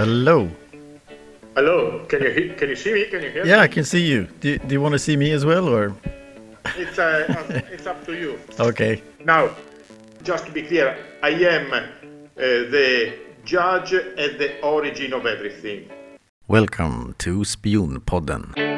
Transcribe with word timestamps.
Hello. 0.00 0.48
Hello. 1.54 2.06
Can 2.08 2.22
you 2.22 2.54
can 2.56 2.70
you 2.70 2.76
see 2.76 2.94
me? 2.94 3.04
Can 3.10 3.22
you 3.22 3.28
hear 3.30 3.44
Yeah, 3.44 3.44
me? 3.44 3.50
Yeah, 3.50 3.60
I 3.60 3.68
can 3.68 3.84
see 3.84 4.00
you. 4.00 4.28
Do, 4.40 4.56
do 4.56 4.72
you 4.72 4.80
want 4.80 4.94
to 4.94 4.98
see 4.98 5.14
me 5.14 5.30
as 5.32 5.44
well, 5.44 5.68
or 5.68 5.94
It's 6.78 6.98
uh, 6.98 7.26
it's 7.70 7.86
up 7.86 8.06
to 8.06 8.14
you. 8.14 8.38
okay? 8.58 9.02
Now, 9.26 9.50
just 10.22 10.46
to 10.46 10.52
be 10.52 10.62
clear, 10.62 10.96
I 11.22 11.28
am 11.56 11.70
uh, 11.74 11.80
the 12.38 13.12
judge 13.44 13.92
at 13.92 14.38
the 14.38 14.58
origin 14.62 15.12
of 15.12 15.26
everything. 15.26 15.90
Welcome 16.48 17.14
to 17.18 17.40
Spionpodden. 17.44 18.69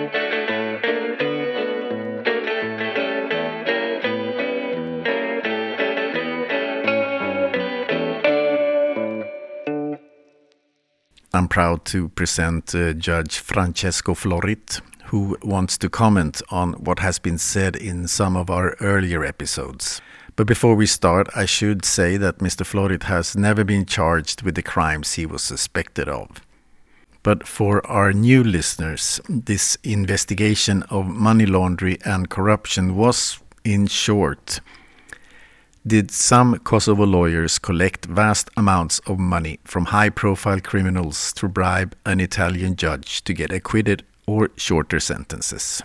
I'm 11.34 11.48
proud 11.48 11.86
to 11.86 12.10
present 12.10 12.74
uh, 12.74 12.92
Judge 12.92 13.38
Francesco 13.38 14.12
Florit, 14.12 14.82
who 15.06 15.38
wants 15.42 15.78
to 15.78 15.88
comment 15.88 16.42
on 16.50 16.74
what 16.74 16.98
has 16.98 17.18
been 17.18 17.38
said 17.38 17.74
in 17.74 18.06
some 18.06 18.36
of 18.36 18.50
our 18.50 18.76
earlier 18.80 19.24
episodes. 19.24 20.02
But 20.36 20.46
before 20.46 20.74
we 20.74 20.84
start, 20.84 21.30
I 21.34 21.46
should 21.46 21.86
say 21.86 22.18
that 22.18 22.40
Mr. 22.40 22.66
Florit 22.66 23.04
has 23.04 23.34
never 23.34 23.64
been 23.64 23.86
charged 23.86 24.42
with 24.42 24.56
the 24.56 24.62
crimes 24.62 25.14
he 25.14 25.24
was 25.24 25.42
suspected 25.42 26.06
of. 26.06 26.28
But 27.22 27.48
for 27.48 27.86
our 27.86 28.12
new 28.12 28.44
listeners, 28.44 29.18
this 29.26 29.78
investigation 29.82 30.82
of 30.90 31.06
money 31.06 31.46
laundering 31.46 31.96
and 32.04 32.28
corruption 32.28 32.94
was, 32.94 33.38
in 33.64 33.86
short, 33.86 34.60
did 35.86 36.10
some 36.10 36.58
Kosovo 36.60 37.04
lawyers 37.04 37.58
collect 37.58 38.06
vast 38.06 38.50
amounts 38.56 39.00
of 39.00 39.18
money 39.18 39.58
from 39.64 39.86
high 39.86 40.10
profile 40.10 40.60
criminals 40.60 41.32
to 41.34 41.48
bribe 41.48 41.96
an 42.06 42.20
Italian 42.20 42.76
judge 42.76 43.24
to 43.24 43.34
get 43.34 43.52
acquitted 43.52 44.04
or 44.26 44.50
shorter 44.56 45.00
sentences? 45.00 45.82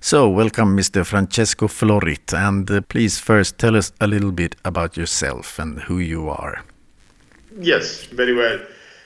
So, 0.00 0.28
welcome, 0.28 0.76
Mr. 0.76 1.04
Francesco 1.06 1.68
Florit, 1.68 2.32
and 2.34 2.70
uh, 2.70 2.80
please 2.82 3.18
first 3.18 3.58
tell 3.58 3.76
us 3.76 3.92
a 4.00 4.06
little 4.06 4.32
bit 4.32 4.56
about 4.64 4.96
yourself 4.96 5.58
and 5.58 5.80
who 5.80 5.98
you 5.98 6.28
are. 6.28 6.64
Yes, 7.58 8.04
very 8.04 8.34
well. 8.34 8.58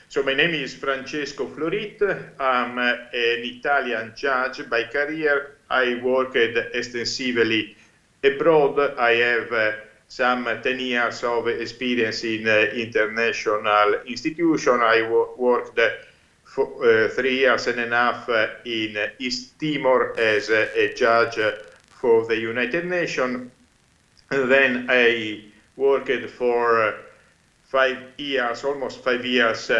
So 0.09 0.23
my 0.23 0.33
name 0.33 0.53
is 0.53 0.75
Francesco 0.75 1.47
Florit. 1.47 2.01
I'm 2.37 2.77
uh, 2.77 2.91
an 3.13 3.45
Italian 3.45 4.13
judge 4.13 4.69
by 4.69 4.83
career. 4.83 5.55
I 5.69 6.01
worked 6.03 6.35
extensively 6.35 7.77
abroad. 8.21 8.77
I 8.99 9.11
have 9.11 9.51
uh, 9.53 9.71
some 10.11 10.43
10 10.43 10.77
years 10.77 11.23
of 11.23 11.47
experience 11.47 12.25
in 12.25 12.45
uh, 12.45 12.65
international 12.75 13.93
institution. 14.05 14.81
I 14.81 15.07
worked 15.37 15.79
uh, 15.79 15.87
for 16.43 16.65
uh, 16.83 17.07
three 17.07 17.37
years 17.37 17.67
and 17.67 17.79
a 17.79 17.87
half 17.87 18.27
uh, 18.27 18.47
in 18.65 19.09
East 19.19 19.57
Timor 19.57 20.19
as 20.19 20.49
a, 20.49 20.93
judge 20.93 21.39
for 21.87 22.25
the 22.25 22.37
United 22.37 22.87
Nations. 22.87 23.49
Then 24.29 24.87
I 24.89 25.45
worked 25.77 26.29
for 26.31 26.93
five 27.63 27.97
years, 28.17 28.65
almost 28.65 29.01
five 29.05 29.25
years 29.25 29.71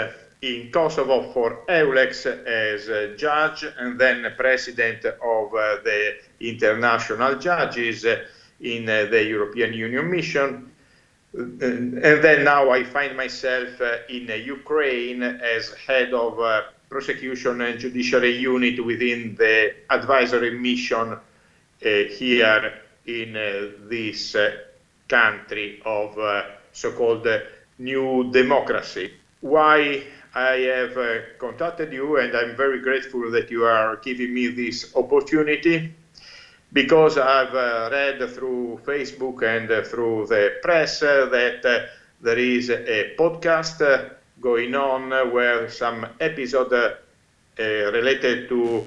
in 0.41 0.71
Kosovo 0.71 1.29
for 1.33 1.65
EULEX 1.67 2.25
as 2.47 2.87
a 2.87 3.17
judge 3.17 3.65
and 3.77 3.99
then 3.99 4.33
president 4.37 5.03
of 5.03 5.51
the 5.51 6.15
international 6.39 7.35
judges 7.35 8.05
in 8.61 8.87
uh, 8.87 9.05
the 9.09 9.23
European 9.23 9.73
Union 9.73 10.09
mission. 10.09 10.71
And 11.33 11.93
then 12.01 12.43
now 12.43 12.69
I 12.71 12.83
find 12.83 13.15
myself 13.15 13.79
uh, 13.79 13.97
in 14.09 14.29
uh, 14.29 14.35
Ukraine 14.35 15.23
as 15.23 15.73
head 15.87 16.13
of 16.13 16.39
uh, 16.39 16.63
prosecution 16.89 17.61
and 17.61 17.79
judiciary 17.79 18.35
unit 18.37 18.83
within 18.83 19.35
the 19.35 19.73
advisory 19.89 20.51
mission 20.51 21.13
uh, 21.13 21.19
here 21.81 22.73
in 23.05 23.35
uh, 23.35 23.69
this 23.89 24.35
uh, 24.35 24.51
country 25.07 25.81
of 25.85 26.17
uh, 26.19 26.43
so-called 26.73 27.25
uh, 27.25 27.39
new 27.79 28.29
democracy. 28.31 29.11
Why 29.39 30.03
I 30.35 30.53
have 30.75 30.97
uh, 30.97 31.17
contacted 31.39 31.91
you, 31.91 32.17
and 32.17 32.35
I'm 32.35 32.55
very 32.55 32.81
grateful 32.81 33.31
that 33.31 33.49
you 33.49 33.65
are 33.65 33.95
giving 33.97 34.33
me 34.33 34.47
this 34.47 34.93
opportunity 34.95 35.93
because 36.73 37.17
I've 37.17 37.53
uh, 37.53 37.89
read 37.91 38.29
through 38.29 38.81
Facebook 38.85 39.43
and 39.43 39.69
uh, 39.69 39.83
through 39.83 40.27
the 40.27 40.59
press 40.61 41.03
uh, 41.03 41.27
that 41.31 41.89
there 42.21 42.37
is 42.37 42.69
a 42.69 43.15
podcast 43.17 44.11
going 44.39 44.73
on 44.75 45.09
where 45.31 45.69
some 45.69 46.05
episode 46.19 46.73
uh, 46.73 46.93
related 47.59 48.47
to 48.49 48.85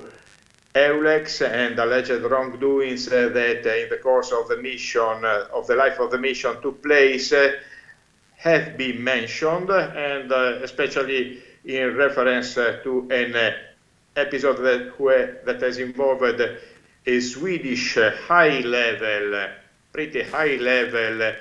EULEX 0.74 1.46
and 1.48 1.78
alleged 1.78 2.22
wrongdoings 2.22 3.06
that 3.06 3.36
in 3.36 3.88
the 3.88 3.98
course 4.02 4.32
of 4.32 4.48
the 4.48 4.56
mission, 4.56 5.24
uh, 5.24 5.46
of 5.54 5.66
the 5.66 5.76
life 5.76 6.00
of 6.00 6.10
the 6.10 6.18
mission 6.18 6.60
took 6.62 6.82
place, 6.82 7.32
uh, 7.32 7.52
have 8.36 8.76
been 8.76 9.02
mentioned, 9.02 9.70
and 9.70 10.32
especially 10.32 11.42
in 11.64 11.96
reference 11.96 12.54
to 12.54 13.06
an 13.10 13.54
episode 14.16 14.56
that, 14.58 14.98
where, 14.98 15.40
that 15.46 15.62
has 15.62 15.78
involved 15.78 16.40
a 17.06 17.20
Swedish 17.20 17.96
high-level, 17.96 19.34
uh, 19.34 19.48
pretty 19.92 20.22
high-level 20.22 21.34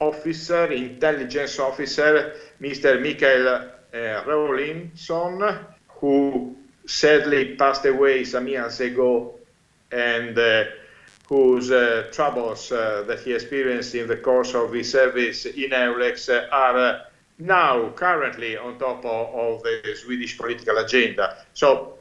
officer, 0.00 0.66
intelligence 0.72 1.58
officer, 1.58 2.34
Mr. 2.60 3.00
Mikael 3.00 3.48
uh, 3.48 4.24
Rawlinson, 4.26 5.58
who 5.88 6.56
sadly 6.86 7.54
passed 7.56 7.84
away 7.86 8.24
some 8.24 8.48
years 8.48 8.80
ago 8.80 9.34
and 9.92 10.36
uh, 10.38 10.64
whose 11.28 11.70
uh, 11.70 12.08
troubles 12.12 12.72
uh, 12.72 13.04
that 13.06 13.20
he 13.20 13.32
experienced 13.32 13.94
in 13.94 14.06
the 14.06 14.16
course 14.16 14.54
of 14.54 14.72
his 14.72 14.90
service 14.90 15.46
in 15.46 15.70
EULEX 15.70 16.48
are 16.52 17.06
now 17.38 17.90
currently 17.90 18.56
on 18.56 18.78
top 18.78 19.04
of, 19.04 19.34
of 19.34 19.62
the 19.62 19.94
Swedish 19.96 20.36
political 20.36 20.76
agenda. 20.78 21.36
So, 21.54 21.94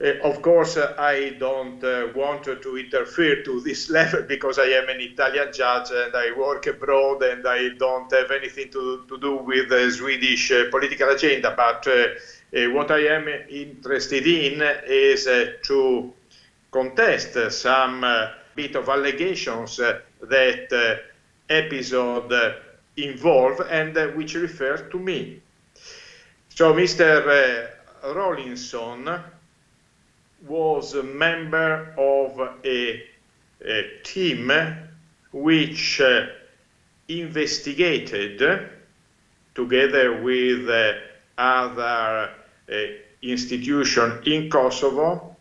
of 0.00 0.42
course, 0.42 0.76
uh, 0.76 0.94
I 0.96 1.30
don't 1.38 1.82
uh, 1.82 2.08
want 2.14 2.44
to 2.44 2.76
interfere 2.76 3.42
to 3.42 3.60
this 3.60 3.90
level 3.98 4.22
because 4.22 4.58
I 4.58 4.66
am 4.66 4.88
an 4.88 5.00
Italian 5.00 5.52
judge 5.52 5.90
and 5.90 6.14
I 6.14 6.30
work 6.38 6.66
abroad 6.66 7.22
and 7.22 7.46
I 7.46 7.70
don't 7.70 8.10
have 8.12 8.30
anything 8.30 8.70
to, 8.70 9.04
to 9.08 9.18
do 9.18 9.36
with 9.36 9.68
the 9.68 9.90
Swedish 9.90 10.52
uh, 10.52 10.70
political 10.70 11.08
agenda. 11.08 11.52
But 11.56 11.86
uh, 11.88 12.06
uh, 12.56 12.70
what 12.70 12.90
I 12.92 13.06
am 13.08 13.28
interested 13.50 14.26
in 14.26 14.62
is 14.86 15.26
uh, 15.26 15.52
to 15.64 16.12
contest 16.70 17.36
uh, 17.36 17.50
some 17.50 18.04
uh, 18.04 18.28
bit 18.54 18.76
of 18.76 18.88
allegations 18.88 19.80
uh, 19.80 20.00
that 20.22 20.72
uh, 20.72 20.96
episode 21.52 22.32
uh, 22.32 22.52
involve 22.96 23.60
and 23.68 23.96
uh, 23.96 24.08
which 24.08 24.34
refer 24.34 24.76
to 24.76 24.98
me. 24.98 25.40
So 26.50 26.72
Mr. 26.72 27.68
Uh, 28.04 28.12
Rawlinson 28.14 29.08
was 30.46 30.94
a 30.94 31.02
member 31.02 31.94
of 31.96 32.38
a, 32.64 33.02
a 33.64 33.90
team 34.04 34.52
which 35.32 36.00
uh, 36.00 36.26
investigated 37.08 38.70
together 39.54 40.22
with 40.22 40.68
uh, 40.68 40.92
other 41.36 42.30
uh, 42.70 42.74
institutions 43.22 44.26
in 44.26 44.48
Kosovo 44.48 45.36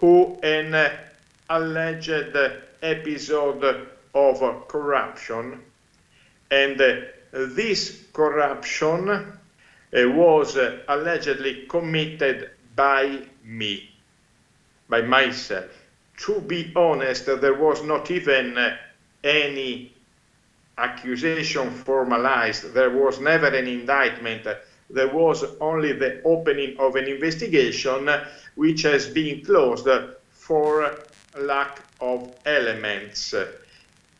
who 0.00 0.38
an 0.42 0.92
alleged 1.50 2.36
episode 2.82 3.88
of 4.14 4.68
corruption. 4.68 5.60
And 6.50 6.78
this 7.32 8.04
corruption 8.12 9.08
uh, 9.08 9.26
was 9.92 10.56
allegedly 10.86 11.66
committed 11.68 12.50
by 12.76 13.22
me 13.42 13.97
by 14.88 15.02
myself. 15.02 15.66
To 16.18 16.40
be 16.40 16.72
honest, 16.74 17.26
there 17.26 17.54
was 17.54 17.82
not 17.84 18.10
even 18.10 18.58
uh, 18.58 18.76
any 19.22 19.92
accusation 20.76 21.70
formalized. 21.70 22.72
There 22.72 22.90
was 22.90 23.20
never 23.20 23.46
an 23.46 23.66
indictment. 23.66 24.46
There 24.90 25.08
was 25.08 25.44
only 25.60 25.92
the 25.92 26.22
opening 26.22 26.78
of 26.78 26.96
an 26.96 27.06
investigation 27.06 28.08
which 28.54 28.82
has 28.82 29.06
been 29.06 29.44
closed 29.44 29.88
for 30.30 30.96
lack 31.38 31.80
of 32.00 32.32
elements. 32.46 33.34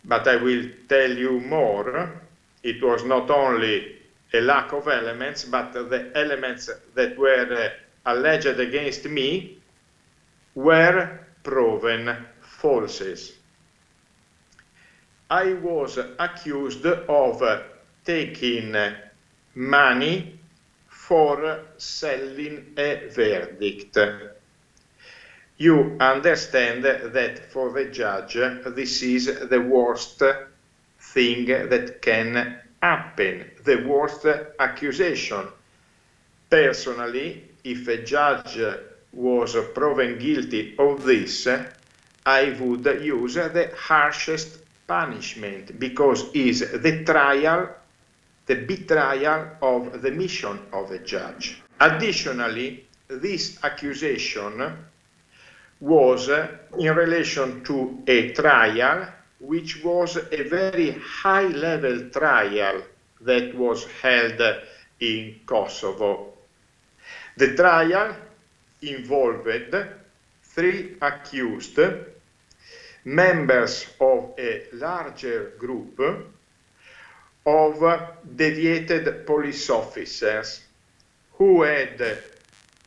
But 0.05 0.29
I 0.29 0.37
will 0.37 0.69
tell 0.89 1.11
you 1.11 1.41
more. 1.41 2.21
It 2.63 2.83
was 2.83 3.05
not 3.05 3.31
only 3.31 3.97
a 4.35 4.41
lack 4.41 4.73
of 4.73 4.89
elements, 4.89 5.45
but 5.45 5.73
the 5.73 6.11
elements 6.15 6.69
that 6.95 7.17
were 7.17 7.73
uh, 8.07 8.11
alleged 8.11 8.61
against 8.61 9.05
me 9.07 9.58
were 10.59 11.21
proven 11.45 12.17
falses. 12.43 13.33
I 15.31 15.53
was 15.53 15.99
accused 16.19 16.85
of 16.85 17.63
taking 18.05 18.75
money 19.55 20.41
for 20.89 21.61
selling 21.77 22.75
a 22.77 23.09
verdict. 23.09 23.97
You 25.59 25.97
understand 26.01 26.83
that 26.85 27.53
for 27.53 27.73
the 27.73 27.85
judge, 27.85 28.35
this 28.35 29.03
is 29.03 29.27
the 29.49 29.61
worst 29.61 30.21
thing 31.01 31.47
that 31.47 32.03
can 32.03 32.59
happen, 32.83 33.49
the 33.63 33.87
worst 33.87 34.27
accusation. 34.59 35.47
Personally, 36.51 37.45
if 37.63 37.87
a 37.87 38.03
judge 38.03 38.59
was 39.13 39.57
proven 39.75 40.19
guilty 40.19 40.75
of 40.79 41.05
this, 41.05 41.49
I 42.27 42.51
would 42.61 42.85
use 43.03 43.35
the 43.35 43.73
harshest 43.77 44.59
punishment 44.87 45.79
because 45.79 46.33
is 46.35 46.61
the 46.61 47.05
trial, 47.05 47.69
the 48.47 48.55
betrayal 48.55 49.51
of 49.63 50.03
the 50.03 50.11
mission 50.11 50.59
of 50.73 50.91
a 50.91 50.99
judge. 50.99 51.63
Additionally, 51.81 52.85
this 53.09 53.59
accusation 53.63 54.87
was 55.81 56.29
in 56.29 56.95
relation 56.95 57.63
to 57.65 58.03
a 58.07 58.33
trial 58.33 59.07
which 59.41 59.85
was 59.85 60.17
a 60.17 60.43
very 60.43 60.91
high 61.01 61.47
level 61.47 62.11
trial 62.11 62.83
that 63.21 63.55
was 63.55 63.87
held 64.03 64.41
in 65.01 65.41
Kosovo. 65.47 66.33
The 67.37 67.55
trial 67.55 68.17
involved, 68.83 69.75
three 70.43 70.97
accused, 71.01 71.79
members 73.05 73.87
of 74.01 74.35
a 74.39 74.65
larger 74.73 75.53
group 75.59 76.01
of 77.47 78.03
deviated 78.37 79.27
police 79.27 79.71
officers 79.71 80.61
who 81.35 81.63
had 81.63 82.19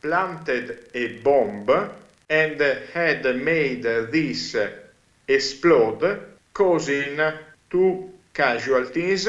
planted 0.01 0.89
a 0.93 1.19
bomb 1.19 1.67
and 2.29 2.61
had 2.93 3.23
made 3.35 3.83
this 3.83 4.55
explode, 5.27 6.21
causing 6.53 7.19
two 7.69 8.11
casualties 8.33 9.27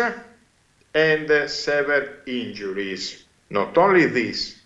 and 0.94 1.50
several 1.50 2.08
injuries. 2.26 3.24
Not 3.50 3.76
only 3.78 4.06
this, 4.06 4.61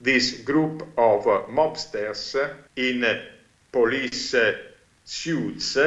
this 0.00 0.40
group 0.42 0.82
of 0.96 1.24
mobsters 1.48 2.34
in 2.76 3.04
police 3.70 4.34
suits 5.04 5.78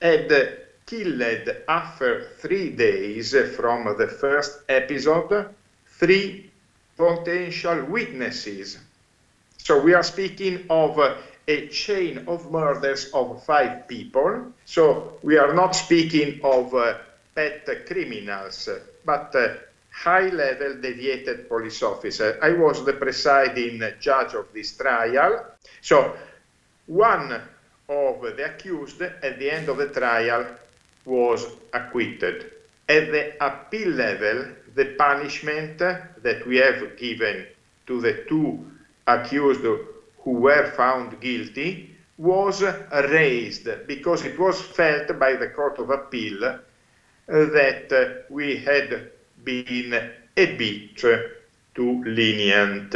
had 0.00 0.58
killed 0.86 1.48
after 1.68 2.28
three 2.38 2.70
days 2.70 3.34
from 3.56 3.96
the 3.96 4.08
first 4.08 4.60
episode 4.68 5.48
three 5.86 6.50
potential 6.96 7.84
witnesses. 7.84 8.78
So 9.58 9.80
we 9.80 9.94
are 9.94 10.02
speaking 10.02 10.66
of 10.68 10.98
a 11.46 11.66
chain 11.68 12.24
of 12.26 12.50
murders 12.50 13.10
of 13.14 13.42
five 13.44 13.88
people. 13.88 14.52
So 14.64 15.14
we 15.22 15.38
are 15.38 15.54
not 15.54 15.74
speaking 15.74 16.40
of 16.42 16.74
uh, 16.74 16.98
pet 17.34 17.66
criminals, 17.86 18.68
but 19.04 19.34
uh, 19.34 19.54
high 19.94 20.28
level 20.28 20.74
deviated 20.80 21.48
police 21.48 21.82
officer. 21.82 22.38
I 22.42 22.52
was 22.52 22.84
the 22.84 22.94
presiding 22.94 23.80
judge 24.00 24.34
of 24.34 24.46
this 24.52 24.76
trial. 24.76 25.46
So 25.80 26.16
one 26.86 27.32
of 27.88 28.20
the 28.20 28.44
accused 28.44 29.00
at 29.02 29.38
the 29.38 29.50
end 29.50 29.68
of 29.68 29.76
the 29.76 29.88
trial 29.88 30.46
was 31.04 31.46
acquitted. 31.72 32.50
At 32.88 33.12
the 33.12 33.44
appeal 33.44 33.90
level, 33.90 34.46
the 34.74 34.96
punishment 34.98 35.78
that 35.78 36.46
we 36.46 36.56
have 36.56 36.96
given 36.96 37.46
to 37.86 38.00
the 38.00 38.24
two 38.28 38.66
accused 39.06 39.62
who 39.62 40.30
were 40.30 40.70
found 40.72 41.20
guilty 41.20 41.94
was 42.18 42.62
raised 43.10 43.68
because 43.86 44.24
it 44.24 44.38
was 44.38 44.60
felt 44.60 45.18
by 45.18 45.34
the 45.34 45.48
Court 45.48 45.78
of 45.78 45.90
Appeal 45.90 46.58
that 47.26 48.26
we 48.30 48.56
had 48.56 49.10
been 49.44 49.94
a 50.36 50.56
bit 50.56 50.96
too 51.74 52.04
lenient. 52.04 52.94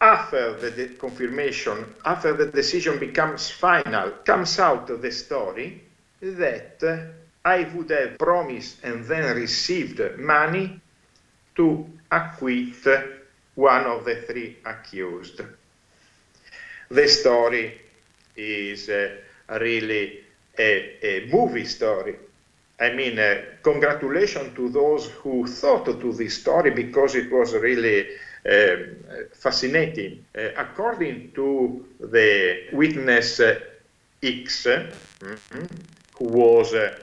After 0.00 0.52
the 0.54 0.88
confirmation, 0.98 1.84
after 2.04 2.32
the 2.34 2.46
decision 2.46 2.98
becomes 2.98 3.50
final, 3.50 4.10
comes 4.24 4.58
out 4.60 4.86
the 4.86 5.10
story 5.10 5.82
that 6.20 7.12
I 7.44 7.64
would 7.74 7.90
have 7.90 8.18
promised 8.18 8.84
and 8.84 9.04
then 9.04 9.34
received 9.34 10.00
money 10.18 10.80
to 11.56 11.86
acquit 12.10 12.86
one 13.54 13.84
of 13.86 14.04
the 14.04 14.16
three 14.22 14.58
accused. 14.64 15.40
The 16.90 17.08
story 17.08 17.80
is 18.36 18.88
uh, 18.88 19.16
really 19.60 20.20
a, 20.58 21.06
a, 21.06 21.28
movie 21.32 21.64
story. 21.64 22.16
I 22.80 22.92
mean, 22.94 23.18
uh, 23.18 23.42
congratulations 23.62 24.54
to 24.54 24.68
those 24.68 25.10
who 25.22 25.46
thought 25.46 25.86
to 25.86 26.12
this 26.12 26.40
story 26.40 26.70
because 26.70 27.16
it 27.16 27.30
was 27.30 27.52
really 27.54 28.06
um, 28.48 28.96
fascinating. 29.34 30.24
Uh, 30.36 30.50
according 30.56 31.32
to 31.32 31.84
the 31.98 32.68
witness 32.72 33.40
uh, 33.40 33.58
X, 34.22 34.66
mm-hmm, 34.66 35.64
who 36.12 36.24
was 36.24 36.72
uh, 36.72 36.94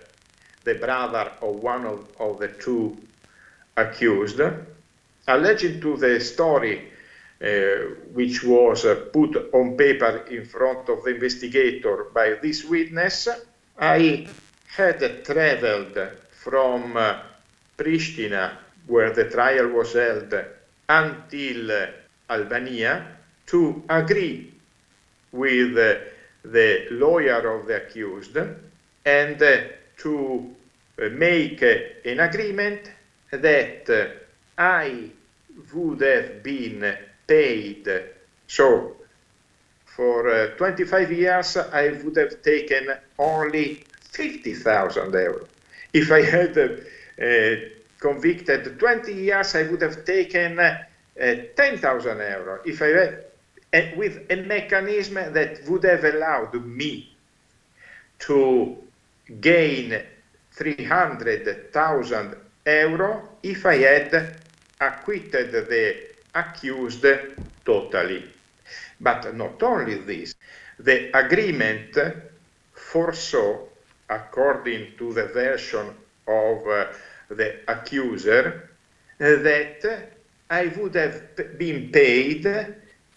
the 0.63 0.75
brother 0.75 1.31
of 1.41 1.55
one 1.55 1.85
of, 1.85 2.07
of 2.19 2.39
the 2.39 2.47
two 2.47 2.97
accused, 3.75 4.39
alleging 5.27 5.81
to 5.81 5.97
the 5.97 6.19
story 6.19 6.91
uh, 7.41 7.47
which 8.13 8.43
was 8.43 8.85
uh, 8.85 8.95
put 9.11 9.35
on 9.53 9.75
paper 9.75 10.25
in 10.31 10.45
front 10.45 10.87
of 10.87 11.03
the 11.03 11.13
investigator 11.15 12.07
by 12.13 12.35
this 12.41 12.63
witness, 12.63 13.27
I 13.77 14.25
had 14.75 15.23
traveled 15.23 15.97
from 16.31 16.97
uh, 16.97 17.21
Pristina, 17.77 18.51
where 18.87 19.11
the 19.13 19.29
trial 19.29 19.69
was 19.69 19.93
held, 19.93 20.33
until 20.89 21.71
uh, 21.71 21.87
Albania 22.29 23.07
to 23.45 23.83
agree 23.89 24.53
with 25.31 25.77
uh, 25.77 25.95
the 26.43 26.87
lawyer 26.91 27.57
of 27.57 27.67
the 27.67 27.77
accused 27.77 28.37
and 29.05 29.41
uh, 29.41 29.57
to 29.97 30.55
make 31.11 31.61
an 31.61 32.19
agreement 32.19 32.91
that 33.31 34.11
I 34.57 35.09
would 35.73 36.01
have 36.01 36.43
been 36.43 36.95
paid. 37.27 38.03
So 38.47 38.95
for 39.85 40.29
uh, 40.29 40.47
25 40.57 41.11
years, 41.11 41.57
I 41.57 41.89
would 42.03 42.17
have 42.17 42.41
taken 42.41 42.93
only 43.17 43.83
50,000 44.15 45.11
euros. 45.11 45.47
If 45.93 46.11
I 46.11 46.21
had 46.21 46.57
uh, 46.57 47.55
convicted 47.99 48.79
20 48.79 49.13
years, 49.13 49.55
I 49.55 49.63
would 49.63 49.81
have 49.81 50.05
taken 50.05 50.59
uh, 50.59 50.77
10,000 51.15 52.17
euros. 52.17 52.59
If 52.65 52.81
I 52.81 52.87
had, 52.87 53.25
uh, 53.73 53.97
with 53.97 54.25
a 54.29 54.35
mechanism 54.37 55.15
that 55.33 55.59
would 55.67 55.83
have 55.83 56.05
allowed 56.05 56.53
me 56.65 57.13
to 58.19 58.77
gain 59.41 60.01
300,000 60.51 62.35
euro 62.65 63.29
if 63.43 63.65
I 63.65 63.77
had 63.77 64.39
acquitted 64.79 65.51
the 65.51 65.95
accused 66.33 67.05
totally. 67.65 68.23
But 68.99 69.35
not 69.35 69.61
only 69.63 69.95
this, 69.95 70.35
the 70.79 71.17
agreement 71.17 71.97
foresaw, 72.73 73.59
according 74.09 74.97
to 74.97 75.13
the 75.13 75.25
version 75.25 75.87
of 76.27 76.67
uh, 76.67 76.85
the 77.29 77.55
accuser, 77.67 78.69
that 79.17 80.09
I 80.49 80.67
would 80.67 80.95
have 80.95 81.57
been 81.57 81.91
paid 81.91 82.45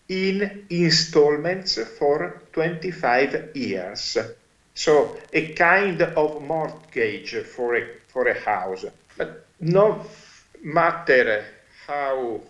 in 0.08 0.66
installments 0.70 1.78
for 1.98 2.42
25 2.52 3.50
years. 3.54 4.16
So 4.74 5.16
a 5.32 5.52
kind 5.54 6.00
of 6.00 6.42
mortgage 6.42 7.34
for 7.44 7.76
a, 7.76 7.86
for 8.06 8.28
a 8.28 8.40
house. 8.40 8.86
But 9.16 9.44
no 9.60 10.04
matter 10.62 11.44
how 11.86 12.40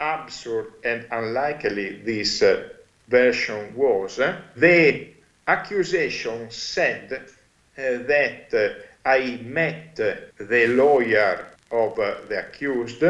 absurd 0.00 0.72
and 0.82 1.06
unlikely 1.10 2.02
this 2.02 2.42
uh, 2.42 2.70
version 3.08 3.74
was, 3.76 4.16
the 4.56 5.08
accusation 5.46 6.50
said 6.50 7.28
that 7.80 8.76
I 9.04 9.40
met 9.42 9.96
the 9.96 10.66
lawyer 10.68 11.46
of 11.70 11.96
the 11.96 12.46
accused, 12.46 13.02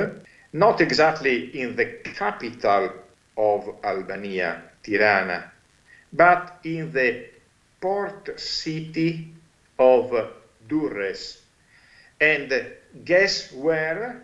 not 0.53 0.81
exactly 0.81 1.61
in 1.61 1.77
the 1.77 1.87
capital 2.05 2.93
of 3.37 3.77
Albania, 3.83 4.62
Tirana, 4.83 5.50
but 6.12 6.59
in 6.65 6.93
the 6.93 7.27
port 7.81 8.39
city 8.39 9.33
of 9.79 10.12
Durres. 10.69 11.39
And 12.21 12.53
guess 13.05 13.53
where? 13.53 14.23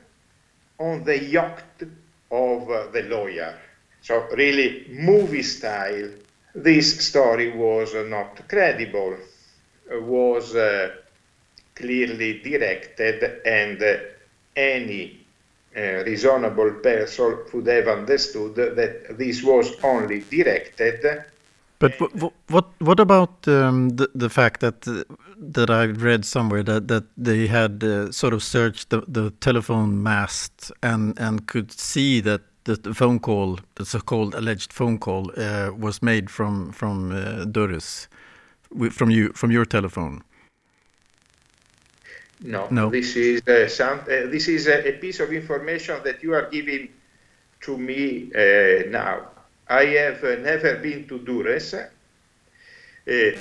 On 0.79 1.03
the 1.05 1.19
yacht 1.25 1.83
of 2.31 2.93
the 2.93 3.03
lawyer. 3.09 3.59
So, 4.03 4.29
really, 4.35 4.87
movie 4.91 5.43
style. 5.43 6.11
This 6.55 7.07
story 7.07 7.51
was 7.57 7.95
not 8.09 8.49
credible, 8.49 9.17
was 9.91 10.55
uh, 10.55 10.91
clearly 11.75 12.41
directed, 12.41 13.43
and 13.45 13.83
uh, 13.83 13.97
any 14.57 15.21
reasonable 15.75 16.71
person 16.83 17.39
would 17.53 17.67
have 17.67 17.89
understood 17.89 18.55
that 18.55 19.19
this 19.19 19.43
was 19.43 19.73
only 19.85 20.21
directed. 20.21 21.25
But 21.79 22.01
what 22.01 22.33
what, 22.49 22.65
what 22.79 23.01
about 23.01 23.47
um, 23.47 23.91
the 23.91 24.09
the 24.15 24.31
fact 24.31 24.61
that 24.61 24.89
uh, 24.89 25.05
that 25.53 25.69
I 25.69 25.85
read 25.85 26.25
somewhere 26.25 26.63
that 26.63 26.89
that 26.89 27.05
they 27.19 27.47
had 27.47 27.85
uh, 27.85 28.11
sort 28.13 28.33
of 28.33 28.43
searched 28.43 28.89
the, 28.89 29.03
the 29.07 29.31
telephone 29.41 30.03
mast 30.03 30.73
and 30.83 31.19
and 31.19 31.47
could 31.47 31.71
see 31.73 32.23
that 32.23 32.41
the, 32.65 32.95
phone 32.95 33.21
call, 33.21 33.61
the 33.77 33.85
so-called 33.85 34.35
alleged 34.35 34.73
phone 34.73 34.99
call, 34.99 35.31
uh, 35.37 35.71
was 35.79 36.03
made 36.03 36.31
from 36.31 36.73
from 36.73 37.13
uh, 37.13 37.45
from 38.91 39.11
you 39.11 39.33
from 39.35 39.51
your 39.51 39.65
telephone. 39.65 40.23
No, 42.41 42.69
no. 42.71 42.91
This 42.91 43.17
is 43.17 43.47
uh, 43.49 43.69
some. 43.69 44.01
Uh, 44.01 44.29
this 44.29 44.49
is 44.49 44.67
a, 44.67 44.89
a, 44.89 44.93
piece 44.93 45.21
of 45.21 45.33
information 45.33 46.01
that 46.05 46.23
you 46.23 46.35
are 46.35 46.51
giving 46.51 46.89
to 47.63 47.79
me 47.79 48.31
uh, 48.35 48.91
now. 48.91 49.29
I 49.69 49.85
have 49.87 50.23
uh, 50.23 50.37
never 50.37 50.77
been 50.77 51.09
to 51.09 51.19
Durres. 51.19 51.89
Uh, 53.09 53.39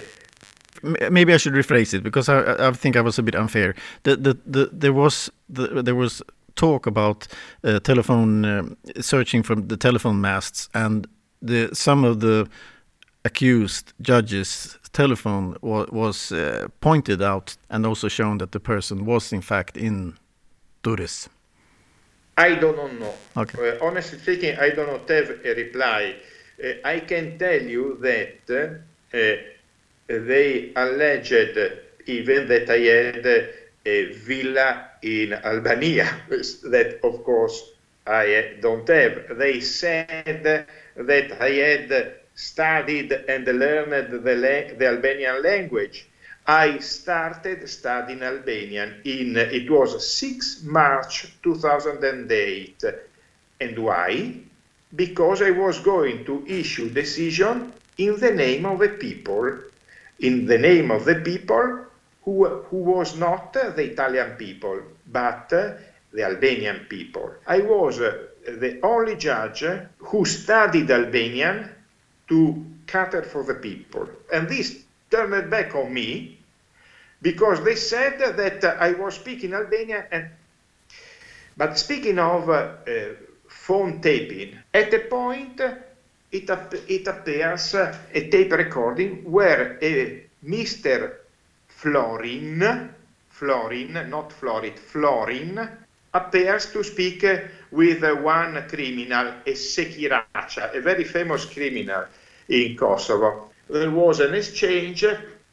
maybe 1.11 1.33
I 1.33 1.37
should 1.37 1.53
rephrase 1.53 1.93
it 1.93 2.03
because 2.03 2.29
I, 2.29 2.67
I 2.67 2.71
think 2.71 2.95
I 2.95 3.01
was 3.01 3.19
a 3.19 3.23
bit 3.23 3.35
unfair. 3.35 3.75
The, 4.03 4.15
the, 4.15 4.37
the, 4.45 4.69
there 4.71 4.93
was 4.93 5.29
the, 5.49 5.81
there 5.81 5.95
was 5.95 6.21
talk 6.55 6.87
about 6.87 7.27
uh, 7.63 7.79
telephone 7.79 8.45
um, 8.45 8.77
searching 9.01 9.43
from 9.43 9.67
the 9.67 9.77
telephone 9.77 10.21
masts, 10.21 10.69
and 10.73 11.07
the 11.41 11.69
some 11.73 12.03
of 12.03 12.21
the 12.21 12.47
accused 13.25 13.93
judges 14.01 14.77
telephone 14.93 15.57
wa 15.61 15.85
was 15.91 16.31
uh, 16.31 16.67
pointed 16.79 17.21
out 17.21 17.57
and 17.69 17.85
also 17.85 18.07
shown 18.07 18.37
that 18.37 18.51
the 18.51 18.59
person 18.59 19.05
was 19.05 19.33
in 19.33 19.41
fact 19.41 19.75
in 19.77 20.13
Durres? 20.83 21.27
I 22.37 22.55
do 22.55 22.73
not 22.75 22.91
know. 22.99 23.13
Okay. 23.35 23.57
Uh, 23.77 23.85
honestly 23.85 24.19
speaking, 24.19 24.57
I 24.57 24.69
do 24.69 24.85
not 24.85 25.09
have 25.09 25.29
a 25.43 25.53
reply. 25.55 26.15
Uh, 26.63 26.67
I 26.85 26.99
can 26.99 27.37
tell 27.37 27.61
you 27.61 27.97
that 28.01 28.43
uh, 28.49 29.35
they 30.07 30.71
alleged 30.75 31.57
even 32.05 32.47
that 32.47 32.69
I 32.69 32.79
had 32.79 33.25
a 33.85 34.13
villa 34.13 34.69
in 35.01 35.33
Albania, 35.33 36.07
that 36.29 36.99
of 37.03 37.23
course 37.23 37.57
I 38.05 38.57
don't 38.61 38.87
have. 38.87 39.37
They 39.37 39.59
said 39.61 40.67
that 40.95 41.41
I 41.41 41.49
had 41.49 42.15
studied 42.35 43.11
and 43.11 43.47
learned 43.47 44.11
the, 44.11 44.75
the 44.77 44.87
Albanian 44.87 45.41
language. 45.41 46.07
I 46.45 46.77
started 46.79 47.67
studying 47.67 48.21
Albanian 48.21 49.01
in, 49.03 49.35
it 49.37 49.69
was 49.71 50.07
6 50.13 50.63
March 50.63 51.33
2008. 51.41 52.83
And 53.61 53.79
why? 53.79 54.35
Because 54.95 55.41
I 55.41 55.49
was 55.49 55.79
going 55.79 56.23
to 56.25 56.45
issue 56.45 56.89
decision 56.89 57.73
in 57.97 58.19
the 58.19 58.31
name 58.31 58.65
of 58.65 58.79
the 58.79 58.89
people, 58.89 59.57
in 60.19 60.45
the 60.45 60.57
name 60.57 60.91
of 60.91 61.05
the 61.05 61.15
people 61.15 61.85
who, 62.23 62.45
who 62.45 62.77
was 62.77 63.17
not 63.17 63.53
the 63.53 63.91
Italian 63.91 64.31
people, 64.31 64.81
but 65.07 65.49
the 65.49 66.23
Albanian 66.23 66.85
people. 66.89 67.33
I 67.47 67.59
was 67.59 67.97
the 67.97 68.79
only 68.83 69.15
judge 69.15 69.63
who 69.97 70.25
studied 70.25 70.91
Albanian 70.91 71.69
to 72.27 72.65
cater 72.87 73.23
for 73.23 73.43
the 73.43 73.55
people. 73.55 74.07
And 74.33 74.47
this 74.47 74.83
turned 75.09 75.49
back 75.49 75.75
on 75.75 75.93
me 75.93 76.37
because 77.21 77.63
they 77.63 77.75
said 77.75 78.19
that 78.19 78.63
uh, 78.63 78.75
I 78.79 78.93
was 78.93 79.15
speaking 79.15 79.53
Albanian. 79.53 80.03
And, 80.11 80.29
but 81.57 81.77
speaking 81.77 82.19
of 82.19 82.49
uh, 82.49 82.53
uh, 82.53 82.91
phone 83.47 84.01
taping, 84.01 84.57
at 84.73 84.93
a 84.93 84.99
point 84.99 85.61
it, 86.31 86.49
it 86.87 87.07
appears 87.07 87.73
a 87.73 88.29
tape 88.29 88.51
recording 88.51 89.23
where 89.31 89.77
a 89.81 90.23
Mr. 90.45 91.13
Florin, 91.67 92.93
Florin, 93.29 94.09
not 94.09 94.31
Florid, 94.31 94.77
Florin, 94.77 95.69
appears 96.15 96.71
to 96.71 96.83
speak 96.83 97.25
with 97.71 98.03
one 98.21 98.65
criminal, 98.69 99.27
a 99.45 99.51
Sekiraqa, 99.51 100.73
a 100.75 100.81
very 100.81 101.03
famous 101.03 101.45
criminal 101.45 102.05
in 102.47 102.75
Kosovo. 102.77 103.51
There 103.69 103.91
was 103.91 104.21
an 104.21 104.33
exchange 104.33 105.05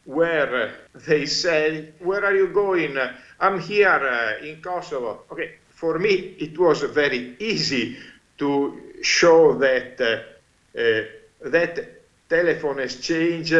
where 0.05 0.73
they 1.07 1.27
said, 1.27 1.95
Where 1.99 2.25
are 2.25 2.35
you 2.35 2.49
going? 2.49 2.97
I'm 3.41 3.61
here 3.61 3.89
uh, 3.89 4.45
in 4.45 4.63
Kosovo. 4.63 5.23
Okay, 5.33 5.57
for 5.69 5.99
me, 5.99 6.37
it 6.39 6.57
was 6.57 6.83
very 6.83 7.37
easy 7.41 7.97
to 8.39 8.95
show 9.03 9.55
that 9.55 10.01
uh, 10.01 10.79
uh, 10.79 11.51
that 11.51 12.29
telephone 12.29 12.79
exchange 12.79 13.53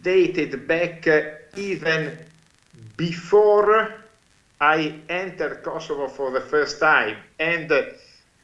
dated 0.00 0.68
back 0.68 1.08
even 1.56 2.16
before 2.96 4.03
I 4.60 5.00
entered 5.08 5.62
Kosovo 5.62 6.08
for 6.08 6.30
the 6.30 6.40
first 6.40 6.80
time. 6.80 7.16
And 7.38 7.72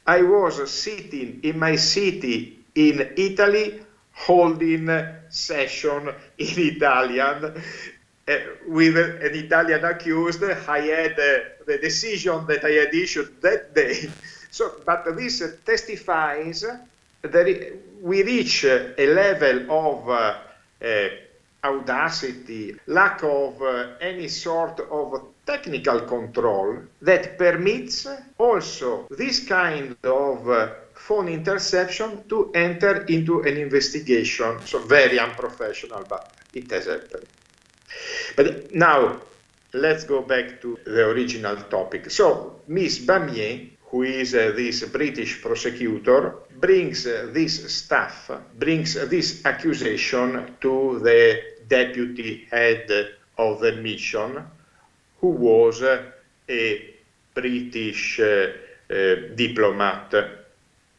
I 0.05 0.21
was 0.21 0.69
sitting 0.71 1.39
in 1.43 1.59
my 1.59 1.75
city 1.75 2.59
in 2.75 3.13
Italy 3.17 3.81
holding 4.13 4.89
session 5.29 6.07
in 6.37 6.75
Italian 6.75 7.63
uh, 8.27 8.37
with 8.67 8.97
an 8.97 9.35
Italian 9.35 9.83
accused. 9.83 10.43
I 10.43 10.79
had 10.79 11.19
uh, 11.19 11.39
the 11.65 11.77
decision 11.81 12.45
that 12.47 12.63
I 12.65 12.71
had 12.71 12.93
issued 12.93 13.41
that 13.41 13.73
day. 13.73 14.09
So, 14.53 14.81
but 14.85 15.15
this 15.15 15.41
testifies 15.65 16.65
that 17.21 17.79
we 18.01 18.21
reach 18.21 18.65
a 18.65 19.07
level 19.07 19.71
of 19.71 20.09
uh, 20.09 21.07
audacity, 21.63 22.75
lack 22.87 23.23
of 23.23 23.63
any 24.01 24.27
sort 24.27 24.81
of 24.81 25.30
technical 25.45 26.01
control 26.01 26.79
that 27.01 27.37
permits 27.37 28.07
also 28.37 29.07
this 29.09 29.45
kind 29.45 29.95
of 30.03 30.49
uh, 30.49 30.69
phone 30.93 31.27
interception 31.27 32.23
to 32.29 32.51
enter 32.53 33.03
into 33.05 33.41
an 33.41 33.57
investigation. 33.57 34.59
So 34.65 34.79
very 34.79 35.19
unprofessional, 35.19 36.05
but 36.07 36.33
it 36.53 36.69
has 36.71 36.85
happened. 36.85 37.25
But 38.35 38.73
now 38.73 39.21
let's 39.73 40.03
go 40.03 40.21
back 40.21 40.61
to 40.61 40.77
the 40.85 41.07
original 41.07 41.55
topic. 41.55 42.11
So 42.11 42.61
Miss 42.67 42.99
Bamieh, 42.99 43.71
who 43.85 44.03
is 44.03 44.33
uh, 44.35 44.53
this 44.55 44.83
British 44.85 45.41
prosecutor, 45.41 46.35
brings 46.59 47.07
uh, 47.07 47.29
this 47.31 47.73
stuff, 47.73 48.31
brings 48.57 48.93
this 49.09 49.45
accusation 49.45 50.55
to 50.61 50.99
the 50.99 51.41
deputy 51.67 52.47
head 52.51 52.85
of 53.37 53.59
the 53.59 53.73
mission, 53.73 54.45
who 55.21 55.27
was 55.29 55.83
a 55.83 56.95
British 57.33 58.19
uh, 58.19 58.47
diplomat. 59.35 60.13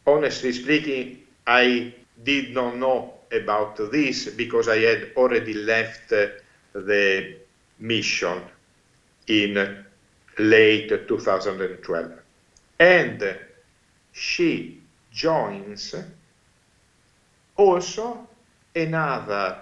Honestly 0.06 0.52
speaking, 0.52 1.18
I 1.46 1.92
did 2.22 2.54
not 2.54 2.76
know 2.76 3.14
about 3.30 3.76
this 3.90 4.30
because 4.30 4.68
I 4.68 4.78
had 4.78 5.12
already 5.16 5.54
left 5.54 6.08
the 6.72 7.36
mission 7.80 8.42
in 9.26 9.84
late 10.38 11.08
2012. 11.08 12.12
And 12.78 13.38
she 14.12 14.80
joins 15.10 15.94
also 17.56 18.26
another 18.74 19.60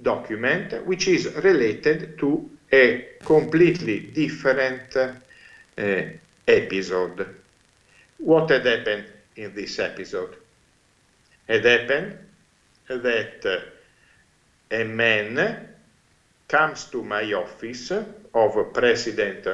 document 0.00 0.84
which 0.86 1.08
is 1.08 1.32
related 1.36 2.18
to 2.18 2.50
a 2.72 3.04
completely 3.24 4.00
different 4.00 4.96
uh, 4.96 5.12
episode. 6.46 7.36
What 8.18 8.50
had 8.50 8.66
happened 8.66 9.06
in 9.36 9.54
this 9.54 9.78
episode? 9.78 10.36
It 11.48 11.64
happened 11.64 12.16
that 12.88 13.44
uh, 13.44 13.58
a 14.70 14.84
man 14.84 15.68
comes 16.48 16.84
to 16.86 17.02
my 17.02 17.32
office 17.32 17.90
of 17.90 18.72
president 18.72 19.46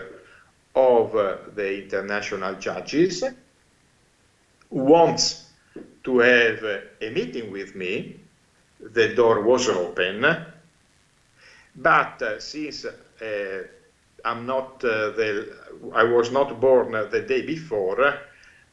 of 0.74 1.16
uh, 1.16 1.36
the 1.54 1.82
international 1.82 2.54
judges, 2.54 3.24
wants 4.70 5.44
to 6.04 6.18
have 6.18 6.62
a 7.00 7.10
meeting 7.10 7.50
with 7.50 7.74
me. 7.74 8.20
The 8.80 9.14
door 9.14 9.42
was 9.42 9.68
open 9.68 10.24
but 11.74 12.22
uh, 12.22 12.38
since 12.40 12.86
I'm 14.24 14.46
not 14.46 14.84
uh, 14.84 15.10
the, 15.10 15.56
I 15.94 16.04
was 16.04 16.30
not 16.30 16.60
born 16.60 16.92
the 16.92 17.24
day 17.26 17.42
before, 17.42 18.18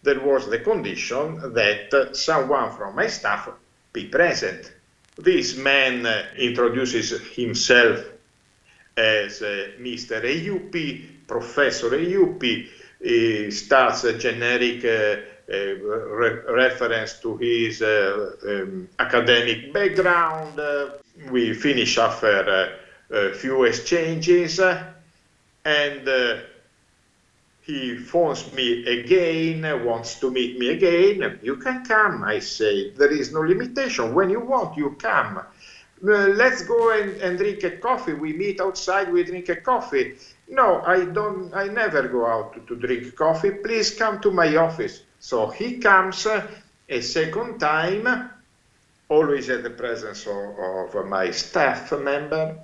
there 0.02 0.20
was 0.20 0.50
the 0.50 0.60
condition 0.60 1.54
that 1.54 2.10
someone 2.14 2.72
from 2.72 2.96
my 2.96 3.08
staff 3.08 3.50
be 3.94 4.06
present. 4.06 4.74
This 5.16 5.56
man 5.56 6.08
introduces 6.38 7.12
himself 7.36 8.04
as 8.98 9.42
uh, 9.42 9.72
Mr. 9.80 10.22
Ejupi, 10.24 11.28
Professor 11.28 11.90
Ejupi, 11.90 12.68
he 13.02 13.52
starts 13.52 14.04
a 14.06 14.18
generic 14.18 14.86
uh, 14.86 15.22
uh, 15.52 15.76
re 15.76 16.40
reference 16.50 17.20
to 17.20 17.36
his 17.38 17.82
uh, 17.82 18.32
um, 18.48 18.88
academic 18.98 19.74
background. 19.74 20.60
we 21.30 21.54
finish 21.54 21.98
after 21.98 22.80
few 23.34 23.64
exchanges, 23.64 24.60
and 24.60 26.10
he 27.64 27.96
phones 27.96 28.52
me 28.54 28.86
again, 28.86 29.86
wants 29.86 30.20
to 30.20 30.30
meet 30.30 30.60
me 30.60 30.70
again. 30.70 31.40
You 31.42 31.56
can 31.56 31.86
come, 31.86 32.24
I 32.24 32.40
say. 32.40 32.90
There 32.92 33.12
is 33.12 33.32
no 33.32 33.40
limitation. 33.40 34.14
When 34.14 34.30
you 34.30 34.42
want, 34.42 34.76
you 34.76 34.98
come. 35.00 35.38
Uh, 35.38 36.28
let's 36.36 36.64
go 36.64 36.92
and, 36.92 37.16
and, 37.22 37.38
drink 37.38 37.64
a 37.64 37.78
coffee. 37.78 38.14
We 38.14 38.34
meet 38.34 38.60
outside, 38.60 39.12
we 39.14 39.24
drink 39.24 39.48
a 39.48 39.56
coffee. 39.56 40.18
No, 40.50 40.82
I 40.82 41.06
don't, 41.06 41.54
I 41.56 41.68
never 41.68 42.10
go 42.10 42.26
out 42.26 42.54
to, 42.56 42.60
to 42.68 42.76
drink 42.76 43.16
coffee. 43.16 43.52
Please 43.52 43.92
come 43.92 44.20
to 44.20 44.32
my 44.32 44.58
office. 44.58 45.04
So 45.22 45.48
he 45.48 45.78
comes 45.78 46.26
uh, 46.26 46.46
a 46.90 47.00
second 47.00 47.60
time, 47.60 48.30
always 49.08 49.50
at 49.50 49.64
the 49.64 49.70
presence 49.70 50.28
of, 50.28 50.94
of 50.94 51.08
my 51.08 51.32
staff 51.32 51.94
member, 51.94 52.58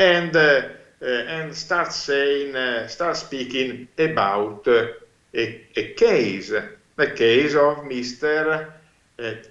and, 0.00 0.34
uh, 0.34 0.62
uh 1.02 1.06
and 1.06 1.54
starts 1.54 1.96
saying, 1.96 2.56
uh, 2.56 2.88
starts 2.88 3.20
speaking 3.20 3.86
about 3.98 4.66
uh, 4.66 4.86
a, 5.34 5.64
a, 5.76 5.92
case, 5.94 6.50
the 6.96 7.10
case 7.12 7.54
of 7.54 7.84
Mr. 7.84 8.72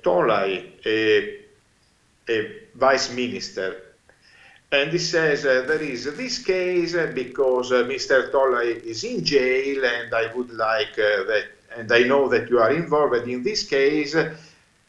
Tolaj, 0.03 0.85
a, 0.85 1.39
a 2.29 2.51
vice 2.75 3.13
minister. 3.13 3.89
And 4.71 4.91
he 4.91 4.99
says 4.99 5.45
uh, 5.45 5.63
there 5.67 5.81
is 5.81 6.05
this 6.15 6.43
case 6.43 6.95
because 7.13 7.71
uh, 7.71 7.83
Mr. 7.85 8.31
Tolaj 8.31 8.83
is 8.83 9.03
in 9.03 9.23
jail, 9.23 9.83
and 9.83 10.13
I 10.13 10.31
would 10.33 10.51
like 10.51 10.93
uh, 10.93 11.23
that, 11.25 11.45
and 11.75 11.91
I 11.91 12.03
know 12.03 12.27
that 12.29 12.49
you 12.49 12.59
are 12.59 12.71
involved 12.71 13.27
in 13.27 13.41
this 13.41 13.67
case. 13.67 14.15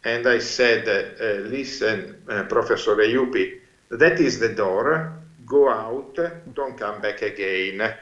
And 0.05 0.26
I 0.26 0.38
said, 0.38 0.88
uh, 0.88 1.25
uh, 1.25 1.49
listen, 1.49 2.23
uh, 2.29 2.43
Professor 2.45 2.97
Ejupi, 2.97 3.61
that 3.90 4.21
is 4.21 4.38
the 4.38 4.50
door. 4.50 5.19
Go 5.50 5.69
out, 5.69 6.16
don't 6.54 6.78
come 6.78 7.00
back 7.00 7.23
again. 7.23 7.92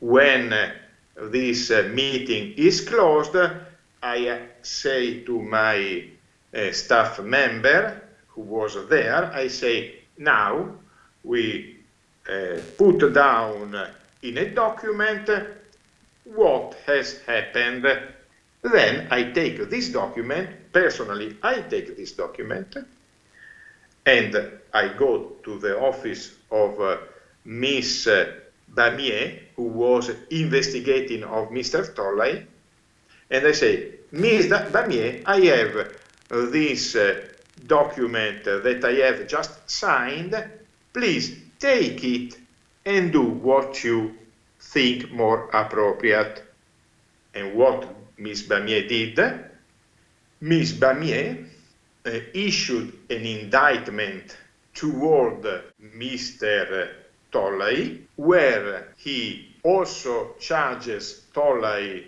When 0.00 0.52
this 1.16 1.70
meeting 1.70 2.54
is 2.56 2.80
closed, 2.80 3.36
I 4.02 4.40
say 4.62 5.20
to 5.20 5.40
my 5.40 6.04
staff 6.72 7.20
member, 7.20 8.02
who 8.26 8.40
was 8.40 8.76
there, 8.88 9.26
I 9.32 9.46
say, 9.46 10.00
now 10.16 10.74
we 11.22 11.78
uh, 12.28 12.58
put 12.76 13.12
down 13.14 13.76
in 14.22 14.38
a 14.38 14.50
document 14.50 15.30
what 16.24 16.76
has 16.86 17.20
happened. 17.22 17.86
Then 18.62 19.06
I 19.12 19.30
take 19.30 19.70
this 19.70 19.90
document, 19.90 20.72
personally, 20.72 21.36
I 21.40 21.60
take 21.60 21.96
this 21.96 22.12
document 22.12 22.76
and 24.04 24.57
I 24.72 24.88
go 24.88 25.32
to 25.44 25.58
the 25.58 25.78
office 25.80 26.34
of 26.50 26.80
uh, 26.80 26.98
Miss 27.44 28.06
Bamieh, 28.74 29.38
who 29.56 29.64
was 29.64 30.10
investigating 30.30 31.24
of 31.24 31.48
Mr. 31.48 31.94
Tolley, 31.94 32.46
and 33.30 33.46
I 33.46 33.52
say, 33.52 33.92
Miss 34.12 34.46
Bamieh, 34.46 35.22
I 35.26 35.40
have 35.40 35.92
this 36.28 36.96
uh, 36.96 37.26
document 37.66 38.44
that 38.44 38.84
I 38.84 38.92
have 39.06 39.26
just 39.26 39.68
signed, 39.68 40.34
please 40.92 41.36
take 41.58 42.04
it 42.04 42.38
and 42.84 43.12
do 43.12 43.22
what 43.22 43.82
you 43.84 44.14
think 44.60 45.10
more 45.10 45.48
appropriate. 45.52 46.44
And 47.34 47.54
what 47.54 47.86
Ms. 48.18 48.44
Bamieh 48.44 48.88
did, 48.88 49.44
Ms. 50.40 50.72
Bamieh 50.74 51.46
uh, 52.06 52.10
issued 52.32 52.92
an 53.10 53.26
indictment 53.26 54.36
toward 54.78 55.42
Mr. 55.96 56.88
Tolley, 57.32 58.06
where 58.14 58.94
he 58.96 59.56
also 59.64 60.34
charges 60.38 61.24
Tolley 61.34 62.06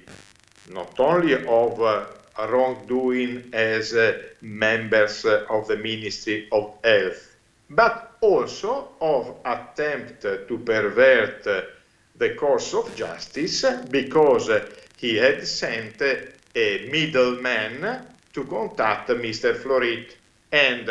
not 0.71 1.01
only 1.01 1.35
of 1.35 1.83
uh, 1.83 2.07
wrongdoing 2.49 3.51
as 3.53 3.93
uh, 3.93 4.19
members 4.41 5.25
of 5.25 5.67
the 5.67 5.79
Ministry 5.79 6.49
of 6.53 6.75
Health, 6.85 7.35
but 7.71 8.17
also 8.21 8.91
of 9.01 9.35
attempt 9.45 10.23
to 10.23 10.63
pervert 10.65 11.43
the 11.43 12.35
course 12.37 12.73
of 12.73 12.95
justice 12.95 13.65
because 13.91 14.49
he 14.97 15.17
had 15.17 15.45
sent 15.45 16.01
a 16.03 16.89
middleman 16.93 18.07
to 18.33 18.45
contact 18.45 19.09
Mr. 19.09 19.57
Florit. 19.57 20.15
And 20.53 20.89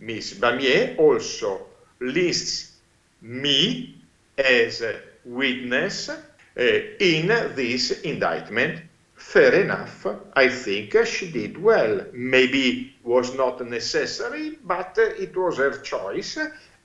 Ms. 0.00 0.34
Bamieh 0.34 0.98
also 0.98 1.66
lists 2.00 2.76
me 3.22 3.96
as 4.36 4.82
a 4.82 5.00
witness 5.24 6.08
uh, 6.08 6.16
in 6.56 7.26
this 7.54 8.00
indictment 8.02 8.82
fair 9.18 9.62
enough. 9.62 10.06
I 10.34 10.48
think 10.48 10.96
she 11.04 11.30
did 11.30 11.60
well. 11.62 12.06
Maybe 12.12 12.94
was 13.02 13.34
not 13.34 13.64
necessary, 13.66 14.58
but 14.64 14.96
it 14.98 15.36
was 15.36 15.58
her 15.58 15.78
choice. 15.78 16.38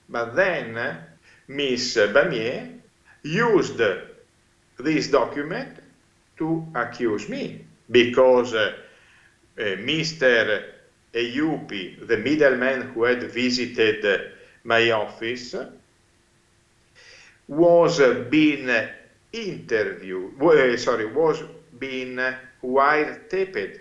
But 0.10 0.36
then 0.36 0.97
Miss 1.47 1.95
Bamieh 1.95 2.80
used 3.23 3.82
this 4.78 5.08
document 5.08 5.78
to 6.38 6.65
accuse 6.76 7.30
me 7.30 7.65
because 7.89 8.54
uh, 8.54 8.73
uh, 9.58 9.62
Mr. 9.62 10.72
Ejupi, 11.13 12.08
the 12.08 12.17
middleman 12.17 12.82
who 12.93 13.04
had 13.04 13.23
visited 13.23 14.32
my 14.63 14.91
office, 14.91 15.56
was 17.47 18.02
being 18.30 18.69
interviewed, 19.32 20.41
uh, 20.41 20.78
sorry, 20.78 21.06
was 21.06 21.43
been 21.78 22.36
wiretaped. 22.63 23.80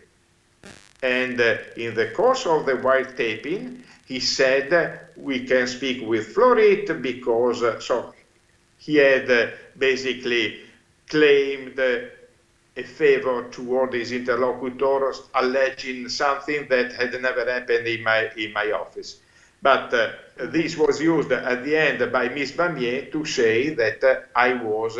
And 1.02 1.40
uh, 1.40 1.56
in 1.76 1.94
the 1.94 2.10
course 2.10 2.46
of 2.46 2.66
the 2.66 2.72
wiretaping, 2.72 3.82
he 4.06 4.20
said 4.20 5.08
we 5.16 5.46
can 5.46 5.66
speak 5.66 6.06
with 6.06 6.34
Florit 6.34 7.00
because 7.02 7.84
so 7.84 8.14
he 8.78 8.96
had 8.96 9.30
uh, 9.30 9.46
basically 9.78 10.60
claimed 11.08 11.78
a 12.76 12.82
favor 12.82 13.48
toward 13.50 13.92
his 13.92 14.12
interlocutors, 14.12 15.22
alleging 15.34 16.08
something 16.08 16.66
that 16.68 16.92
had 16.92 17.20
never 17.20 17.44
happened 17.50 17.86
in 17.86 18.02
my 18.02 18.30
in 18.36 18.52
my 18.52 18.72
office. 18.72 19.20
But 19.60 19.94
uh, 19.94 20.10
this 20.36 20.76
was 20.76 21.00
used 21.00 21.30
at 21.30 21.64
the 21.64 21.76
end 21.76 22.10
by 22.10 22.28
Ms. 22.28 22.52
Bamieh 22.52 23.12
to 23.12 23.24
say 23.24 23.74
that 23.74 24.30
I 24.34 24.54
was 24.54 24.98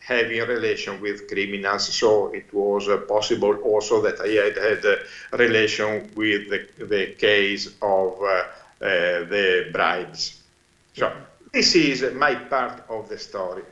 having 0.00 0.40
relation 0.40 1.00
with 1.00 1.28
criminals. 1.28 1.94
So 1.94 2.28
it 2.28 2.52
was 2.52 2.88
uh, 2.88 2.98
possible 2.98 3.54
also 3.56 4.00
that 4.02 4.20
I 4.20 4.28
had 4.28 4.56
had 4.56 4.84
a 4.84 5.36
relation 5.36 6.10
with 6.14 6.50
the, 6.50 6.66
the 6.84 7.06
case 7.14 7.66
of 7.82 8.20
uh, 8.22 8.26
uh, 8.26 8.44
the 8.80 9.70
bribes. 9.72 10.42
So 10.94 11.12
this 11.52 11.74
is 11.76 12.14
my 12.14 12.34
part 12.34 12.82
of 12.88 13.08
the 13.08 13.18
story. 13.18 13.62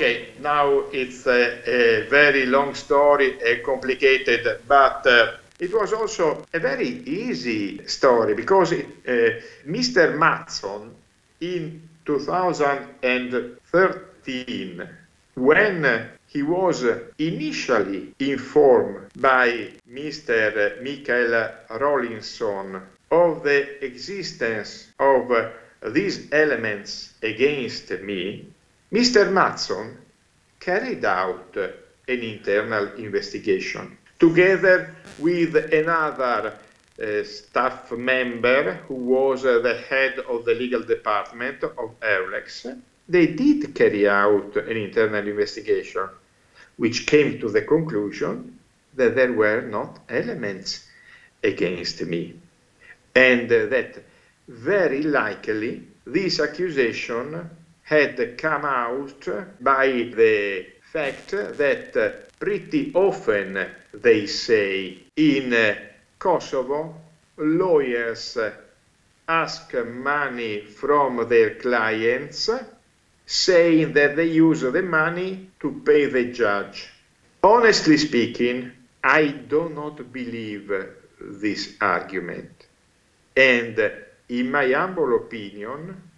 Okay, 0.00 0.32
now 0.40 0.84
it's 0.94 1.26
a, 1.26 1.60
a 1.68 2.08
very 2.08 2.46
long 2.46 2.74
story, 2.74 3.38
a 3.42 3.58
complicated, 3.58 4.62
but 4.66 5.06
uh, 5.06 5.32
it 5.58 5.74
was 5.74 5.92
also 5.92 6.46
a 6.54 6.58
very 6.58 7.04
easy 7.04 7.86
story 7.86 8.32
because 8.32 8.72
it, 8.72 8.86
uh, 9.06 9.32
Mr. 9.68 10.16
Mattsson 10.16 10.94
in 11.42 11.82
2013, 12.06 14.88
when 15.34 16.08
he 16.28 16.42
was 16.44 16.82
initially 17.18 18.14
informed 18.20 19.10
by 19.20 19.68
Mr. 19.86 20.82
Michael 20.82 21.50
Rawlinson 21.78 22.80
of 23.10 23.42
the 23.42 23.84
existence 23.84 24.88
of 24.98 25.30
these 25.92 26.26
elements 26.32 27.12
against 27.22 27.90
me, 28.00 28.46
Mr. 28.92 29.30
Mattsson 29.30 29.96
carried 30.58 31.04
out 31.04 31.56
an 31.56 32.20
internal 32.20 32.92
investigation. 32.94 33.96
together 34.20 34.94
with 35.18 35.56
another 35.72 36.52
uh, 37.02 37.24
staff 37.24 37.90
member 37.92 38.74
who 38.86 38.94
was 38.94 39.44
uh, 39.44 39.58
the 39.60 39.74
head 39.88 40.18
of 40.28 40.44
the 40.44 40.54
legal 40.54 40.82
department 40.82 41.64
of 41.64 41.98
Eulex, 42.00 42.78
they 43.08 43.26
did 43.28 43.74
carry 43.74 44.06
out 44.06 44.54
an 44.56 44.76
internal 44.76 45.26
investigation, 45.26 46.06
which 46.76 47.06
came 47.06 47.40
to 47.40 47.48
the 47.48 47.62
conclusion 47.62 48.58
that 48.94 49.14
there 49.16 49.32
were 49.32 49.62
not 49.62 49.98
elements 50.10 50.86
against 51.42 52.02
me, 52.02 52.34
and 53.14 53.50
uh, 53.50 53.66
that 53.66 54.02
very 54.48 55.02
likely 55.02 55.82
this 56.04 56.38
accusation 56.40 57.48
had 57.90 58.38
come 58.38 58.64
out 58.64 59.28
by 59.60 59.88
the 60.14 60.64
fact 60.92 61.30
that 61.32 62.28
pretty 62.38 62.92
often 62.94 63.66
they 63.92 64.26
say 64.26 64.96
in 65.16 65.76
Kosovo 66.16 66.94
lawyers 67.36 68.38
ask 69.26 69.74
money 69.74 70.60
from 70.60 71.28
their 71.28 71.56
clients 71.56 72.48
saying 73.26 73.92
that 73.92 74.14
they 74.14 74.26
use 74.26 74.60
the 74.60 74.82
money 74.82 75.50
to 75.58 75.82
pay 75.84 76.06
the 76.06 76.26
judge. 76.32 76.88
Honestly 77.42 77.96
speaking, 77.96 78.70
I 79.02 79.26
do 79.26 79.68
not 79.68 80.12
believe 80.12 80.72
this 81.20 81.74
argument. 81.80 82.66
And 83.36 83.92
in 84.28 84.48
my 84.48 84.70
humble 84.70 85.16
opinion, 85.16 86.09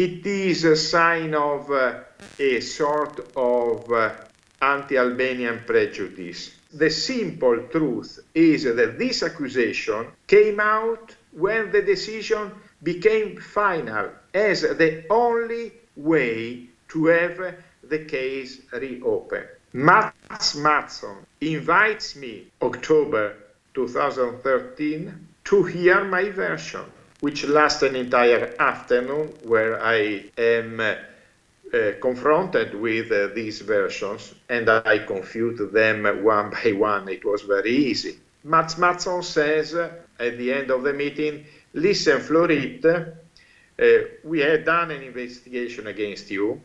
it 0.00 0.24
is 0.24 0.64
a 0.64 0.76
sign 0.76 1.34
of 1.34 1.70
uh, 1.70 2.00
a 2.38 2.60
sort 2.60 3.20
of 3.36 3.92
uh, 3.92 4.10
anti-Albanian 4.62 5.60
prejudice. 5.66 6.56
The 6.72 6.88
simple 6.88 7.64
truth 7.70 8.18
is 8.34 8.64
that 8.64 8.98
this 8.98 9.22
accusation 9.22 10.06
came 10.26 10.58
out 10.58 11.14
when 11.32 11.70
the 11.70 11.82
decision 11.82 12.50
became 12.82 13.38
final 13.40 14.08
as 14.32 14.62
the 14.62 15.04
only 15.10 15.72
way 15.96 16.68
to 16.88 17.06
have 17.06 17.56
the 17.84 17.98
case 18.06 18.62
reopened. 18.72 19.48
Mats 19.74 20.56
Mattsson 20.56 21.16
invites 21.42 22.16
me 22.16 22.46
October 22.62 23.36
2013 23.74 25.26
to 25.44 25.64
hear 25.64 26.04
my 26.04 26.30
version, 26.30 26.86
which 27.20 27.44
lasts 27.44 27.82
an 27.82 27.96
entire 27.96 28.54
afternoon 28.58 29.28
where 29.44 29.82
I 29.82 30.24
am 30.38 30.80
uh, 30.80 30.94
confronted 32.00 32.74
with 32.74 33.12
uh, 33.12 33.28
these 33.34 33.60
versions 33.60 34.34
and 34.48 34.68
I 34.68 34.98
confute 34.98 35.72
them 35.72 36.04
one 36.24 36.50
by 36.64 36.72
one. 36.72 37.08
It 37.08 37.24
was 37.24 37.42
very 37.42 37.70
easy. 37.70 38.16
Mats 38.44 38.76
Mattsson 38.76 39.22
says 39.22 39.74
uh, 39.74 39.90
at 40.18 40.38
the 40.38 40.52
end 40.52 40.70
of 40.70 40.82
the 40.82 40.92
meeting, 40.92 41.44
listen, 41.74 42.20
Florit, 42.20 42.84
uh, 42.84 43.84
we 44.24 44.40
have 44.40 44.64
done 44.64 44.90
an 44.90 45.02
investigation 45.02 45.86
against 45.86 46.30
you. 46.30 46.60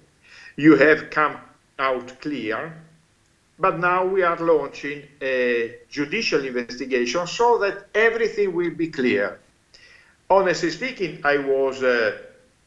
You 0.55 0.75
have 0.77 1.09
come 1.09 1.37
out 1.77 2.21
clear 2.21 2.73
but 3.57 3.79
now 3.79 4.05
we 4.05 4.21
are 4.21 4.37
launching 4.37 5.03
a 5.21 5.75
judicial 5.89 6.43
investigation 6.43 7.25
so 7.25 7.57
that 7.59 7.87
everything 7.95 8.53
will 8.53 8.71
be 8.71 8.87
clear. 8.87 9.39
Honestly 10.29 10.71
speaking, 10.71 11.21
I 11.23 11.38
was 11.38 11.83
uh, 11.83 12.17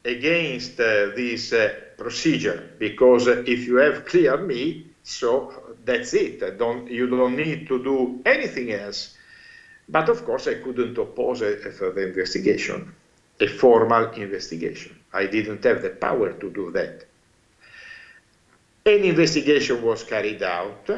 against 0.04 0.78
uh, 0.78 1.10
this 1.16 1.52
uh, 1.52 1.74
procedure 1.96 2.70
because 2.78 3.26
if 3.26 3.66
you 3.66 3.76
have 3.76 4.06
cleared 4.06 4.46
me, 4.46 4.86
so 5.02 5.76
that's 5.84 6.14
it. 6.14 6.58
Don't, 6.58 6.88
you 6.90 7.08
don't 7.08 7.36
need 7.36 7.66
to 7.68 7.82
do 7.82 8.22
anything 8.24 8.72
else. 8.72 9.16
But 9.88 10.08
of 10.08 10.24
course, 10.24 10.46
I 10.46 10.54
couldn't 10.54 10.96
oppose 10.98 11.40
a, 11.40 11.66
a 11.66 11.72
further 11.72 12.06
investigation, 12.06 12.94
a 13.40 13.46
formal 13.48 14.10
investigation. 14.12 14.96
I 15.12 15.26
didn't 15.26 15.64
have 15.64 15.82
the 15.82 15.90
power 15.90 16.32
to 16.34 16.50
do 16.50 16.70
that. 16.72 17.06
An 18.84 19.04
investigation 19.04 19.82
was 19.82 20.04
carried 20.04 20.42
out, 20.42 20.88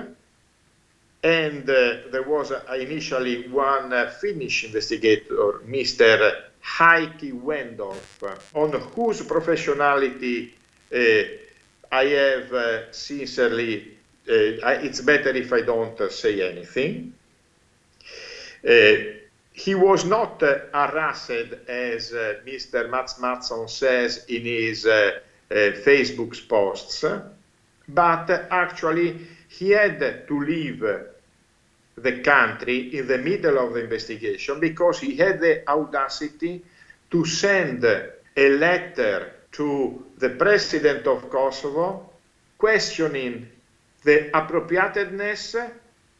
and 1.22 1.70
uh, 1.70 1.96
there 2.10 2.24
was 2.26 2.50
uh, 2.50 2.62
initially 2.78 3.48
one 3.48 3.92
uh, 3.92 4.10
Finnish 4.10 4.64
investigator, 4.64 5.60
Mr. 5.66 6.49
Heikki 6.62 7.32
Wendorf, 7.32 8.38
on 8.54 8.72
whose 8.72 9.22
professionality 9.22 10.50
uh, 10.92 11.22
I 11.92 12.04
have 12.04 12.52
uh, 12.52 12.92
sincerely, 12.92 13.96
uh, 14.28 14.80
it's 14.84 15.00
better 15.00 15.30
if 15.30 15.52
I 15.52 15.62
don't 15.62 16.00
uh, 16.00 16.08
say 16.08 16.48
anything. 16.48 17.14
Uh, 18.66 19.18
he 19.52 19.74
was 19.74 20.04
not 20.04 20.42
uh, 20.42 20.58
harassed 20.72 21.30
as 21.68 22.12
Mr. 22.46 22.88
Mats 22.88 23.14
Mattsson 23.14 23.68
says 23.68 24.24
in 24.28 24.44
his 24.44 24.84
Facebook 25.50 26.48
posts 26.48 27.04
but 27.88 28.30
actually 28.50 29.26
he 29.48 29.70
had 29.70 30.26
to 30.28 30.40
leave 30.40 30.84
the 32.02 32.20
country 32.20 32.96
in 32.96 33.06
the 33.06 33.18
middle 33.18 33.58
of 33.58 33.74
the 33.74 33.84
investigation 33.84 34.60
because 34.60 35.00
he 35.00 35.16
had 35.16 35.40
the 35.40 35.68
audacity 35.68 36.62
to 37.10 37.24
send 37.24 37.84
a 37.84 38.48
letter 38.50 39.32
to 39.52 40.04
the 40.18 40.30
president 40.30 41.06
of 41.06 41.28
Kosovo 41.30 42.10
questioning 42.56 43.48
the 44.04 44.36
appropriateness 44.36 45.56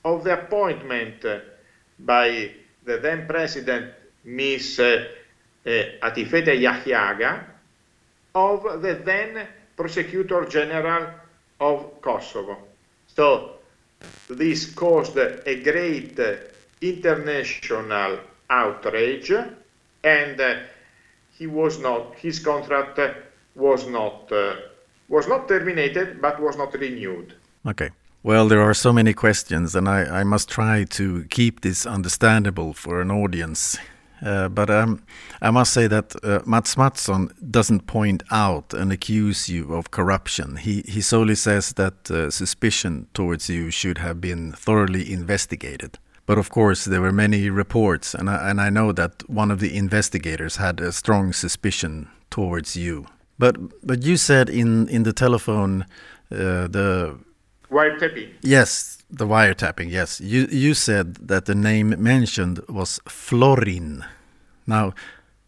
of 0.05 0.25
the 0.25 0.33
appointment 0.35 1.25
by 1.99 2.51
the 2.85 2.99
then 2.99 3.27
president, 3.27 3.93
Ms. 4.25 4.81
Uh, 4.81 5.07
Atifete 5.67 6.59
Jahjaga, 6.59 7.45
of 8.35 8.81
the 8.81 8.95
then 9.05 9.47
prosecutor 9.77 10.47
general 10.47 11.09
of 11.61 12.01
Kosovo. 12.01 12.57
So 13.07 13.60
this 14.29 14.73
caused 14.75 15.17
a 15.17 15.63
great 15.63 16.19
international 16.81 18.19
outrage 18.49 19.33
and 20.05 20.41
uh, 20.41 20.57
he 21.31 21.47
was 21.47 21.79
not 21.79 22.15
his 22.17 22.39
contract 22.39 22.99
was 23.55 23.87
not 23.87 24.31
uh, 24.33 24.57
was 25.09 25.27
not 25.29 25.49
terminated 25.49 26.21
but 26.21 26.41
was 26.41 26.57
not 26.57 26.73
renewed. 26.75 27.35
Okay. 27.67 27.91
Well 28.23 28.49
there 28.49 28.61
are 28.61 28.75
so 28.75 28.93
many 28.93 29.15
questions 29.15 29.75
and 29.75 29.89
i, 29.89 30.21
I 30.21 30.25
must 30.25 30.49
try 30.49 30.85
to 30.85 31.25
keep 31.31 31.61
this 31.61 31.87
understandable 31.87 32.73
for 32.75 33.01
an 33.01 33.11
audience 33.11 33.79
uh, 34.23 34.49
but 34.49 34.71
um, 34.71 35.03
I 35.41 35.51
must 35.51 35.73
say 35.73 35.87
that 35.87 36.15
uh, 36.23 36.41
Mats 36.47 36.75
Mattsson 36.75 37.31
doesn't 37.51 37.87
point 37.87 38.23
out 38.31 38.75
and 38.75 38.93
accuse 38.93 39.49
you 39.49 39.75
of 39.75 39.91
corruption. 39.91 40.57
He, 40.57 40.83
he 40.87 41.01
solely 41.01 41.35
says 41.35 41.73
that 41.75 42.11
uh, 42.11 42.31
suspicion 42.31 43.07
towards 43.15 43.49
you 43.49 43.71
should 43.71 43.99
have 43.99 44.21
been 44.21 44.53
thoroughly 44.53 45.13
investigated. 45.13 45.99
But 46.27 46.39
of 46.39 46.51
course, 46.51 46.85
there 46.85 47.01
were 47.01 47.13
many 47.13 47.51
reports, 47.51 48.15
and 48.15 48.31
I, 48.31 48.51
and 48.51 48.61
I 48.61 48.71
know 48.71 48.93
that 48.93 49.29
one 49.29 49.51
of 49.51 49.59
the 49.59 49.77
investigators 49.77 50.57
had 50.57 50.81
a 50.81 50.93
strong 50.93 51.33
suspicion 51.33 52.09
towards 52.31 52.77
you. 52.77 53.07
But 53.39 53.57
but 53.85 54.05
you 54.05 54.17
said 54.17 54.49
in, 54.49 54.89
in 54.89 55.03
the 55.03 55.13
telephone 55.13 55.87
uh, 56.31 56.69
the 56.69 57.19
wiretapping. 57.71 58.35
Yes, 58.43 59.00
the 59.11 59.27
wiretapping, 59.27 59.91
yes. 59.91 60.21
You 60.21 60.47
you 60.51 60.75
said 60.75 61.15
that 61.29 61.45
the 61.45 61.55
name 61.55 61.95
mentioned 62.03 62.61
was 62.69 63.01
Florin. 63.09 64.05
Now, 64.67 64.93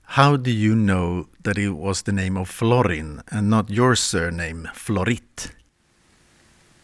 how 0.02 0.36
do 0.36 0.50
you 0.50 0.74
know 0.74 1.28
that 1.42 1.56
it 1.56 1.70
was 1.70 2.02
the 2.02 2.12
name 2.12 2.36
of 2.36 2.48
Florin 2.48 3.22
and 3.30 3.48
not 3.48 3.70
your 3.70 3.96
surname, 3.96 4.68
Florit? 4.74 5.52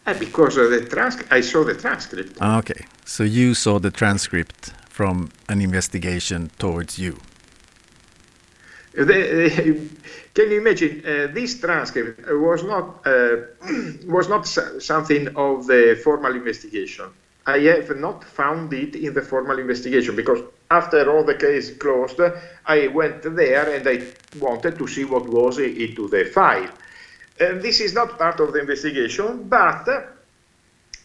Uh, 0.06 0.14
because 0.14 0.56
of 0.56 0.70
the 0.70 0.86
trans 0.86 1.16
I 1.30 1.42
saw 1.42 1.64
the 1.64 1.74
transcript. 1.74 2.38
Ah, 2.40 2.58
okay, 2.58 2.86
so 3.04 3.24
you 3.24 3.54
saw 3.54 3.78
the 3.78 3.90
transcript 3.90 4.72
from 4.88 5.30
an 5.48 5.60
investigation 5.60 6.50
towards 6.58 6.98
you. 6.98 7.18
The, 8.94 9.88
can 10.38 10.52
you 10.52 10.60
imagine 10.60 11.02
uh, 11.04 11.26
this 11.34 11.58
transcript 11.58 12.30
was 12.30 12.62
not 12.62 13.04
uh, 13.04 13.36
was 14.06 14.28
not 14.28 14.46
something 14.46 15.26
of 15.34 15.66
the 15.66 15.98
formal 16.04 16.32
investigation. 16.32 17.06
I 17.44 17.58
have 17.58 17.96
not 17.96 18.22
found 18.22 18.72
it 18.72 18.94
in 18.94 19.14
the 19.14 19.22
formal 19.22 19.58
investigation 19.58 20.14
because 20.14 20.40
after 20.70 21.10
all 21.10 21.24
the 21.24 21.34
case 21.34 21.76
closed, 21.76 22.20
I 22.64 22.86
went 22.86 23.22
there 23.34 23.74
and 23.74 23.88
I 23.88 23.96
wanted 24.38 24.78
to 24.78 24.86
see 24.86 25.04
what 25.04 25.28
was 25.28 25.58
into 25.58 26.06
the 26.06 26.24
file. 26.26 26.70
And 27.40 27.60
this 27.60 27.80
is 27.80 27.92
not 27.94 28.16
part 28.16 28.38
of 28.38 28.52
the 28.52 28.60
investigation, 28.60 29.48
but 29.48 29.88
uh, 29.88 30.02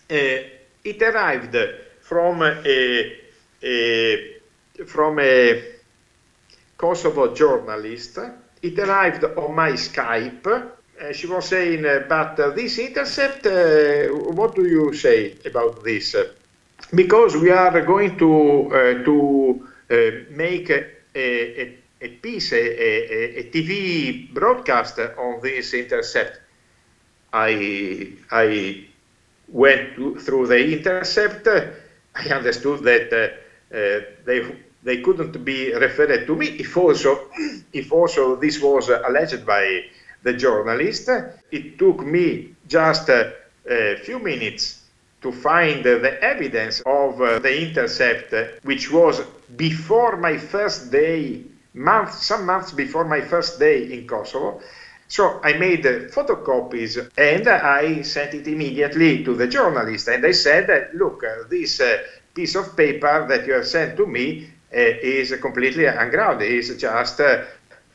it 0.09 1.01
arrived 1.01 1.57
from 2.01 2.43
a, 2.43 3.17
a 3.63 4.35
from 4.85 5.17
a 5.17 5.63
Kosovo 6.77 7.33
journalist. 7.33 8.19
It 8.63 8.79
arrived 8.79 9.25
on 9.25 9.53
my 9.53 9.73
Skype. 9.73 10.47
Uh, 10.47 11.11
she 11.11 11.27
was 11.27 11.45
saying, 11.49 11.85
uh, 11.85 12.05
but 12.07 12.39
uh, 12.39 12.49
this 12.51 12.79
intercept, 12.79 13.45
what 14.35 14.55
do 14.55 14.65
you 14.65 14.93
say 14.93 15.35
about 15.45 15.83
this? 15.83 16.15
because 16.95 17.35
we 17.35 17.49
are 17.49 17.81
going 17.81 18.17
to 18.17 19.01
to 19.05 19.67
make 20.29 20.69
a, 20.69 20.85
a, 21.15 21.77
a 22.01 22.07
piece, 22.07 22.51
a, 22.53 23.39
a, 23.39 23.43
TV 23.51 24.33
broadcast 24.33 24.99
on 24.99 25.41
this 25.41 25.73
intercept. 25.73 26.39
I 27.31 28.13
I 28.31 28.85
went 29.47 29.95
to, 29.95 30.19
through 30.19 30.47
the 30.47 30.59
intercept. 30.73 31.47
I 32.15 32.29
understood 32.29 32.83
that 32.83 33.11
uh, 33.13 34.05
they 34.25 34.55
they 34.83 35.01
couldn't 35.01 35.43
be 35.43 35.73
referred 35.73 36.25
to 36.27 36.35
me. 36.35 36.47
If 36.47 36.77
also 36.77 37.29
if 37.71 37.91
also 37.91 38.35
this 38.35 38.61
was 38.61 38.89
alleged 38.89 39.45
by 39.45 39.85
the 40.21 40.33
journalist, 40.33 41.09
it 41.51 41.77
took 41.77 42.05
me 42.05 42.55
just 42.67 43.09
a 43.09 43.33
few 44.03 44.19
minutes 44.19 44.83
to 45.23 45.31
find 45.31 45.83
the 45.83 46.21
evidence 46.21 46.81
of 46.81 47.19
uh, 47.21 47.39
the 47.39 47.67
intercept, 47.67 48.33
which 48.63 48.91
was 48.91 49.21
before 49.55 50.17
my 50.17 50.37
first 50.37 50.91
day, 50.91 51.41
month, 51.73 52.13
some 52.13 52.45
months 52.45 52.71
before 52.71 53.05
my 53.05 53.21
first 53.21 53.57
day 53.57 53.93
in 53.93 54.05
Kosovo. 54.05 54.61
So 55.07 55.39
I 55.43 55.53
made 55.53 55.83
photocopies 55.83 57.09
and 57.17 57.47
I 57.47 58.01
sent 58.01 58.33
it 58.33 58.47
immediately 58.47 59.23
to 59.23 59.33
the 59.35 59.47
journalist. 59.47 60.07
And 60.07 60.25
I 60.25 60.31
said, 60.31 60.89
look, 60.93 61.23
uh, 61.23 61.47
this 61.49 61.79
uh, 61.79 61.99
piece 62.33 62.55
of 62.55 62.75
paper 62.75 63.25
that 63.29 63.47
you 63.47 63.53
have 63.53 63.67
sent 63.67 63.95
to 63.97 64.05
me 64.05 64.49
Eh, 64.73 64.99
is 65.03 65.35
completely 65.39 65.85
ungrounded. 65.85 66.51
It's 66.51 66.73
just 66.75 67.19
a, 67.19 67.45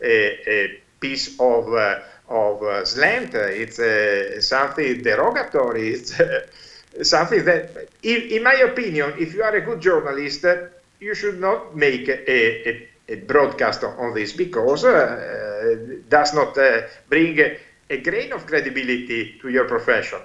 a, 0.01 0.81
piece 1.01 1.38
of, 1.41 1.73
of 2.29 2.87
slant. 2.88 3.35
It's 3.35 4.47
something 4.47 5.03
derogatory. 5.03 5.88
It's, 5.88 6.12
something 7.03 7.45
that, 7.45 7.88
in, 8.03 8.43
my 8.43 8.55
opinion, 8.55 9.14
if 9.19 9.35
you 9.35 9.43
are 9.43 9.55
a 9.55 9.61
good 9.61 9.81
journalist, 9.81 10.45
you 11.01 11.14
should 11.14 11.41
not 11.41 11.77
make 11.77 12.09
a, 12.09 12.69
a, 12.69 12.88
a 13.09 13.17
broadcast 13.17 13.85
on 13.85 14.14
this 14.14 14.33
because 14.33 14.85
uh, 14.85 15.77
does 16.09 16.35
not 16.35 16.57
uh, 16.59 16.83
bring 17.09 17.38
a, 17.91 17.97
grain 17.99 18.33
of 18.33 18.47
credibility 18.47 19.38
to 19.41 19.49
your 19.49 19.67
profession. 19.67 20.21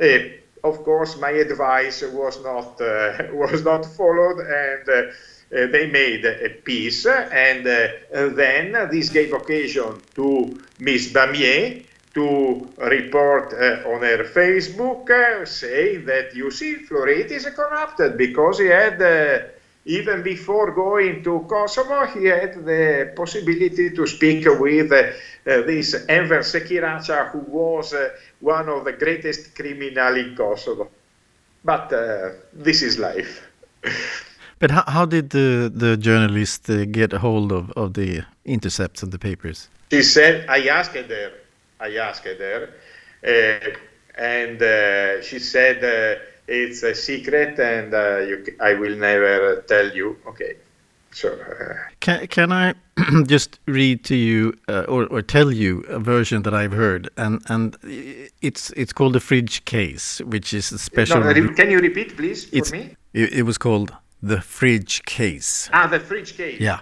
Uh, 0.00 0.18
of 0.64 0.82
course, 0.84 1.16
my 1.18 1.30
advice 1.30 2.02
was 2.02 2.42
not 2.42 2.78
was 3.32 3.64
not 3.64 3.86
followed, 3.86 4.40
and 4.40 5.12
they 5.50 5.86
made 5.90 6.24
a 6.24 6.50
piece, 6.50 7.06
and 7.06 7.64
then 7.64 8.88
this 8.90 9.08
gave 9.08 9.32
occasion 9.32 10.02
to 10.14 10.60
Miss 10.78 11.12
Bamieh 11.12 11.84
to 12.14 12.68
report 12.78 13.52
uh, 13.52 13.88
on 13.88 14.02
her 14.02 14.24
Facebook 14.24 15.08
uh, 15.10 15.44
saying 15.44 16.04
that 16.06 16.34
you 16.34 16.50
see, 16.50 16.76
Florit 16.76 17.30
is 17.30 17.46
corrupted 17.46 18.16
because 18.16 18.58
he 18.58 18.66
had, 18.66 19.00
uh, 19.00 19.38
even 19.84 20.22
before 20.22 20.72
going 20.72 21.22
to 21.22 21.46
Kosovo, 21.48 22.06
he 22.06 22.24
had 22.26 22.64
the 22.64 23.12
possibility 23.14 23.90
to 23.90 24.06
speak 24.06 24.46
with 24.58 24.92
uh, 24.92 24.96
uh, 24.96 25.62
this 25.62 25.94
Enver 26.08 26.40
Sekiraqa, 26.40 27.30
who 27.30 27.38
was 27.38 27.94
uh, 27.94 28.10
one 28.40 28.68
of 28.68 28.84
the 28.84 28.92
greatest 28.92 29.54
criminal 29.54 30.16
in 30.16 30.34
Kosovo. 30.34 30.88
But 31.64 31.90
this 32.52 32.82
is 32.82 32.98
life. 32.98 33.46
But 34.58 34.70
how, 34.70 34.84
how 34.86 35.06
did 35.06 35.30
the, 35.30 35.70
the 35.74 35.96
journalist 35.96 36.68
uh, 36.68 36.84
get 36.84 37.12
hold 37.12 37.52
of, 37.52 37.70
of 37.72 37.94
the 37.94 38.24
intercepts 38.44 39.02
and 39.02 39.12
the 39.12 39.18
papers? 39.18 39.68
She 39.90 40.02
said, 40.02 40.46
I 40.48 40.66
asked 40.68 40.94
her 40.94 41.32
I 41.80 41.96
asked 41.96 42.24
her, 42.24 42.70
uh, 43.24 44.20
and 44.20 44.60
uh, 44.60 45.22
she 45.22 45.38
said 45.38 45.76
uh, 45.84 46.20
it's 46.48 46.82
a 46.82 46.94
secret, 46.94 47.58
and 47.60 47.92
you, 48.28 48.44
I 48.60 48.74
will 48.74 48.96
never 48.96 49.62
tell 49.68 49.90
you. 49.90 50.16
Okay. 50.26 50.56
So, 51.10 51.32
uh, 51.32 51.74
can 52.00 52.26
can 52.26 52.52
I 52.52 52.74
just 53.26 53.60
read 53.66 54.04
to 54.04 54.14
you 54.14 54.52
uh, 54.68 54.84
or, 54.88 55.06
or 55.06 55.22
tell 55.22 55.50
you 55.50 55.80
a 55.88 55.98
version 55.98 56.42
that 56.42 56.52
I've 56.52 56.72
heard, 56.72 57.08
and 57.16 57.40
and 57.48 57.76
it's 58.42 58.70
it's 58.76 58.92
called 58.92 59.14
the 59.14 59.20
fridge 59.20 59.64
case, 59.64 60.20
which 60.20 60.52
is 60.52 60.70
a 60.72 60.78
special. 60.78 61.20
No, 61.20 61.32
can 61.54 61.70
you 61.70 61.78
repeat, 61.78 62.16
please, 62.16 62.44
for 62.44 62.76
me? 62.76 62.96
It, 63.14 63.32
it, 63.32 63.42
was 63.44 63.56
called 63.56 63.94
the 64.22 64.40
fridge 64.40 65.02
case. 65.04 65.70
Ah, 65.72 65.86
the 65.86 66.00
fridge 66.00 66.36
case. 66.36 66.60
Yeah, 66.60 66.80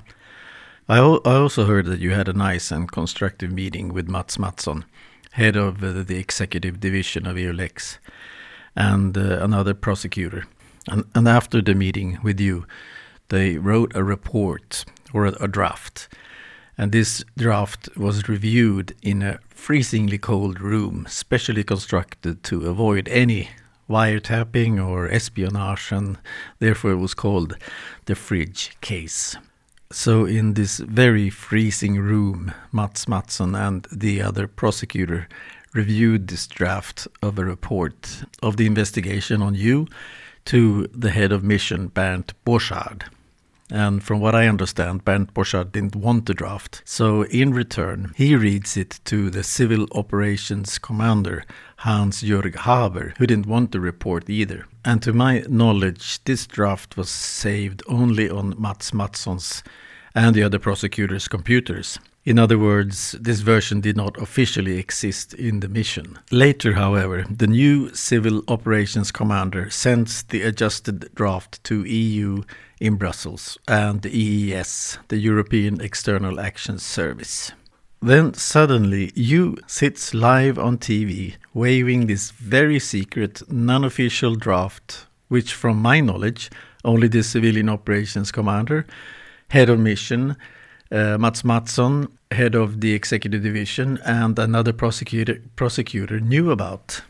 I, 0.88 0.98
I 0.98 1.34
also 1.34 1.64
heard 1.66 1.86
that 1.86 2.00
you 2.00 2.12
had 2.12 2.28
a 2.28 2.32
nice 2.32 2.70
and 2.70 2.90
constructive 2.90 3.52
meeting 3.52 3.92
with 3.92 4.08
Mats 4.08 4.36
Mattsson, 4.36 4.84
head 5.32 5.56
of 5.56 5.82
uh, 5.82 6.02
the 6.02 6.16
executive 6.16 6.80
division 6.80 7.26
of 7.26 7.36
EULEX, 7.36 7.98
and 8.74 9.16
uh, 9.18 9.38
another 9.40 9.74
prosecutor. 9.74 10.44
And, 10.88 11.04
and 11.14 11.26
after 11.26 11.60
the 11.60 11.74
meeting 11.74 12.18
with 12.22 12.40
you, 12.40 12.66
they 13.28 13.58
wrote 13.58 13.94
a 13.96 14.04
report 14.04 14.84
or 15.12 15.26
a, 15.26 15.32
a 15.42 15.48
draft. 15.48 16.08
And 16.78 16.92
this 16.92 17.24
draft 17.36 17.88
was 17.96 18.28
reviewed 18.28 18.94
in 19.02 19.22
a 19.22 19.40
freezingly 19.52 20.20
cold 20.20 20.60
room, 20.60 21.06
specially 21.08 21.64
constructed 21.64 22.42
to 22.44 22.66
avoid 22.66 23.08
any 23.08 23.48
wiretapping 23.88 24.84
or 24.84 25.08
espionage, 25.08 25.92
and 25.92 26.18
therefore 26.58 26.92
it 26.92 26.96
was 26.96 27.14
called 27.14 27.56
the 28.06 28.14
fridge 28.14 28.76
case. 28.80 29.36
So, 29.92 30.24
in 30.24 30.54
this 30.54 30.78
very 30.78 31.30
freezing 31.30 32.00
room, 32.00 32.52
Mats 32.72 33.04
Mattsson 33.06 33.56
and 33.56 33.86
the 33.92 34.20
other 34.20 34.48
prosecutor 34.48 35.28
reviewed 35.72 36.26
this 36.26 36.46
draft 36.46 37.06
of 37.22 37.38
a 37.38 37.44
report 37.44 38.24
of 38.42 38.56
the 38.56 38.66
investigation 38.66 39.42
on 39.42 39.54
you 39.54 39.86
to 40.46 40.88
the 40.88 41.10
head 41.10 41.30
of 41.30 41.44
mission, 41.44 41.88
Bernd 41.88 42.32
Borchardt. 42.44 43.02
And 43.70 44.02
from 44.02 44.20
what 44.20 44.34
I 44.34 44.46
understand, 44.46 45.04
Bernd 45.04 45.34
Borchardt 45.34 45.72
didn't 45.72 45.96
want 45.96 46.26
the 46.26 46.34
draft. 46.34 46.82
So, 46.84 47.22
in 47.24 47.52
return, 47.52 48.12
he 48.16 48.36
reads 48.36 48.76
it 48.76 49.00
to 49.04 49.28
the 49.30 49.42
civil 49.42 49.86
operations 49.92 50.78
commander, 50.78 51.44
Hans 51.76 52.22
Jörg 52.22 52.56
Haber, 52.56 53.14
who 53.18 53.26
didn't 53.26 53.46
want 53.46 53.72
the 53.72 53.80
report 53.80 54.28
either. 54.30 54.66
And 54.84 55.02
to 55.02 55.12
my 55.12 55.44
knowledge, 55.48 56.22
this 56.24 56.46
draft 56.46 56.96
was 56.96 57.10
saved 57.10 57.82
only 57.86 58.30
on 58.30 58.54
Mats 58.58 58.94
Mattsson's 58.94 59.62
and 60.14 60.34
the 60.34 60.42
other 60.42 60.58
prosecutors' 60.58 61.28
computers. 61.28 61.98
In 62.24 62.40
other 62.40 62.58
words, 62.58 63.12
this 63.20 63.40
version 63.40 63.80
did 63.80 63.96
not 63.96 64.20
officially 64.20 64.78
exist 64.78 65.32
in 65.34 65.60
the 65.60 65.68
mission. 65.68 66.18
Later, 66.32 66.72
however, 66.72 67.24
the 67.30 67.46
new 67.46 67.94
Civil 67.94 68.42
Operations 68.48 69.12
Commander 69.12 69.70
sends 69.70 70.24
the 70.24 70.42
adjusted 70.42 71.14
draft 71.14 71.62
to 71.64 71.84
EU 71.84 72.42
in 72.80 72.96
Brussels 72.96 73.58
and 73.68 74.02
the 74.02 74.10
EES, 74.10 74.98
the 75.06 75.18
European 75.18 75.80
External 75.80 76.40
Action 76.40 76.78
Service. 76.78 77.52
Then 78.02 78.34
suddenly 78.34 79.10
you 79.14 79.56
sits 79.66 80.12
live 80.12 80.58
on 80.58 80.78
TV 80.78 81.36
waving 81.54 82.06
this 82.06 82.30
very 82.30 82.78
secret, 82.78 83.42
non 83.50 83.84
official 83.84 84.34
draft, 84.34 85.06
which, 85.28 85.54
from 85.54 85.80
my 85.80 86.00
knowledge, 86.00 86.50
only 86.84 87.08
the 87.08 87.22
civilian 87.22 87.68
operations 87.68 88.30
commander, 88.30 88.86
head 89.48 89.70
of 89.70 89.80
mission, 89.80 90.36
uh, 90.92 91.16
Mats 91.18 91.42
Mattsson, 91.42 92.10
head 92.30 92.54
of 92.54 92.80
the 92.80 92.92
executive 92.92 93.42
division, 93.42 93.98
and 94.04 94.38
another 94.38 94.72
prosecutor, 94.72 95.42
prosecutor 95.56 96.20
knew 96.20 96.50
about. 96.50 97.00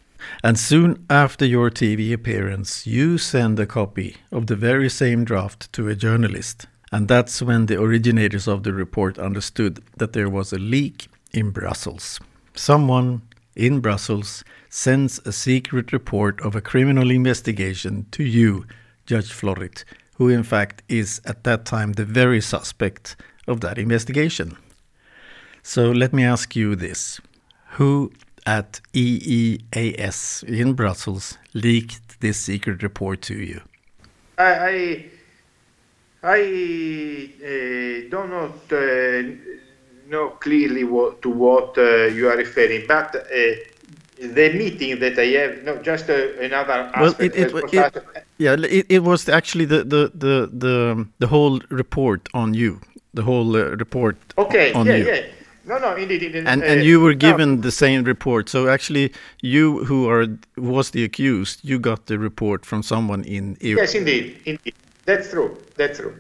And 0.43 0.59
soon 0.59 1.05
after 1.11 1.45
your 1.45 1.71
TV 1.71 2.13
appearance, 2.13 2.87
you 2.87 3.19
send 3.19 3.59
a 3.59 3.67
copy 3.67 4.17
of 4.33 4.47
the 4.47 4.57
very 4.57 4.89
same 4.89 5.25
draft 5.25 5.73
to 5.75 5.89
a 5.89 5.95
journalist. 5.95 6.67
And 6.97 7.09
that's 7.09 7.43
when 7.43 7.67
the 7.67 7.79
originators 7.79 8.49
of 8.49 8.63
the 8.63 8.73
report 8.73 9.19
understood 9.19 9.83
that 9.99 10.15
there 10.15 10.31
was 10.31 10.51
a 10.51 10.59
leak 10.59 11.09
in 11.31 11.51
Brussels. 11.51 12.19
Someone 12.55 13.21
in 13.55 13.81
Brussels 13.81 14.43
sends 14.71 15.19
a 15.27 15.31
secret 15.31 15.93
report 15.93 16.41
of 16.41 16.57
a 16.57 16.63
criminal 16.63 17.11
investigation 17.11 18.07
to 18.13 18.25
you, 18.25 18.65
Judge 19.05 19.31
Florit, 19.31 19.85
who 20.15 20.31
in 20.31 20.43
fact 20.43 20.83
is 20.89 21.21
at 21.27 21.45
that 21.45 21.67
time 21.67 21.93
the 21.93 22.07
very 22.07 22.41
suspect 22.41 23.15
of 23.47 23.61
that 23.61 23.77
investigation. 23.77 24.57
So 25.63 25.91
let 25.91 26.15
me 26.15 26.25
ask 26.25 26.57
you 26.57 26.75
this 26.77 27.21
Who 27.73 28.11
at 28.47 28.81
EEAS 28.95 30.45
in 30.45 30.73
Brussels 30.73 31.37
leaked 31.53 32.21
this 32.21 32.39
secret 32.39 32.83
report 32.83 33.21
to 33.29 33.35
you? 33.35 33.61
I, 34.39 34.55
I 34.55 35.11
uh, 36.35 38.11
do 38.11 38.29
not 38.29 38.73
uh, 38.73 39.23
know 40.09 40.31
clearly 40.41 40.85
what, 40.85 41.23
to 41.23 41.31
what 41.31 41.77
uh, 41.79 42.07
you 42.07 42.29
are 42.29 42.37
referring, 42.37 42.87
but 42.87 43.15
uh, 43.15 43.21
the 44.19 44.53
meeting 44.55 44.99
that 45.01 45.19
I 45.19 45.27
have, 45.27 45.63
no, 45.65 45.83
just 45.83 46.09
uh, 46.09 46.15
another 46.41 46.91
well, 46.97 47.15
it, 47.19 47.35
it, 47.37 47.53
it, 47.73 48.05
yeah, 48.39 48.57
it, 48.59 48.87
it 48.89 49.03
was 49.03 49.29
actually 49.29 49.67
the, 49.67 49.85
the, 49.85 50.11
the, 50.15 50.51
the, 50.53 51.07
the 51.19 51.27
whole 51.27 51.61
report 51.71 52.29
on 52.33 52.55
you, 52.55 52.81
the 53.15 53.23
whole 53.23 53.57
uh, 53.57 53.77
report 53.77 54.17
okay, 54.39 54.73
on 54.73 54.87
yeah, 54.87 54.97
you. 54.97 55.07
Yeah. 55.07 55.27
No, 55.67 55.79
no, 55.79 55.97
indeed. 55.97 56.23
indeed 56.23 56.47
and 56.47 56.63
uh, 56.63 56.67
and 56.67 56.85
you 56.85 57.01
were 57.01 57.15
given 57.15 57.57
no. 57.57 57.61
the 57.61 57.73
same 57.73 58.05
report. 58.05 58.49
So 58.49 58.69
actually, 58.69 59.13
you 59.43 59.85
who 59.85 60.09
are 60.09 60.29
was 60.57 60.91
the 60.91 61.03
accused, 61.03 61.59
you 61.65 61.81
got 61.81 62.07
the 62.07 62.21
report 62.21 62.65
from 62.65 62.85
someone 62.85 63.25
in. 63.25 63.57
EU. 63.61 63.75
Yes, 63.77 63.97
indeed, 63.97 64.41
indeed. 64.45 64.75
That's 65.07 65.31
true. 65.31 65.57
That's 65.77 65.99
true. 65.99 66.19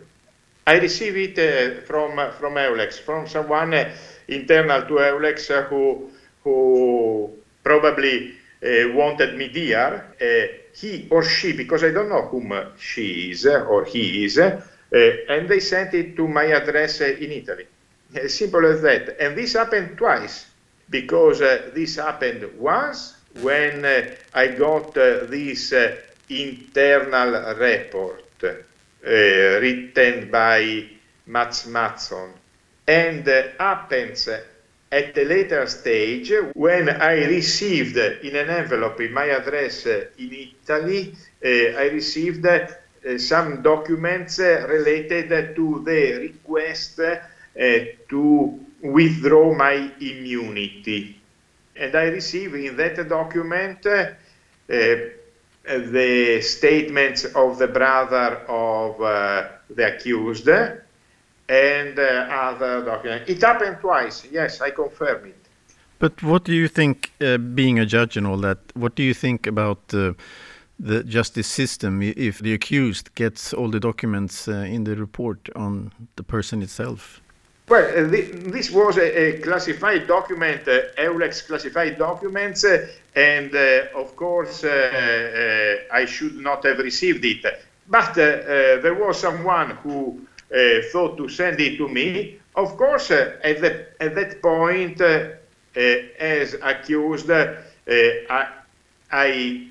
I 0.67 0.79
received 0.79 1.17
it 1.17 1.39
uh, 1.39 1.83
from 1.83 2.19
uh, 2.19 2.31
from 2.31 2.55
Eulex, 2.55 2.99
from 2.99 3.27
someone 3.29 3.75
uh, 3.75 3.95
internal 4.29 4.83
to 4.83 4.95
Eulex 4.95 5.51
uh, 5.51 5.63
who 5.65 6.11
who 6.43 7.31
probably 7.63 8.33
uh, 8.63 8.93
wanted 8.95 9.37
me 9.37 9.49
there. 9.49 10.07
he 10.73 11.07
or 11.11 11.23
she, 11.23 11.53
because 11.53 11.85
I 11.85 11.91
don't 11.91 12.09
know 12.09 12.23
whom 12.23 12.53
she 12.79 13.31
is 13.31 13.47
or 13.47 13.85
he 13.85 14.25
is, 14.25 14.39
and 14.39 15.49
they 15.49 15.61
sent 15.61 15.95
it 15.95 16.17
to 16.17 16.29
my 16.29 16.45
address 16.45 17.01
in 17.01 17.33
Italy. 17.33 17.67
As 18.15 18.39
simple 18.39 18.65
as 18.67 18.83
that. 18.83 19.21
And 19.21 19.37
this 19.37 19.55
happened 19.55 19.99
twice, 19.99 20.47
because 20.91 21.43
uh, 21.43 21.71
this 21.75 21.97
happened 21.97 22.59
once 22.59 23.17
when 23.43 23.85
uh, 23.85 24.15
I 24.35 24.49
got 24.49 24.97
uh, 24.97 25.25
this 25.27 25.73
uh, 25.73 25.97
internal 26.29 27.55
report 27.55 28.23
uh, 29.05 29.11
written 29.11 30.31
by 30.31 30.89
Mats 31.27 31.67
Mattsson, 31.67 32.31
and 32.87 33.29
uh, 33.29 33.43
happens 33.59 34.29
at 34.29 35.19
a 35.19 35.25
later 35.25 35.67
stage 35.67 36.33
when 36.55 36.89
I 36.89 37.25
received 37.27 37.97
in 37.97 38.37
an 38.37 38.49
envelope 38.49 39.01
in 39.01 39.13
my 39.13 39.25
address 39.25 39.87
in 39.87 40.07
Italy, 40.19 41.15
I 41.43 41.91
received 41.93 42.47
some 43.19 43.63
documents 43.63 44.39
related 44.39 45.57
to 45.57 45.83
the 45.85 46.19
request 46.19 47.01
uh, 47.01 47.17
to 48.09 48.61
withdraw 48.83 49.55
my 49.55 49.91
immunity. 49.99 51.19
And 51.75 51.95
I 51.95 52.05
receive 52.05 52.55
in 52.55 52.77
that 52.77 53.09
document 53.09 53.87
uh, 53.87 54.11
the 55.67 56.41
statements 56.41 57.25
of 57.25 57.59
the 57.59 57.67
brother 57.67 58.43
of 58.49 59.01
uh, 59.01 59.49
the 59.71 59.95
accused 59.95 60.49
and 60.49 61.99
uh, 61.99 62.27
other 62.31 62.85
documents. 62.85 63.31
It 63.31 63.41
happened 63.43 63.79
twice, 63.81 64.27
yes, 64.31 64.61
I 64.61 64.71
confirm 64.71 65.27
it. 65.27 65.37
But 65.99 66.23
what 66.23 66.45
do 66.45 66.53
you 66.53 66.69
think, 66.69 67.13
uh, 67.21 67.39
being 67.39 67.79
a 67.79 67.87
judge 67.87 68.17
and 68.17 68.27
all 68.27 68.39
that, 68.39 68.59
what 68.75 68.95
do 68.95 69.03
you 69.03 69.15
think 69.15 69.47
about 69.47 69.79
uh, 69.95 70.13
the 70.79 71.03
justice 71.05 71.47
system 71.47 72.03
if 72.03 72.41
the 72.41 72.53
accused 72.53 73.15
gets 73.15 73.55
all 73.55 73.71
the 73.71 73.81
documents 73.81 74.47
in 74.47 74.85
the 74.85 74.95
report 74.95 75.49
on 75.57 75.93
the 76.17 76.23
person 76.23 76.63
itself? 76.63 77.23
Well, 77.69 78.07
uh, 78.07 78.09
this 78.09 78.71
was 78.71 78.97
a, 78.97 79.19
a, 79.19 79.41
classified 79.41 80.07
document, 80.07 80.69
uh, 80.69 80.83
EULEX 80.99 81.49
classified 81.49 81.99
documents, 81.99 82.65
uh, 82.65 82.87
and 83.17 83.53
uh, 83.53 83.87
of 83.97 84.15
course 84.15 84.63
uh, 84.63 84.69
uh, 84.69 85.97
I 85.97 86.05
should 86.05 86.37
not 86.37 86.65
have 86.65 86.79
received 86.79 87.25
it. 87.25 87.45
But 87.89 88.15
there 88.15 88.95
was 88.95 89.19
someone 89.19 89.71
who 89.83 90.21
thought 90.93 91.17
to 91.17 91.29
send 91.29 91.61
it 91.61 91.77
to 91.79 91.89
me. 91.89 92.39
Of 92.55 92.77
course, 92.77 93.11
at, 93.11 93.61
the, 93.61 93.87
at 94.01 94.15
that 94.15 94.41
point, 94.41 95.01
as 95.01 96.55
accused, 96.63 97.31
I, 97.31 98.49
I 99.11 99.69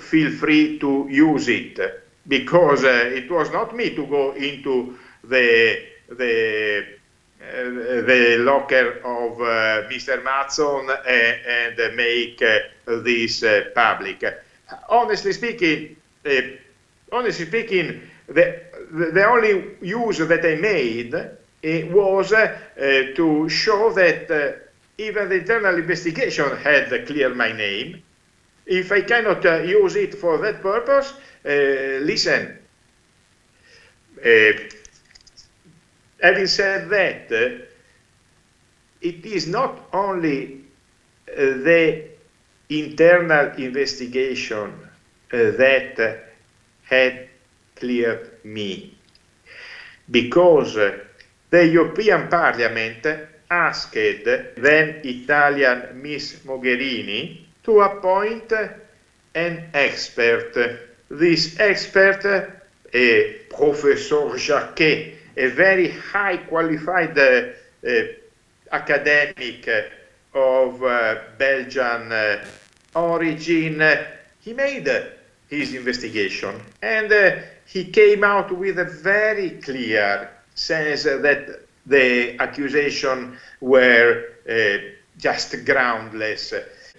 feel 0.00 0.30
free 0.30 0.78
to 0.80 1.06
use 1.08 1.48
it 1.48 1.78
because 2.26 2.82
it 2.84 3.30
was 3.30 3.52
not 3.52 3.74
me 3.74 3.94
to 3.94 4.06
go 4.06 4.32
into 4.32 4.98
the 5.22 5.82
the 6.08 6.95
Eh, 7.48 8.00
the 8.02 8.38
locker 8.38 9.00
of 9.04 9.40
eh, 9.40 9.44
uh, 9.44 9.88
Mr. 9.88 10.20
Mattsson 10.22 10.90
and, 10.90 11.78
eh, 11.78 11.78
and 11.78 11.96
make 11.96 12.42
this 12.84 13.44
public. 13.74 14.24
Honestly 14.88 15.32
speaking, 15.32 15.96
honestly 17.12 17.46
speaking, 17.46 18.02
the, 18.26 18.62
the 18.90 19.24
only 19.24 19.76
use 19.80 20.18
that 20.18 20.44
I 20.44 20.56
made 20.56 21.14
was 21.92 22.30
to 22.30 23.48
show 23.48 23.92
that 23.92 24.70
even 24.98 25.28
the 25.28 25.36
internal 25.36 25.76
investigation 25.76 26.56
had 26.56 27.06
cleared 27.06 27.36
my 27.36 27.52
name. 27.52 28.02
If 28.66 28.90
I 28.90 29.02
cannot 29.02 29.44
use 29.66 29.94
it 29.94 30.16
for 30.16 30.38
that 30.38 30.60
purpose, 30.60 31.12
listen, 31.44 32.58
having 36.20 36.46
said 36.46 36.88
that, 36.90 37.32
uh, 37.32 37.64
it 39.00 39.24
is 39.24 39.46
not 39.46 39.78
only 39.92 40.60
uh, 41.28 41.34
the 41.36 42.04
internal 42.68 43.52
investigation 43.58 44.72
uh, 44.72 45.36
that 45.36 46.24
had 46.84 47.28
cleared 47.74 48.44
me, 48.44 48.96
because 50.10 50.74
the 51.50 51.66
European 51.66 52.28
Parliament 52.28 53.06
asked 53.50 53.92
then 53.94 55.00
Italian 55.04 56.00
Miss 56.02 56.36
Mogherini 56.44 57.40
to 57.62 57.80
appoint 57.80 58.52
an 59.34 59.70
expert. 59.74 60.54
This 61.08 61.60
expert, 61.60 62.24
uh, 62.24 63.20
Professor 63.50 64.36
Jacquet, 64.36 65.15
a 65.36 65.48
very 65.48 65.90
high 65.90 66.38
qualified 66.38 67.18
uh, 67.18 67.48
uh, 67.86 68.02
academic 68.72 69.68
of 70.34 70.82
uh, 70.82 71.16
Belgian 71.38 72.12
origin, 72.94 73.82
he 74.40 74.52
made 74.52 74.88
his 75.48 75.74
investigation 75.74 76.60
and 76.82 77.12
he 77.66 77.84
came 77.84 78.24
out 78.24 78.56
with 78.56 78.78
a 78.78 78.84
very 78.84 79.50
clear 79.50 80.30
sense 80.54 81.04
that 81.04 81.60
the 81.86 82.38
accusation 82.40 83.38
were 83.60 84.24
uh, 84.48 84.78
just 85.18 85.64
groundless. 85.64 86.52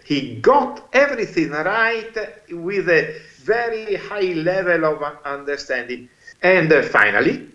He 0.04 0.36
got 0.36 0.88
everything 0.94 1.52
right 1.52 2.16
with 2.50 2.90
a 2.90 3.20
very 3.40 3.96
high 3.96 4.34
level 4.34 4.86
of 4.86 5.18
understanding. 5.26 6.10
And 6.42 6.72
uh, 6.72 6.84
finally, 6.84 7.50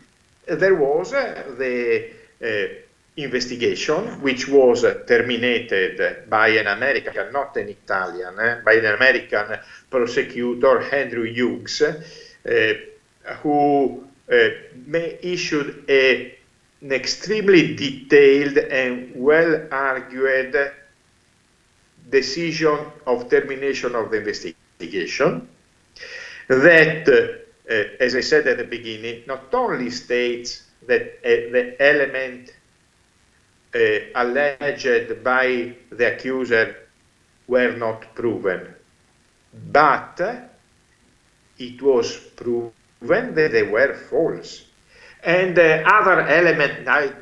there 0.56 0.74
was 0.74 1.12
uh, 1.12 1.54
the 1.58 2.10
uh, 2.42 2.74
investigation, 3.16 4.20
which 4.22 4.48
was 4.48 4.82
terminated 5.06 6.28
by 6.28 6.48
an 6.48 6.66
American, 6.66 7.32
not 7.32 7.56
an 7.56 7.68
Italian, 7.68 8.38
eh, 8.38 8.60
by 8.64 8.74
an 8.74 8.86
American 8.86 9.58
prosecutor, 9.90 10.82
Andrew 10.94 11.24
Hughes, 11.24 11.82
uh, 11.82 12.72
who 13.42 14.04
issued 14.28 15.84
a, 15.88 16.34
an 16.80 16.92
extremely 16.92 17.74
detailed 17.74 18.56
and 18.56 19.12
well 19.14 19.66
argued 19.70 20.72
decision 22.10 22.78
of 23.06 23.28
termination 23.28 23.94
of 23.94 24.10
the 24.10 24.18
investigation 24.18 25.48
that 26.48 27.08
uh, 27.08 27.41
as 28.00 28.14
I 28.14 28.20
said 28.20 28.46
at 28.46 28.58
the 28.58 28.64
beginning, 28.64 29.22
not 29.26 29.52
only 29.54 29.90
states 29.90 30.64
that 30.86 31.02
uh, 31.02 31.52
the 31.52 31.76
element 31.80 32.50
uh, 33.74 33.78
alleged 34.14 35.22
by 35.22 35.74
the 35.90 36.14
accuser 36.14 36.76
were 37.46 37.72
not 37.76 38.14
proven, 38.14 38.74
but 39.70 40.20
it 41.58 41.82
was 41.82 42.16
proven 42.36 43.34
that 43.34 43.52
they 43.52 43.62
were 43.62 43.94
false. 43.94 44.64
And 45.22 45.56
the 45.56 45.86
other 45.86 46.20
element, 46.22 46.88
I, 46.88 47.12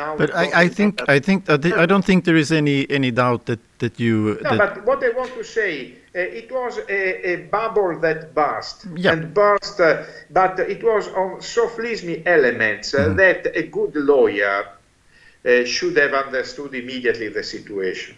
now 0.00 0.16
but 0.16 0.30
I, 0.34 0.46
I 0.64 0.66
think 0.68 0.92
I 1.16 1.18
think 1.26 1.38
I 1.82 1.86
don't 1.90 2.06
think 2.08 2.24
there 2.24 2.40
is 2.44 2.50
any 2.62 2.78
any 2.98 3.10
doubt 3.22 3.40
that 3.46 3.60
that 3.82 3.94
you. 4.04 4.38
No, 4.42 4.50
that 4.50 4.58
but 4.58 4.86
what 4.88 4.98
I 5.08 5.10
want 5.20 5.32
to 5.34 5.44
say 5.58 5.72
uh, 6.14 6.40
it 6.40 6.50
was 6.50 6.78
a, 6.88 7.30
a, 7.32 7.34
bubble 7.56 7.98
that 8.00 8.34
burst 8.34 8.86
yeah. 8.96 9.12
and 9.12 9.32
burst, 9.32 9.80
uh, 9.80 10.02
but 10.30 10.58
it 10.58 10.82
was 10.82 11.08
on 11.08 11.28
sophismy 11.40 12.16
elements 12.26 12.94
uh, 12.94 12.98
mm. 12.98 13.16
that 13.16 13.56
a 13.56 13.64
good 13.78 13.94
lawyer 13.94 14.66
uh, 15.44 15.64
should 15.64 15.96
have 15.96 16.14
understood 16.14 16.74
immediately 16.74 17.28
the 17.28 17.42
situation. 17.42 18.16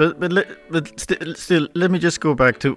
But 0.00 0.18
but 0.18 0.32
but 0.70 0.98
st 0.98 1.36
still, 1.36 1.68
let 1.74 1.90
me 1.90 1.98
just 1.98 2.20
go 2.20 2.34
back 2.34 2.58
to 2.60 2.68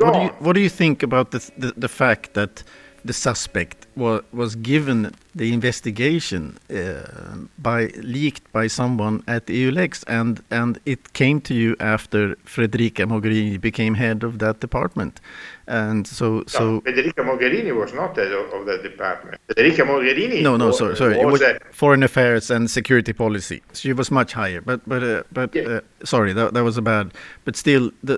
what 0.00 0.12
do 0.14 0.20
you 0.20 0.30
what 0.44 0.52
do 0.52 0.60
you 0.60 0.68
think 0.68 1.02
about 1.02 1.30
the, 1.30 1.40
the 1.56 1.72
the 1.84 1.88
fact 1.88 2.34
that 2.34 2.62
the 3.04 3.12
suspect 3.12 3.86
was 3.96 4.22
was 4.32 4.54
given 4.56 5.10
the 5.34 5.52
investigation 5.52 6.58
uh, 6.70 7.46
by 7.58 7.86
leaked 8.02 8.52
by 8.52 8.68
someone 8.68 9.22
at 9.26 9.46
EULEX, 9.46 10.04
and 10.06 10.42
and 10.50 10.78
it 10.84 11.12
came 11.12 11.40
to 11.40 11.54
you 11.54 11.74
after 11.80 12.36
Federica 12.44 13.06
Mogherini 13.06 13.58
became 13.58 13.94
head 13.94 14.22
of 14.22 14.38
that 14.38 14.60
department, 14.60 15.20
and 15.68 16.06
so 16.06 16.26
no, 16.38 16.44
so 16.46 16.80
Federica 16.80 17.22
Mogherini 17.30 17.72
was 17.78 17.92
not 17.92 18.16
head 18.16 18.32
of, 18.32 18.64
that 18.66 18.82
department. 18.82 19.38
Federica 19.48 19.84
Mogherini. 19.86 20.42
no 20.42 20.56
no 20.56 20.66
was, 20.68 20.78
sorry 20.78 20.96
sorry 20.96 21.14
it 21.20 21.24
was 21.26 21.40
was 21.40 21.42
a- 21.42 21.60
foreign 21.72 22.02
affairs 22.02 22.50
and 22.50 22.70
security 22.70 23.12
policy. 23.12 23.62
She 23.74 23.92
was 23.92 24.10
much 24.10 24.32
higher, 24.32 24.60
but 24.60 24.80
but 24.88 25.02
uh, 25.02 25.22
but 25.32 25.54
Yeah. 25.54 25.68
uh, 25.78 25.80
sorry 26.04 26.32
that 26.32 26.54
that 26.54 26.64
was 26.64 26.76
a 26.78 26.82
bad. 26.82 27.12
But 27.44 27.56
still, 27.56 27.90
the 28.02 28.16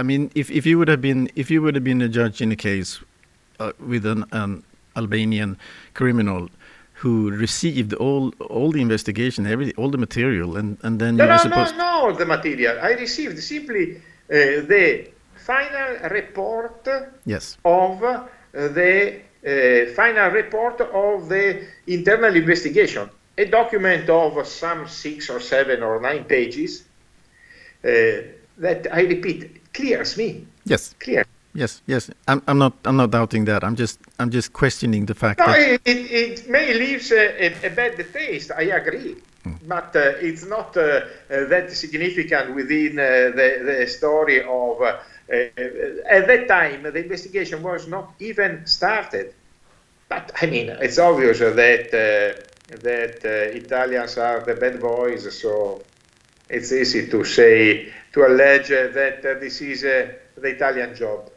I 0.00 0.02
mean, 0.02 0.30
if 0.34 0.50
if 0.50 0.64
you 0.66 0.78
would 0.78 0.88
have 0.88 1.00
been 1.00 1.28
if 1.34 1.50
you 1.50 1.62
would 1.62 1.74
have 1.74 1.84
been 1.84 2.02
a 2.02 2.08
judge 2.08 2.40
in 2.44 2.52
a 2.52 2.56
case 2.56 3.00
uh, 3.60 3.72
with 3.92 4.04
an, 4.06 4.24
an 4.32 4.62
Albanian 4.96 5.56
criminal 5.94 6.48
who 7.02 7.30
received 7.30 7.94
all 7.94 8.32
all 8.50 8.70
the 8.72 8.80
investigation, 8.80 9.46
every 9.46 9.72
all 9.76 9.90
the 9.90 9.98
material, 9.98 10.56
and 10.56 10.78
and 10.82 10.98
then 11.00 11.16
No, 11.16 11.24
you 11.24 11.30
were 11.30 11.36
no, 11.36 11.42
supposed. 11.42 11.76
no, 11.76 12.08
no, 12.10 12.16
the 12.16 12.26
material. 12.26 12.78
I 12.80 12.92
received 12.92 13.38
simply 13.42 13.96
uh, 14.30 14.62
the 14.72 15.08
final 15.46 16.08
report 16.10 16.88
Yes. 17.24 17.58
of 17.64 18.02
uh, 18.02 18.24
the 18.52 19.20
uh, 19.44 19.92
final 19.94 20.30
report 20.30 20.80
of 20.80 21.28
the 21.28 21.64
internal 21.86 22.34
investigation, 22.36 23.08
a 23.36 23.44
document 23.46 24.08
of 24.08 24.46
some 24.46 24.86
six 24.88 25.28
or 25.30 25.40
seven 25.40 25.82
or 25.82 26.00
nine 26.00 26.24
pages 26.24 26.84
uh, 27.84 27.88
that 28.58 28.86
I 28.92 29.02
repeat 29.02 29.72
clears 29.74 30.16
me. 30.16 30.46
Yes. 30.64 30.94
Clear. 31.00 31.24
Yes. 31.54 31.82
Yes. 31.86 32.10
I'm 32.28 32.40
I'm 32.46 32.58
not 32.58 32.74
I'm 32.84 32.96
not 32.96 33.10
doubting 33.10 33.44
that. 33.46 33.64
I'm 33.64 33.74
just 33.76 33.98
I'm 34.18 34.30
just 34.30 34.52
questioning 34.52 35.06
the 35.06 35.14
fact 35.14 35.40
No, 35.40 35.46
that. 35.46 35.80
it, 35.84 36.10
it, 36.10 36.48
may 36.48 36.72
leave 36.74 37.10
a, 37.12 37.46
a, 37.46 37.66
a 37.66 37.70
bad 37.70 37.96
taste. 38.12 38.52
I 38.56 38.62
agree, 38.80 39.16
but 39.66 39.94
uh, 39.96 40.28
it's 40.28 40.44
not 40.46 40.76
uh, 40.76 40.82
uh, 40.82 41.00
that 41.48 41.72
significant 41.72 42.54
within 42.54 42.98
uh, 42.98 43.32
the, 43.34 43.48
the 43.64 43.86
story 43.86 44.42
of. 44.44 44.80
Uh, 45.32 45.36
at 46.08 46.26
that 46.26 46.46
time, 46.46 46.82
the 46.82 46.98
investigation 46.98 47.62
was 47.62 47.88
not 47.88 48.14
even 48.20 48.66
started. 48.66 49.34
But 50.08 50.30
I 50.42 50.46
mean, 50.46 50.68
it's 50.68 50.98
obvious 50.98 51.38
that 51.38 51.88
uh, 51.88 52.76
that 52.82 53.24
uh, 53.24 53.56
Italians 53.56 54.18
are 54.18 54.44
the 54.44 54.54
bad 54.54 54.80
boys, 54.80 55.24
so 55.40 55.82
it's 56.50 56.70
easy 56.72 57.08
to 57.08 57.24
say 57.24 57.92
to 58.12 58.26
allege 58.26 58.68
that 58.68 59.22
this 59.40 59.62
is 59.62 59.82
the 59.82 60.18
Italian 60.36 60.94
job. 60.94 61.31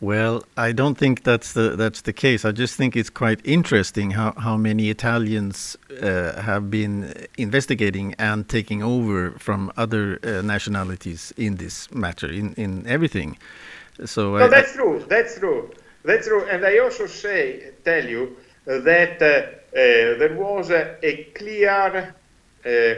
Well, 0.00 0.44
I 0.58 0.72
don't 0.72 0.96
think 0.98 1.22
that's 1.22 1.54
the 1.54 1.74
that's 1.74 2.02
the 2.02 2.12
case. 2.12 2.44
I 2.44 2.52
just 2.52 2.76
think 2.76 2.96
it's 2.96 3.08
quite 3.08 3.40
interesting 3.44 4.10
how, 4.10 4.32
how 4.36 4.56
many 4.58 4.90
Italians 4.90 5.76
uh, 6.02 6.38
have 6.42 6.70
been 6.70 7.14
investigating 7.38 8.14
and 8.18 8.46
taking 8.46 8.82
over 8.82 9.30
from 9.38 9.72
other 9.78 10.18
uh, 10.22 10.42
nationalities 10.42 11.32
in 11.38 11.56
this 11.56 11.90
matter, 11.94 12.30
in, 12.30 12.52
in 12.54 12.86
everything. 12.86 13.38
So 14.04 14.36
No, 14.36 14.44
I- 14.44 14.48
that's 14.48 14.74
true. 14.74 15.02
That's 15.08 15.38
true. 15.38 15.70
That's 16.04 16.26
true. 16.28 16.44
And 16.44 16.64
I 16.66 16.78
also 16.78 17.06
say, 17.06 17.70
tell 17.84 18.04
you 18.04 18.36
uh, 18.68 18.80
that 18.80 19.22
uh, 19.22 19.26
uh, 19.26 20.18
there 20.18 20.36
was 20.36 20.70
a, 20.70 20.96
a 21.02 21.24
clear, 21.34 22.14
uh, 22.66 22.94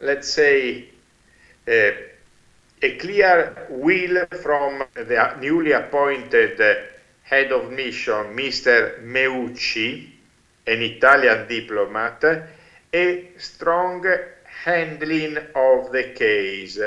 let's 0.00 0.28
say, 0.28 0.88
uh, 1.66 1.90
a 2.82 2.96
clear 2.96 3.66
will 3.68 4.26
from 4.42 4.84
the 4.94 5.36
newly 5.38 5.72
appointed 5.72 6.58
head 7.22 7.52
of 7.52 7.70
mission, 7.70 8.34
Mr. 8.34 9.02
Meucci, 9.04 10.08
an 10.66 10.80
Italian 10.80 11.46
diplomat, 11.46 12.24
a 12.92 13.28
strong 13.36 14.02
handling 14.64 15.36
of 15.54 15.92
the 15.92 16.14
case. 16.16 16.80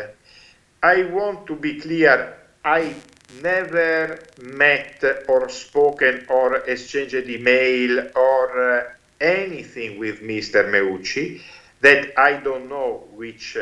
I 0.81 1.03
want 1.03 1.45
to 1.47 1.55
be 1.55 1.79
clear, 1.79 2.37
I 2.65 2.95
never 3.43 4.19
met 4.41 5.03
or 5.27 5.47
spoken 5.49 6.25
or 6.29 6.55
exchanged 6.65 7.29
email 7.29 8.09
or 8.15 8.79
uh, 8.79 8.83
anything 9.21 9.99
with 9.99 10.21
Mr. 10.21 10.69
Meucci 10.71 11.41
that 11.81 12.17
I 12.17 12.37
don't 12.37 12.67
know 12.67 13.07
which 13.13 13.57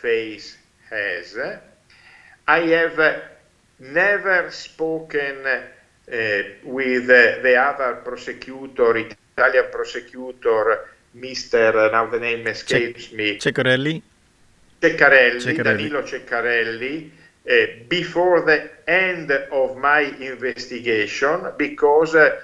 face 0.00 0.57
has. 0.90 1.36
I 2.46 2.60
have 2.60 3.22
never 3.78 4.50
spoken 4.50 5.46
uh, 5.46 6.42
with 6.64 7.06
the 7.06 7.56
other 7.56 7.96
prosecutor, 8.04 8.96
Italian 8.96 9.66
prosecutor, 9.70 10.88
Mr. 11.16 11.90
now 11.92 12.06
the 12.06 12.20
name 12.20 12.46
escapes 12.46 13.12
me. 13.12 13.38
Ceccarelli, 13.38 14.02
Ceccarelli, 14.80 15.40
Ceccarelli. 15.40 15.62
Danilo 15.62 16.02
Ceccarelli, 16.02 17.10
uh, 17.48 17.84
before 17.88 18.42
the 18.42 18.70
end 18.86 19.30
of 19.30 19.76
my 19.76 20.00
investigation 20.00 21.52
because 21.56 22.14
uh, 22.14 22.40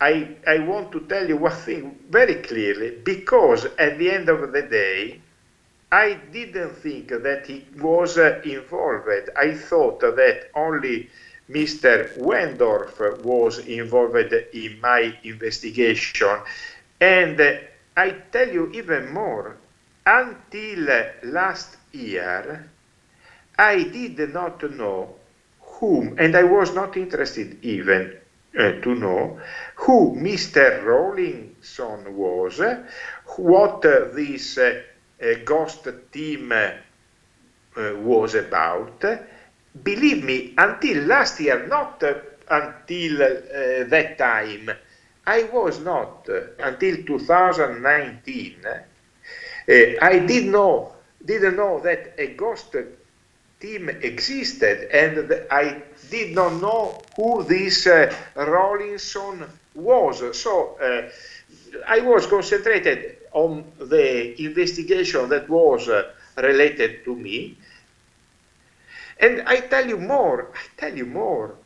I, 0.00 0.36
I 0.46 0.58
want 0.58 0.92
to 0.92 1.00
tell 1.00 1.26
you 1.26 1.38
one 1.38 1.52
thing 1.52 1.98
very 2.10 2.34
clearly 2.42 2.98
because 3.02 3.64
at 3.78 3.98
the 3.98 4.10
end 4.10 4.28
of 4.28 4.52
the 4.52 4.62
day, 4.62 5.21
I 5.92 6.14
didn't 6.32 6.76
think 6.76 7.08
that 7.10 7.46
he 7.46 7.66
was 7.78 8.16
uh, 8.16 8.40
involved. 8.44 9.28
I 9.36 9.52
thought 9.54 10.00
that 10.00 10.48
only 10.54 11.10
Mr. 11.50 12.16
Wendorf 12.18 13.22
was 13.22 13.58
involved 13.58 14.32
in 14.54 14.80
my 14.80 15.14
investigation. 15.22 16.38
And 16.98 17.38
I 17.94 18.10
tell 18.32 18.48
you 18.48 18.70
even 18.72 19.12
more, 19.12 19.56
until 20.06 21.04
last 21.24 21.76
year, 21.92 22.70
I 23.58 23.82
did 23.82 24.32
not 24.32 24.62
know 24.70 25.14
whom, 25.60 26.16
and 26.18 26.34
I 26.34 26.44
was 26.44 26.74
not 26.74 26.96
interested 26.96 27.62
even 27.62 28.16
uh, 28.58 28.72
to 28.80 28.94
know 28.94 29.40
who 29.74 30.16
Mr. 30.16 30.82
Rawlinson 30.82 32.16
was, 32.16 32.62
what 33.36 33.84
uh, 33.84 34.06
this 34.14 34.56
uh, 34.56 34.80
ghost 35.44 35.88
team 36.10 36.52
uh, 36.52 36.70
was 37.76 38.34
about. 38.34 39.04
Believe 39.82 40.24
me, 40.24 40.54
until 40.58 41.04
last 41.04 41.40
year, 41.40 41.66
not 41.66 42.02
until 42.50 43.22
uh, 43.22 43.84
that 43.88 44.16
time, 44.18 44.70
I 45.26 45.44
was 45.44 45.80
not 45.80 46.28
uh, 46.28 46.40
until 46.58 46.96
2019. 47.04 48.56
uh, 48.66 48.82
I 49.68 50.18
did 50.18 50.46
know, 50.46 50.94
didn't 51.24 51.56
know 51.56 51.80
that 51.80 52.14
a 52.18 52.34
ghost 52.34 52.76
team 53.60 53.88
existed, 53.88 54.90
and 54.92 55.46
I 55.50 55.82
did 56.10 56.34
not 56.34 56.60
know 56.60 57.00
who 57.16 57.44
this 57.44 57.86
uh, 57.86 58.12
Rawlinson 58.34 59.44
was. 59.74 60.36
So 60.36 60.76
uh, 60.82 61.08
I 61.86 62.00
was 62.00 62.26
concentrated 62.26 63.21
on 63.32 63.64
the 63.78 64.42
investigation 64.42 65.28
that 65.28 65.48
was 65.48 65.88
uh, 65.88 66.10
related 66.36 67.04
to 67.04 67.16
me. 67.16 67.56
And 69.18 69.42
I 69.46 69.60
tell 69.60 69.86
you 69.86 69.98
more, 69.98 70.50
I 70.54 70.60
tell 70.76 70.96
you 70.96 71.06
more, 71.06 71.56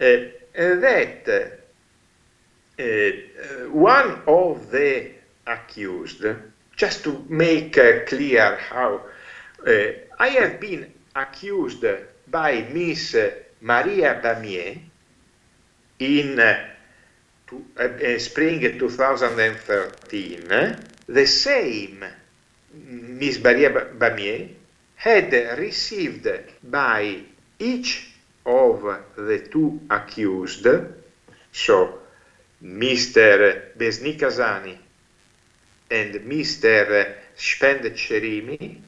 uh, 0.00 0.16
that 0.56 1.52
uh, 2.78 2.82
one 3.70 4.22
of 4.26 4.70
the 4.70 5.10
accused, 5.46 6.24
just 6.76 7.04
to 7.04 7.24
make 7.28 7.72
clear 8.06 8.56
how 8.56 9.00
I 9.66 10.28
have 10.28 10.60
been 10.60 10.92
accused 11.14 11.84
by 12.28 12.62
Miss 12.72 13.16
Maria 13.60 14.20
Bamieh 14.22 14.80
in 15.98 16.36
to, 17.54 17.82
uh, 17.82 18.14
uh, 18.14 18.18
spring 18.18 18.60
2013, 18.78 20.50
uh, 20.50 20.80
the 21.08 21.26
same 21.26 22.04
Miss 22.72 23.42
Maria 23.42 23.70
Bamieh 23.70 24.48
had 24.96 25.32
received 25.58 26.28
by 26.62 27.20
each 27.58 28.10
of 28.46 28.82
the 29.16 29.48
two 29.50 29.80
accused, 29.90 30.66
so 31.52 31.98
Mr. 32.62 33.76
Besnikazani 33.76 34.76
and 35.90 36.14
Mr. 36.14 37.14
Spend-Cerimi, 37.36 38.80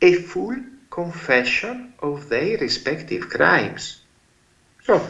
a 0.00 0.12
full 0.14 0.56
confession 0.90 1.94
of 2.00 2.28
their 2.28 2.58
respective 2.58 3.28
crimes. 3.28 4.00
So 4.82 5.06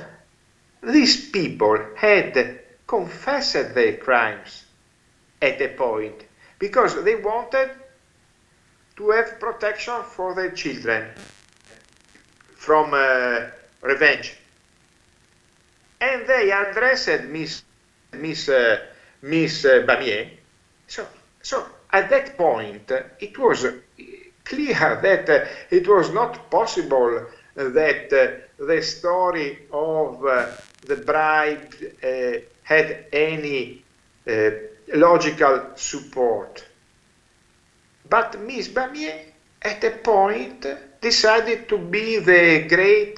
these 0.83 1.31
people 1.31 1.79
had 1.97 2.61
confessed 2.87 3.74
their 3.74 3.97
crimes 3.97 4.64
at 5.41 5.61
a 5.61 5.68
point 5.68 6.24
because 6.59 7.03
they 7.05 7.16
wanted 7.16 7.70
to 8.97 9.11
have 9.11 9.39
protection 9.39 10.03
for 10.03 10.35
their 10.35 10.51
children 10.51 11.09
from 12.57 12.93
uh, 12.93 13.47
revenge. 13.83 14.37
And 16.01 16.26
they 16.26 16.51
addressed 16.51 17.24
Miss 17.24 17.62
Miss 18.12 18.49
uh, 18.49 18.79
Miss 19.22 19.64
uh, 19.64 19.85
Bamieh. 19.87 20.31
So 20.87 21.07
so 21.43 21.66
at 21.93 22.11
that 22.11 22.37
point 22.37 22.91
it 23.20 23.39
was 23.39 23.66
clear 24.45 24.99
that 25.03 25.29
uh, 25.29 25.45
it 25.70 25.87
was 25.87 26.12
not 26.12 26.51
possible 26.51 27.26
that 27.55 28.12
uh, 28.12 28.47
the 28.59 28.83
story 28.83 29.67
of 29.73 30.25
uh, 30.25 30.47
the 30.87 30.97
bribe 30.97 31.75
uh, 32.03 32.41
had 32.63 33.07
any 33.13 33.83
logical 34.95 35.71
support. 35.75 36.65
But 38.09 38.41
Miss 38.41 38.69
Bamieh, 38.69 39.33
at 39.63 39.85
a 39.85 39.91
point, 39.91 40.67
decided 41.01 41.69
to 41.69 41.79
be 41.79 42.19
the 42.19 42.67
great 42.69 43.17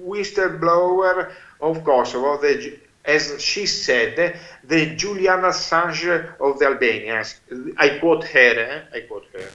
whistleblower 0.00 1.32
of 1.60 1.84
Kosovo, 1.84 2.36
the, 2.38 2.78
as 3.04 3.42
she 3.42 3.66
said, 3.66 4.38
the 4.62 4.94
Julian 4.94 5.40
Assange 5.40 6.38
of 6.40 6.58
the 6.58 6.66
Albanians. 6.66 7.40
I 7.76 7.98
quote 7.98 8.24
her. 8.24 8.38
Eh? 8.38 8.98
I 8.98 9.00
quote 9.00 9.26
her. 9.32 9.48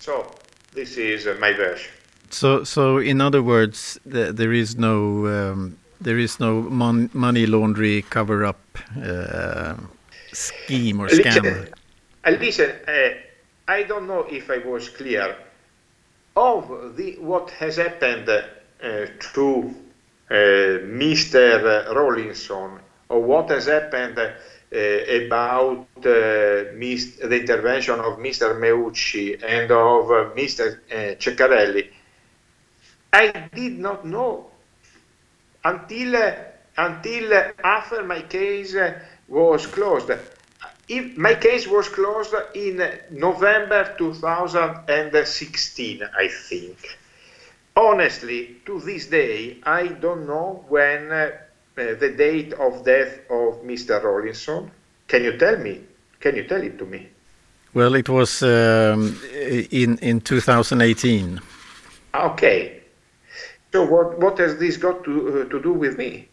So 0.00 0.34
this 0.72 0.96
is 0.96 1.26
my 1.38 1.52
version. 1.52 1.92
So, 2.32 2.64
so 2.64 2.96
in 2.96 3.20
other 3.20 3.42
words, 3.42 4.00
the, 4.06 4.32
there 4.32 4.52
is 4.52 4.76
no 4.78 5.26
um, 5.26 5.76
there 6.00 6.18
is 6.18 6.40
no 6.40 6.62
mon 6.62 7.10
money 7.12 7.46
laundry 7.46 8.02
cover 8.08 8.44
up 8.44 8.60
uh, 8.96 9.76
scheme 10.32 11.00
or 11.00 11.08
scam. 11.08 11.42
Listen, 11.42 11.74
uh, 12.24 12.30
listen 12.30 12.70
uh, 12.88 13.08
I 13.68 13.82
don't 13.82 14.06
know 14.08 14.26
if 14.30 14.50
I 14.50 14.58
was 14.58 14.88
clear 14.88 15.36
of 16.34 16.96
the 16.96 17.16
what 17.20 17.50
has 17.50 17.76
happened 17.76 18.28
uh, 18.30 18.42
to 19.34 19.74
uh, 20.30 20.34
Mr. 20.34 21.94
Rawlinson 21.94 22.80
or 23.10 23.22
what 23.22 23.50
has 23.50 23.66
happened 23.66 24.18
uh, 24.18 24.30
about 24.72 25.86
the 26.00 26.72
intervention 27.30 28.00
of 28.00 28.18
Mr. 28.18 28.58
Meucci 28.58 29.34
and 29.46 29.70
of 29.70 30.34
Mr. 30.34 30.78
Ceccarelli 31.20 31.90
I 33.12 33.48
did 33.54 33.78
not 33.78 34.06
know 34.06 34.50
until 35.64 36.16
uh, 36.16 36.32
until 36.76 37.32
after 37.62 38.02
my 38.04 38.22
case 38.22 38.74
was 39.28 39.66
closed. 39.66 40.10
If 40.88 41.16
my 41.16 41.34
case 41.34 41.68
was 41.68 41.88
closed 41.88 42.34
in 42.54 42.82
November 43.10 43.94
2016, 43.98 46.02
I 46.18 46.28
think. 46.28 46.98
Honestly, 47.74 48.56
to 48.66 48.80
this 48.80 49.06
day, 49.06 49.56
I 49.62 49.86
don't 49.88 50.26
know 50.26 50.66
when 50.68 51.10
uh, 51.10 51.30
the 51.74 52.14
date 52.16 52.52
of 52.54 52.84
death 52.84 53.20
of 53.30 53.62
Mr. 53.62 54.02
Rawlinson. 54.02 54.70
Can 55.08 55.24
you 55.24 55.38
tell 55.38 55.56
me? 55.56 55.80
Can 56.20 56.36
you 56.36 56.44
tell 56.44 56.62
it 56.62 56.78
to 56.78 56.84
me? 56.84 57.08
Well, 57.74 57.94
it 57.94 58.08
was 58.08 58.42
um, 58.42 59.18
in 59.70 59.98
in 59.98 60.20
2018. 60.20 61.40
Okay, 62.14 62.81
so 63.72 63.86
what, 63.86 64.18
what 64.18 64.38
has 64.38 64.58
this 64.58 64.76
got 64.76 65.02
to, 65.04 65.42
uh, 65.42 65.50
to 65.50 65.60
do 65.60 65.72
with 65.72 65.96
me? 65.96 66.28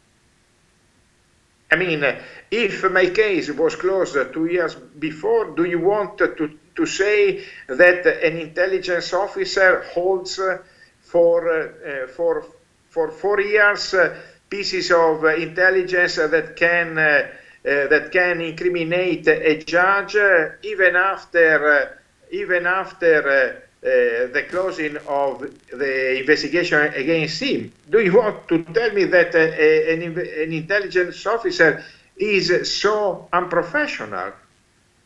I 1.72 1.76
mean, 1.78 2.04
uh, 2.04 2.20
if 2.52 2.90
my 2.92 3.10
case 3.10 3.50
was 3.52 3.76
closed 3.76 4.18
two 4.34 4.48
years 4.48 4.76
before, 4.76 5.56
do 5.56 5.64
you 5.64 5.80
want 5.80 6.18
to, 6.18 6.58
to 6.76 6.86
say 6.86 7.46
that 7.68 8.06
an 8.06 8.38
intelligence 8.38 9.14
officer 9.14 9.84
holds 9.94 10.40
uh, 10.40 10.58
for, 11.00 11.50
uh, 11.50 12.08
for, 12.08 12.46
for 12.90 13.12
four 13.12 13.40
years 13.40 13.94
uh, 13.94 14.18
pieces 14.50 14.92
of 14.92 15.24
intelligence 15.24 16.16
that 16.16 16.56
can, 16.56 16.98
uh, 16.98 17.28
that 17.64 18.10
can 18.12 18.42
incriminate 18.42 19.28
a 19.28 19.64
judge 19.64 20.16
even 20.64 20.96
after, 20.96 22.02
even 22.32 22.66
after 22.66 23.30
uh, 23.30 23.69
Uh, 23.82 24.28
the 24.34 24.46
closing 24.50 24.98
of 25.08 25.40
the 25.72 26.20
investigation 26.20 26.94
against 26.96 27.42
him. 27.42 27.72
Do 27.90 28.02
you 28.02 28.18
want 28.18 28.46
to 28.50 28.62
tell 28.66 28.92
me 28.92 29.06
that 29.06 29.34
uh, 29.34 29.40
uh 29.40 29.94
an, 29.94 30.02
an, 30.20 30.52
intelligence 30.52 31.26
officer 31.26 31.82
is 32.18 32.76
so 32.76 33.30
unprofessional? 33.32 34.34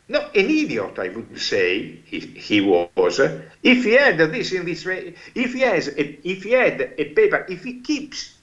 No, 0.08 0.18
an 0.18 0.50
idiot, 0.50 0.98
I 0.98 1.08
would 1.10 1.40
say 1.40 2.00
he, 2.04 2.18
he 2.18 2.60
was. 2.60 3.20
If 3.62 3.84
he 3.84 3.92
had 3.92 4.18
this 4.18 4.50
in 4.50 4.64
this 4.64 4.84
way, 4.84 5.14
if 5.36 5.54
he 5.54 5.60
has, 5.60 5.86
a, 5.86 6.28
if 6.28 6.42
he 6.42 6.50
had 6.50 6.94
a 6.98 7.04
paper, 7.14 7.46
if 7.48 7.62
he 7.62 7.78
keeps 7.78 8.34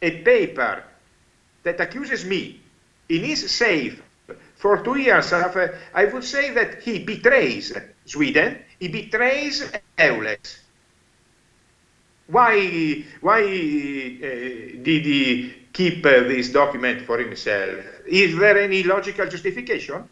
a 0.00 0.22
paper 0.22 0.84
that 1.64 1.80
accuses 1.80 2.24
me 2.24 2.60
in 3.08 3.24
his 3.24 3.50
safe 3.50 4.00
for 4.54 4.84
two 4.84 4.98
years, 5.00 5.32
uh, 5.32 5.76
I 5.92 6.04
would 6.04 6.22
say 6.22 6.52
that 6.52 6.80
he 6.84 7.00
betrays 7.00 7.76
Sweden 8.06 8.58
he 8.80 8.88
betrays 8.88 9.70
Eulex. 9.98 10.58
Why, 12.26 13.04
why 13.20 13.42
uh, 13.42 13.46
did 14.82 15.04
he 15.04 15.54
keep 15.72 16.04
uh, 16.06 16.10
this 16.20 16.48
document 16.50 17.02
for 17.02 17.18
himself? 17.18 17.84
Is 18.06 18.36
there 18.38 18.58
any 18.58 18.82
logical 18.82 19.26
justification? 19.26 20.08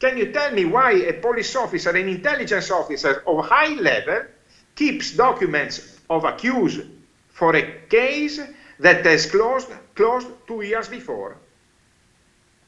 Can 0.00 0.18
you 0.18 0.32
tell 0.32 0.50
me 0.52 0.64
why 0.64 0.92
a 0.92 1.12
police 1.14 1.54
officer, 1.56 1.90
an 1.90 2.08
intelligence 2.08 2.70
officer 2.70 3.22
of 3.26 3.46
high 3.46 3.74
level, 3.74 4.22
keeps 4.74 5.16
documents 5.16 6.00
of 6.10 6.24
accused 6.24 6.82
for 7.28 7.54
a 7.54 7.62
case 7.88 8.40
that 8.80 9.06
has 9.06 9.26
closed, 9.26 9.68
closed 9.94 10.26
two 10.46 10.62
years 10.62 10.88
before? 10.88 11.36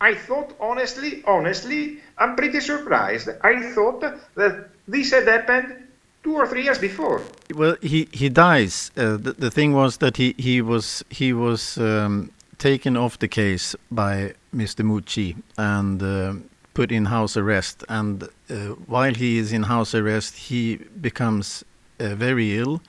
I 0.01 0.15
thought, 0.15 0.55
honestly, 0.61 1.23
honestly, 1.27 1.99
I'm 2.19 2.37
pretty 2.37 2.61
surprised. 2.61 3.29
I 3.43 3.73
thought 3.73 4.01
that 4.35 4.69
this 4.87 5.13
had 5.13 5.27
happened 5.27 5.89
two 6.23 6.35
or 6.35 6.47
three 6.47 6.65
years 6.65 6.79
before. 6.79 7.23
Well, 7.55 7.77
he 7.81 8.09
he 8.13 8.29
dies. 8.29 8.91
Uh, 8.97 9.17
the, 9.17 9.35
the 9.39 9.51
thing 9.51 9.73
was 9.73 9.99
that 9.99 10.17
he 10.17 10.35
he 10.39 10.61
was 10.61 11.05
he 11.11 11.33
was 11.33 11.79
um, 11.79 12.31
taken 12.59 12.97
off 12.97 13.19
the 13.19 13.29
case 13.29 13.77
by 13.91 14.35
Mr. 14.55 14.85
Meucci 14.85 15.37
and 15.57 16.03
uh, 16.03 16.35
put 16.75 16.91
in 16.91 17.07
house 17.07 17.37
arrest. 17.37 17.85
And 17.89 18.25
uh, 18.51 18.57
while 18.87 19.15
he 19.15 19.39
is 19.39 19.53
in 19.53 19.65
house 19.65 19.95
arrest, 19.95 20.37
he 20.37 20.77
becomes 21.01 21.65
uh, 22.01 22.15
very 22.15 22.59
ill 22.59 22.81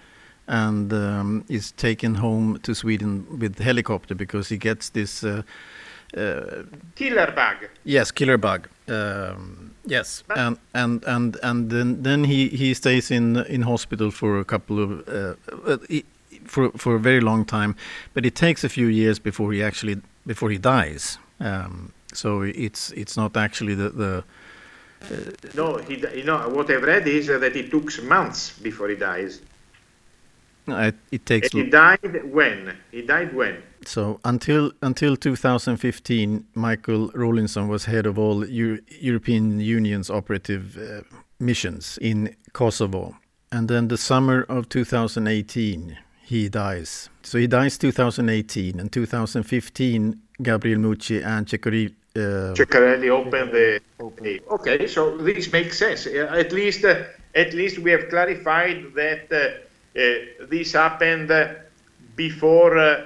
and 0.48 0.94
um, 0.94 1.44
is 1.50 1.72
taken 1.72 2.16
home 2.16 2.60
to 2.64 2.76
Sweden 2.76 3.26
with 3.40 3.60
helicopter 3.60 4.16
because 4.16 4.50
he 4.50 4.58
gets 4.58 4.90
this 4.90 5.24
uh, 5.24 5.42
killer 6.96 7.32
bug. 7.32 7.70
Yes, 7.84 8.12
killer 8.12 8.38
bug. 8.38 8.68
Um, 8.88 9.72
yes, 9.86 10.24
but 10.28 10.38
and 10.38 10.58
and 10.74 11.04
and 11.06 11.38
and 11.44 11.70
then 11.70 12.04
then 12.04 12.24
he 12.24 12.50
he 12.50 12.74
stays 12.74 13.12
in 13.12 13.38
in 13.38 13.64
hospital 13.64 14.12
for 14.12 14.40
a 14.40 14.46
couple 14.46 14.80
of 14.80 15.08
uh, 15.08 15.36
uh 15.68 15.78
for 16.46 16.72
for 16.72 16.96
a 16.96 17.00
very 17.00 17.22
long 17.22 17.46
time, 17.46 17.76
but 18.14 18.26
it 18.26 18.36
takes 18.36 18.64
a 18.64 18.70
few 18.70 18.88
years 18.88 19.20
before 19.20 19.52
he 19.54 19.64
actually 19.64 19.98
before 20.26 20.50
he 20.50 20.58
dies. 20.58 21.18
Um, 21.40 21.92
so 22.14 22.42
it's 22.42 22.92
it's 22.92 23.18
not 23.18 23.36
actually 23.38 23.76
the 23.76 23.90
the. 23.90 24.24
Uh, 25.04 25.32
no, 25.54 25.78
he, 25.78 26.04
you 26.16 26.24
know 26.24 26.50
what 26.50 26.70
I've 26.70 26.84
read 26.84 27.08
is 27.08 27.28
that 27.28 27.44
it 27.44 27.70
took 27.70 28.04
months 28.04 28.58
before 28.60 28.90
he 28.90 28.96
dies. 28.96 29.42
It, 30.68 30.96
it 31.12 31.26
takes. 31.26 31.54
And 31.54 31.66
he 31.66 31.70
died 31.70 32.24
when? 32.32 32.76
He 32.92 33.02
died 33.02 33.34
when? 33.36 33.62
So 33.88 34.20
until 34.26 34.72
until 34.82 35.16
2015, 35.16 36.46
Michael 36.54 37.12
Rawlinson 37.14 37.68
was 37.68 37.86
head 37.86 38.06
of 38.06 38.18
all 38.18 38.46
Euro 38.46 38.80
European 39.00 39.60
Union's 39.60 40.10
operative 40.10 40.78
uh, 40.78 41.02
missions 41.40 41.98
in 42.02 42.36
Kosovo, 42.54 43.16
and 43.52 43.68
then 43.70 43.88
the 43.88 43.98
summer 43.98 44.44
of 44.50 44.70
2018, 44.70 45.98
he 46.24 46.50
dies. 46.50 47.10
So 47.24 47.38
he 47.38 47.48
dies 47.48 47.78
2018, 47.78 48.80
and 48.80 48.92
2015, 48.92 50.22
Gabriel 50.42 50.80
Meucci 50.80 51.24
and 51.24 51.46
Ceccarelli. 51.48 51.94
Uh, 52.16 52.54
Ceccarelli 52.54 53.10
opened 53.10 53.52
the. 53.52 53.82
Okay. 54.52 54.88
so 54.88 55.18
this 55.18 55.52
makes 55.52 55.78
sense. 55.78 56.08
At 56.08 56.52
least, 56.52 56.86
uh, 56.86 57.04
at 57.34 57.54
least 57.54 57.80
we 57.80 57.92
have 57.92 58.10
clarified 58.10 58.94
that 58.96 59.32
uh, 59.32 60.00
uh, 60.00 60.46
this 60.50 60.74
happened 60.74 61.32
before 62.16 62.78
uh, 62.78 63.06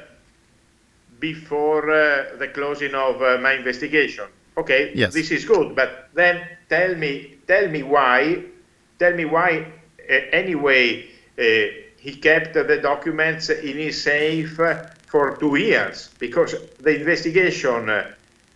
before 1.20 1.92
uh, 1.92 2.36
the 2.38 2.48
closing 2.48 2.96
of 2.96 3.22
uh, 3.22 3.38
my 3.42 3.54
investigation. 3.54 4.26
Okay, 4.58 4.92
yes. 4.96 5.14
this 5.14 5.32
is 5.32 5.46
good, 5.46 5.76
but 5.76 6.10
then 6.14 6.46
tell 6.68 6.96
me, 6.96 7.38
tell 7.48 7.68
me 7.70 7.84
why, 7.84 8.44
tell 8.98 9.14
me 9.14 9.26
why. 9.26 9.66
Uh, 10.10 10.14
anyway, 10.32 11.06
uh, 11.38 11.44
he 11.98 12.16
kept 12.16 12.54
the 12.54 12.80
documents 12.82 13.50
in 13.50 13.78
his 13.78 14.02
safe 14.02 14.60
for 15.08 15.38
two 15.38 15.56
years 15.56 16.10
because 16.20 16.56
the 16.80 17.00
investigation 17.00 17.90
uh, 17.90 18.12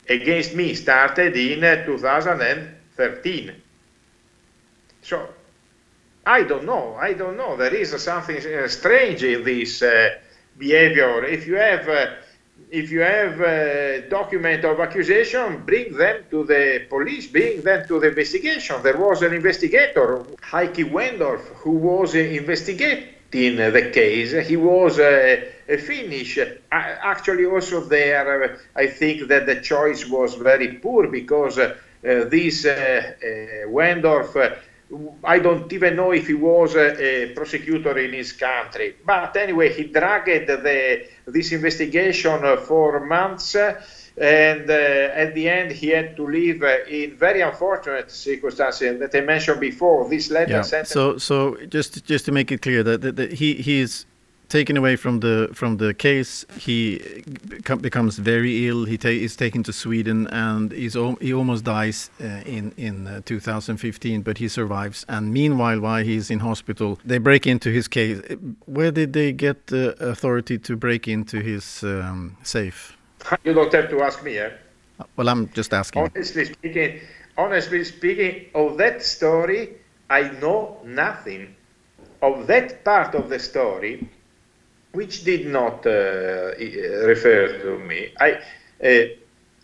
against 0.09 0.55
me 0.55 0.73
started 0.73 1.35
in 1.35 1.63
uh, 1.63 1.85
2013. 1.85 3.55
So 5.01 5.29
I 6.25 6.43
don't 6.43 6.65
know. 6.65 6.95
I 6.99 7.13
don't 7.13 7.37
know. 7.37 7.55
There 7.57 7.73
is 7.73 8.01
something 8.01 8.39
strange 8.67 9.23
in 9.23 9.43
this 9.43 9.83
behavior. 10.57 11.23
If 11.25 11.47
you 11.47 11.55
have 11.55 11.87
if 12.73 12.89
you 12.89 13.01
have 13.01 13.39
a 13.39 14.03
document 14.09 14.65
of 14.65 14.79
accusation, 14.79 15.61
bring 15.63 15.95
them 15.95 16.23
to 16.31 16.43
the 16.43 16.87
police, 16.89 17.27
bring 17.27 17.61
them 17.61 17.87
to 17.87 17.99
the 17.99 18.07
investigation. 18.07 18.81
There 18.81 18.97
was 18.97 19.21
an 19.21 19.31
investigator, 19.31 20.25
Heike 20.41 20.89
Wendorf, 20.95 21.43
who 21.61 21.73
was 21.73 22.15
investigating 22.15 23.57
the 23.77 23.91
case. 23.93 24.47
He 24.47 24.57
was 24.57 24.97
uh, 24.97 25.45
a 25.69 25.77
Finnish. 25.77 26.39
Actually, 26.71 27.45
also 27.45 27.81
there, 27.81 28.43
uh, 28.43 28.57
I 28.75 28.87
think 28.87 29.27
that 29.27 29.45
the 29.45 29.61
choice 29.61 30.09
was 30.09 30.33
very 30.33 30.69
poor 30.73 31.07
because 31.07 31.59
uh, 31.59 31.75
this 32.01 32.65
Wendorf 33.67 34.35
I 35.23 35.39
don't 35.39 35.71
even 35.73 35.95
know 35.95 36.11
if 36.11 36.27
he 36.27 36.33
was 36.33 36.75
a, 36.75 37.31
a, 37.31 37.33
prosecutor 37.33 37.97
in 37.97 38.13
his 38.13 38.31
country. 38.33 38.95
But 39.05 39.35
anyway, 39.37 39.73
he 39.73 39.85
dragged 39.85 40.47
the, 40.47 41.05
this 41.25 41.51
investigation 41.51 42.39
for 42.65 43.05
months. 43.05 43.55
And 44.15 44.69
uh, 44.69 44.73
at 44.73 45.33
the 45.33 45.49
end, 45.49 45.71
he 45.71 45.87
had 45.87 46.15
to 46.17 46.27
leave 46.27 46.61
uh, 46.61 46.85
in 46.87 47.17
very 47.17 47.41
unfortunate 47.41 48.11
circumstances 48.11 48.99
that 48.99 49.15
I 49.15 49.21
mentioned 49.21 49.59
before. 49.59 50.07
This 50.07 50.29
letter 50.29 50.61
yeah. 50.71 50.83
So, 50.83 51.17
so 51.17 51.57
just 51.67 52.05
just 52.05 52.25
to 52.25 52.31
make 52.31 52.51
it 52.51 52.61
clear 52.61 52.83
that, 52.83 53.01
that, 53.01 53.15
that 53.15 53.33
he 53.33 53.55
he 53.55 53.79
is 53.79 54.05
taken 54.53 54.77
away 54.77 54.95
from 54.95 55.19
the 55.19 55.49
from 55.53 55.77
the 55.77 55.93
case. 55.93 56.45
He 56.59 57.01
becomes 57.81 58.19
very 58.19 58.67
ill. 58.67 58.85
He 58.85 58.97
ta 58.97 59.09
is 59.09 59.35
taken 59.35 59.63
to 59.63 59.73
Sweden, 59.73 60.27
and 60.27 60.71
he's 60.71 60.95
he 61.21 61.33
almost 61.33 61.63
dies 61.63 62.11
uh, 62.21 62.57
in 62.57 62.71
in 62.77 63.07
uh, 63.07 63.21
2015, 63.25 64.21
but 64.21 64.37
he 64.37 64.47
survives. 64.47 65.05
And 65.09 65.33
meanwhile, 65.33 65.79
while 65.79 66.03
he's 66.03 66.29
in 66.29 66.39
hospital, 66.39 66.99
they 67.03 67.19
break 67.19 67.47
into 67.47 67.69
his 67.69 67.87
case. 67.87 68.21
Where 68.65 68.91
did 68.91 69.13
they 69.13 69.33
get 69.33 69.67
the 69.67 69.83
authority 70.11 70.57
to 70.59 70.77
break 70.77 71.07
into 71.07 71.37
his 71.39 71.83
um, 71.83 72.37
safe? 72.43 72.95
You 73.43 73.53
don't 73.53 73.73
have 73.73 73.89
to 73.89 74.01
ask 74.01 74.23
me. 74.23 74.37
Eh? 74.37 74.51
Well, 75.15 75.29
I'm 75.29 75.49
just 75.53 75.73
asking. 75.73 76.03
Honestly 76.03 76.45
speaking, 76.45 76.99
honestly 77.37 77.83
speaking, 77.83 78.35
of 78.53 78.77
that 78.77 79.01
story, 79.01 79.61
I 80.09 80.21
know 80.41 80.77
nothing. 80.85 81.55
Of 82.21 82.47
that 82.47 82.85
part 82.85 83.15
of 83.15 83.27
the 83.27 83.39
story, 83.39 84.07
which 84.93 85.23
did 85.23 85.47
not 85.47 85.85
uh, 85.85 86.53
refer 87.05 87.59
to 87.61 87.79
me. 87.79 88.13
I, 88.19 88.39
uh, 88.83 89.05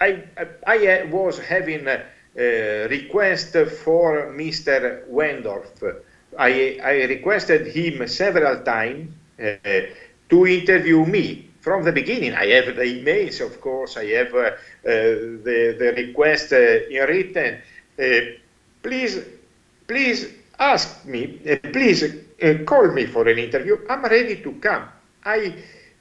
I, 0.02 0.24
I 0.66 0.88
uh, 0.88 1.08
was 1.08 1.40
having 1.40 1.88
a, 1.88 2.04
request 2.90 3.52
for 3.84 4.32
Mr. 4.32 5.08
Wendorf. 5.10 6.02
I, 6.38 6.80
I 6.82 7.04
requested 7.06 7.68
him 7.68 8.08
several 8.08 8.64
times 8.64 9.12
to 10.30 10.48
interview 10.48 11.06
me 11.06 11.50
from 11.60 11.84
the 11.84 11.92
beginning. 11.92 12.34
I 12.34 12.46
have 12.48 12.76
the 12.76 12.84
emails, 12.84 13.42
of 13.46 13.60
course. 13.60 13.98
I 13.98 14.06
have 14.06 14.34
uh, 14.34 14.38
uh, 14.38 14.52
the, 14.84 15.76
the 15.78 15.94
request 15.98 16.54
uh, 16.54 16.88
in 16.90 17.06
written. 17.08 17.62
please, 18.82 19.20
please 19.86 20.28
ask 20.58 21.06
me. 21.06 21.40
please 21.74 22.04
call 22.66 22.88
me 22.92 23.06
for 23.06 23.28
an 23.28 23.38
interview. 23.38 23.80
I'm 23.90 24.04
ready 24.04 24.38
to 24.38 24.54
come. 24.54 24.88
I, 25.26 25.54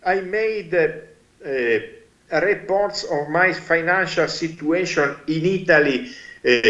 I 0.05 0.21
made 0.21 0.75
uh, 0.75 0.89
reports 2.41 3.05
of 3.05 3.29
my 3.29 3.53
financial 3.53 4.27
situation 4.29 5.17
in 5.27 5.45
Italy 5.45 6.11
uh, 6.45 6.61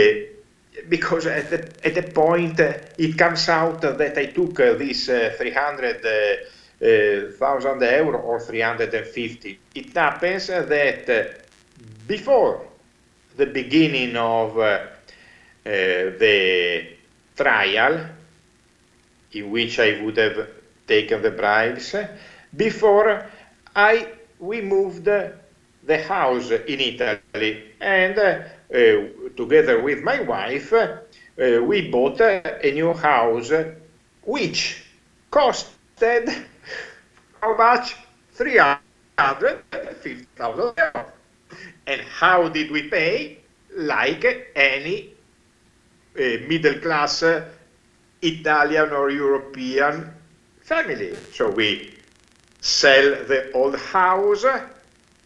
because 0.88 1.26
at 1.26 1.50
the, 1.50 1.58
at 1.84 1.94
the 1.94 2.02
point 2.02 2.58
uh, 2.60 2.72
it 2.96 3.18
comes 3.18 3.48
out 3.48 3.80
that 3.80 4.16
I 4.16 4.26
took 4.26 4.60
uh, 4.60 4.74
this 4.74 5.08
uh, 5.08 5.34
300,000 5.36 7.82
uh, 7.82 7.86
euro 7.86 8.20
or 8.20 8.38
350. 8.40 9.58
It 9.74 9.94
happens 9.94 10.46
that 10.46 11.40
before 12.06 12.64
the 13.36 13.46
beginning 13.46 14.16
of 14.16 14.54
the 15.64 16.86
trial, 17.36 18.06
in 19.32 19.50
which 19.50 19.78
I 19.78 20.02
would 20.02 20.16
have 20.16 20.48
taken 20.86 21.22
the 21.22 21.30
bribes, 21.30 21.94
before 22.56 23.26
I 23.74 24.08
we 24.38 24.60
moved 24.60 25.04
the 25.04 26.02
house 26.06 26.50
in 26.50 26.80
Italy 26.80 27.64
and 27.80 28.18
uh, 28.18 28.42
together 29.36 29.80
with 29.80 30.02
my 30.02 30.20
wife 30.20 30.72
uh, 30.72 30.98
we 31.62 31.90
bought 31.90 32.20
a 32.20 32.70
new 32.72 32.92
house 32.92 33.52
which 34.22 34.84
costed 35.30 36.46
how 37.40 37.56
much? 37.56 37.96
350,000 38.32 40.74
euros 40.74 41.06
and 41.86 42.00
how 42.02 42.48
did 42.48 42.70
we 42.70 42.82
pay? 42.88 43.38
Like 43.76 44.50
any 44.54 45.10
uh, 46.16 46.20
middle 46.48 46.78
class 46.80 47.22
Italian 48.22 48.90
or 48.90 49.10
European 49.10 50.12
family. 50.60 51.14
So 51.32 51.50
we 51.50 51.97
sell 52.60 53.24
the 53.26 53.52
old 53.52 53.76
house 53.76 54.44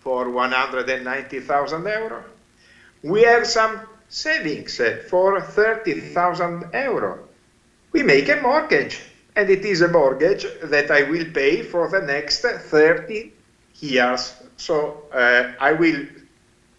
for 0.01 0.31
190,000 0.31 1.85
euro. 1.85 2.25
We 3.03 3.23
have 3.23 3.47
some 3.47 3.81
savings 4.09 4.81
for 5.09 5.41
30,000 5.41 6.71
euro. 6.73 7.29
We 7.93 8.03
make 8.03 8.29
a 8.29 8.37
mortgage, 8.37 9.01
and 9.37 9.49
it 9.51 9.65
is 9.65 9.81
a 9.81 9.89
mortgage 9.89 10.47
that 10.63 10.91
I 10.91 11.03
will 11.03 11.27
pay 11.33 11.63
for 11.63 11.89
the 11.89 12.01
next 12.01 12.41
30 12.41 13.33
years. 13.81 14.35
So 14.57 15.05
uh, 15.13 15.53
I 15.59 15.73
will 15.73 16.07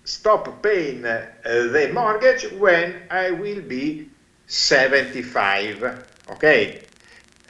stop 0.05 0.61
paying 0.61 1.05
uh, 1.05 1.25
the 1.43 1.89
mortgage 1.93 2.51
when 2.53 3.03
I 3.09 3.31
will 3.31 3.61
be 3.61 4.09
75. 4.47 6.05
Okay, 6.31 6.81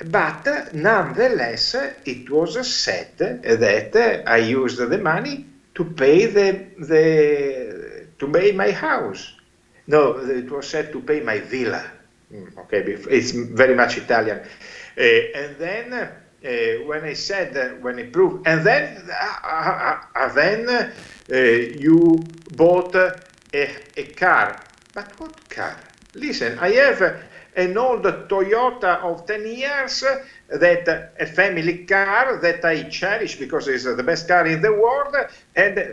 but 0.06 0.74
nonetheless, 0.74 1.76
it 2.06 2.30
was 2.30 2.68
said 2.68 3.18
that 3.18 4.24
I 4.26 4.38
used 4.38 4.80
the 4.80 4.98
money 4.98 5.46
to 5.76 5.86
pay 5.86 6.26
the, 6.26 6.68
the 6.80 8.08
to 8.20 8.28
pay 8.28 8.52
my 8.52 8.72
house. 8.72 9.34
No, 9.88 10.18
it 10.18 10.50
was 10.50 10.68
said 10.68 10.92
to 10.94 11.02
pay 11.02 11.20
my 11.22 11.40
villa. 11.40 11.84
Mm, 12.32 12.58
okay, 12.58 12.80
it's 13.10 13.32
very 13.32 13.76
much 13.76 13.98
Italian. 13.98 14.40
Uh, 14.98 15.02
and 15.02 15.58
then 15.58 15.94
uh, 15.94 16.86
when 16.86 17.04
I 17.04 17.14
said 17.14 17.82
when 17.82 18.00
I 18.00 18.04
proved, 18.04 18.48
and 18.48 18.66
then 18.66 19.10
uh, 19.10 20.34
then 20.34 20.94
you 21.30 22.24
bought 22.56 22.96
a, 22.96 23.20
a 23.54 24.04
car. 24.16 24.64
But 24.94 25.20
what 25.20 25.50
car? 25.50 25.78
Listen, 26.16 26.58
I 26.60 26.70
have 26.70 27.24
an 27.56 27.78
old 27.78 28.04
Toyota 28.04 29.02
of 29.04 29.26
10 29.26 29.46
years 29.46 30.04
that 30.50 31.14
a 31.20 31.26
family 31.26 31.86
car 31.86 32.38
that 32.38 32.64
I 32.66 32.84
cherish 32.84 33.38
because 33.38 33.68
it's 33.68 33.84
the 33.84 34.04
best 34.04 34.28
car 34.28 34.46
in 34.48 34.62
the 34.62 34.74
world 34.74 35.16
and 35.56 35.78
uh, 35.78 35.84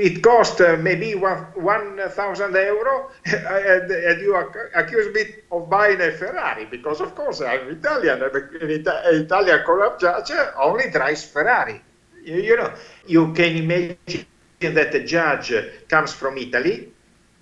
it 0.00 0.22
cost 0.22 0.60
uh, 0.60 0.76
maybe 0.76 1.14
1,000 1.14 2.54
euro 2.54 3.10
and, 3.26 3.90
and, 3.90 4.20
you 4.20 4.36
accuse 4.74 5.14
me 5.14 5.22
of 5.50 5.68
buying 5.70 6.00
a 6.00 6.12
Ferrari 6.12 6.66
because 6.66 7.00
of 7.00 7.14
course 7.14 7.40
I'm 7.40 7.68
Italian 7.68 8.22
an 8.22 8.30
Italian 8.62 9.60
corrupt 9.64 10.00
judge 10.00 10.30
only 10.60 10.90
drives 10.90 11.24
Ferrari. 11.24 11.80
You, 12.24 12.36
you 12.36 12.56
know 12.56 12.72
you 13.06 13.32
can 13.32 13.56
imagine 13.56 14.26
that 14.60 14.92
the 14.92 15.04
judge 15.04 15.52
comes 15.88 16.12
from 16.12 16.36
Italy 16.36 16.92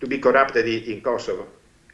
to 0.00 0.06
be 0.06 0.18
corrupted 0.18 0.66
in 0.66 1.00
Kosovo 1.00 1.46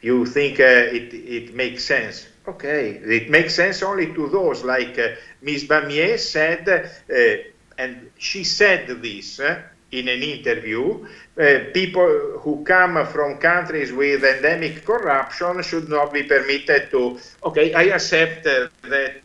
you 0.03 0.25
think 0.25 0.59
uh, 0.59 0.63
it, 0.63 1.13
it 1.13 1.55
makes 1.55 1.85
sense. 1.85 2.27
Okay, 2.45 2.99
it 3.05 3.29
makes 3.29 3.55
sense 3.55 3.81
only 3.81 4.13
to 4.13 4.27
those 4.27 4.65
like 4.65 4.99
uh, 4.99 5.15
Ms. 5.41 5.63
Bamieh 5.63 6.19
said, 6.19 6.67
uh, 6.67 7.81
and 7.81 8.11
she 8.17 8.43
said 8.43 8.87
this 9.01 9.39
uh, 9.39 9.61
in 9.91 10.09
an 10.09 10.21
interview, 10.21 11.05
uh, 11.39 11.59
people 11.73 12.39
who 12.41 12.63
come 12.65 13.05
from 13.05 13.37
countries 13.37 13.93
with 13.93 14.25
endemic 14.25 14.83
corruption 14.83 15.63
should 15.63 15.87
not 15.87 16.11
be 16.11 16.23
permitted 16.23 16.91
to, 16.91 17.17
okay, 17.45 17.73
I 17.73 17.83
accept 17.95 18.45
uh, 18.45 18.67
that 18.81 19.21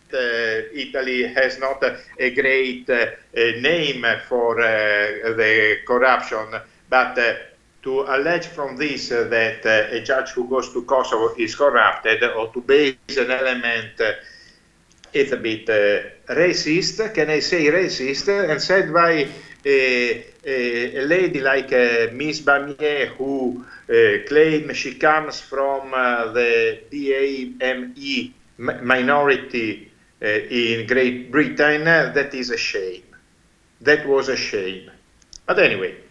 Italy 0.72 1.26
has 1.26 1.58
not 1.58 1.82
a 2.18 2.34
great 2.34 2.88
name 3.34 4.06
for 4.28 4.54
the 4.56 5.78
corruption, 5.86 6.46
but 6.88 7.18
to 7.82 8.02
allege 8.02 8.46
from 8.46 8.76
this 8.76 9.12
uh, 9.12 9.24
that 9.24 9.64
uh, 9.64 9.96
a 9.96 10.00
judge 10.02 10.30
who 10.30 10.48
goes 10.48 10.72
to 10.72 10.82
Kosovo 10.82 11.34
is 11.36 11.54
corrupted 11.54 12.22
or 12.24 12.48
to 12.52 12.60
base 12.60 13.16
an 13.16 13.30
element 13.30 14.00
uh, 14.00 14.12
it's 15.12 15.32
a 15.32 15.36
bit 15.36 15.68
uh, 15.68 16.34
racist, 16.34 17.14
can 17.14 17.30
I 17.30 17.40
say 17.40 17.66
racist, 17.66 18.28
and 18.50 18.60
said 18.60 18.92
by 18.92 19.26
a, 19.64 20.26
a, 20.44 20.96
a 20.96 21.06
lady 21.06 21.40
like 21.40 21.72
uh, 21.72 22.12
Miss 22.12 22.40
Bamieh 22.40 23.08
who 23.16 23.64
uh, 23.88 24.28
claims 24.28 24.76
she 24.76 24.94
comes 24.94 25.40
from 25.40 25.94
uh, 25.94 26.32
the 26.32 26.80
BAME 26.90 28.32
minority 28.58 29.90
uh, 30.20 30.26
in 30.26 30.86
Great 30.86 31.30
Britain, 31.30 31.84
that 31.84 32.34
is 32.34 32.50
a 32.50 32.56
shame. 32.56 33.04
That 33.80 34.06
was 34.06 34.28
a 34.28 34.36
shame. 34.36 34.90
But 35.46 35.58
anyway. 35.58 36.07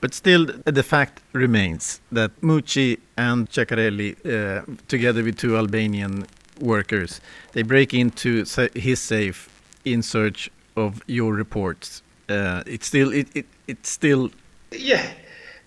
But 0.00 0.14
still, 0.14 0.46
the 0.64 0.82
fact 0.82 1.20
remains 1.32 2.00
that 2.10 2.30
Meucci 2.40 2.98
and 3.16 3.48
Ceccarelli, 3.50 4.16
uh, 4.24 4.62
together 4.88 5.22
with 5.22 5.36
two 5.36 5.56
Albanian 5.56 6.26
workers, 6.58 7.20
they 7.52 7.62
break 7.62 7.92
into 7.92 8.44
his 8.74 9.00
safe 9.00 9.48
in 9.84 10.02
search 10.02 10.50
of 10.76 11.02
your 11.06 11.34
reports. 11.34 12.02
Uh, 12.28 12.62
it's 12.66 12.86
still, 12.86 13.12
it, 13.12 13.28
it, 13.34 13.46
it's 13.66 13.90
still. 13.90 14.30
Yeah, 14.70 15.06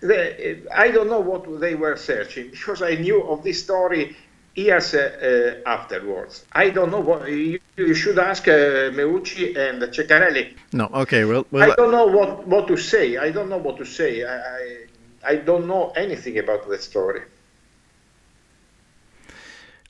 the, 0.00 0.66
I 0.74 0.90
don't 0.90 1.08
know 1.08 1.20
what 1.20 1.60
they 1.60 1.74
were 1.74 1.96
searching 1.96 2.50
because 2.50 2.82
I 2.82 2.94
knew 2.94 3.22
of 3.22 3.44
this 3.44 3.62
story 3.62 4.16
years 4.54 4.94
uh, 4.94 5.60
uh, 5.66 5.68
afterwards. 5.68 6.44
I 6.52 6.70
don't 6.70 6.90
know 6.90 7.00
what 7.00 7.28
you, 7.28 7.60
you 7.76 7.94
should 7.94 8.18
ask 8.18 8.46
uh, 8.48 8.90
Meucci 8.92 9.56
and 9.56 9.82
Ceccarelli. 9.82 10.56
No, 10.72 10.88
okay, 10.94 11.24
well, 11.24 11.46
well, 11.50 11.70
I 11.70 11.74
don't 11.74 11.90
know 11.90 12.06
what, 12.06 12.46
what 12.46 12.68
to 12.68 12.76
say. 12.76 13.16
I 13.16 13.30
don't 13.30 13.48
know 13.48 13.58
what 13.58 13.76
to 13.78 13.84
say. 13.84 14.24
I, 14.24 14.36
I, 14.36 14.86
I 15.26 15.36
don't 15.36 15.66
know 15.66 15.92
anything 15.96 16.38
about 16.38 16.68
that 16.68 16.82
story. 16.82 17.22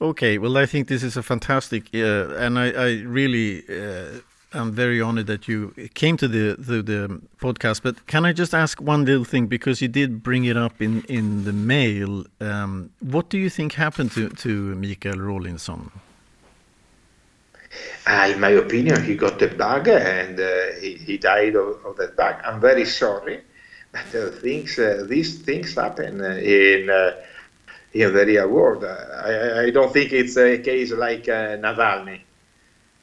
Okay, 0.00 0.38
well, 0.38 0.56
I 0.56 0.66
think 0.66 0.88
this 0.88 1.02
is 1.02 1.16
a 1.16 1.22
fantastic, 1.22 1.88
uh, 1.94 2.34
and 2.36 2.58
I, 2.58 2.70
I 2.70 2.90
really 3.02 3.62
uh, 3.68 4.20
I'm 4.55 4.72
very 4.72 5.00
honored 5.00 5.26
that 5.26 5.48
you 5.48 5.74
came 5.94 6.16
to 6.18 6.28
the, 6.28 6.57
the, 6.59 6.82
the 6.82 7.20
podcast. 7.38 7.82
But 7.82 8.07
can 8.07 8.24
I 8.24 8.32
just 8.32 8.55
ask 8.55 8.80
one 8.80 9.05
little 9.05 9.24
thing 9.24 9.46
because 9.46 9.82
you 9.82 9.88
did 9.88 10.22
bring 10.22 10.44
it 10.44 10.57
up 10.57 10.80
in 10.80 11.02
in 11.02 11.44
the 11.44 11.52
mail? 11.52 12.24
Um, 12.40 12.90
what 13.00 13.28
do 13.28 13.38
you 13.38 13.50
think 13.50 13.72
happened 13.72 14.12
to 14.12 14.28
to 14.28 14.74
Mikael 14.76 15.18
Rawlinson? 15.18 15.90
Uh, 18.07 18.30
in 18.32 18.40
my 18.40 18.50
opinion, 18.50 19.02
he 19.02 19.16
got 19.16 19.42
a 19.42 19.48
bug 19.48 19.88
and 19.88 20.38
uh, 20.38 20.72
he, 20.80 20.94
he 20.94 21.18
died 21.18 21.57
of, 21.57 21.84
of, 21.84 21.96
that 21.96 22.14
bug. 22.16 22.36
I'm 22.44 22.61
very 22.61 22.84
sorry, 22.84 23.40
but 23.90 24.14
uh, 24.14 24.30
things 24.30 24.78
uh, 24.78 25.05
these 25.09 25.40
things 25.40 25.74
happen 25.74 26.20
uh, 26.20 26.36
in 26.36 26.90
uh, 26.90 27.12
in 27.92 28.12
the 28.12 28.26
real 28.26 28.48
world. 28.48 28.84
I, 28.84 29.64
I, 29.64 29.70
don't 29.70 29.92
think 29.92 30.12
it's 30.12 30.36
a 30.36 30.59
case 30.59 30.92
like 30.92 31.24
Navalny 31.24 32.20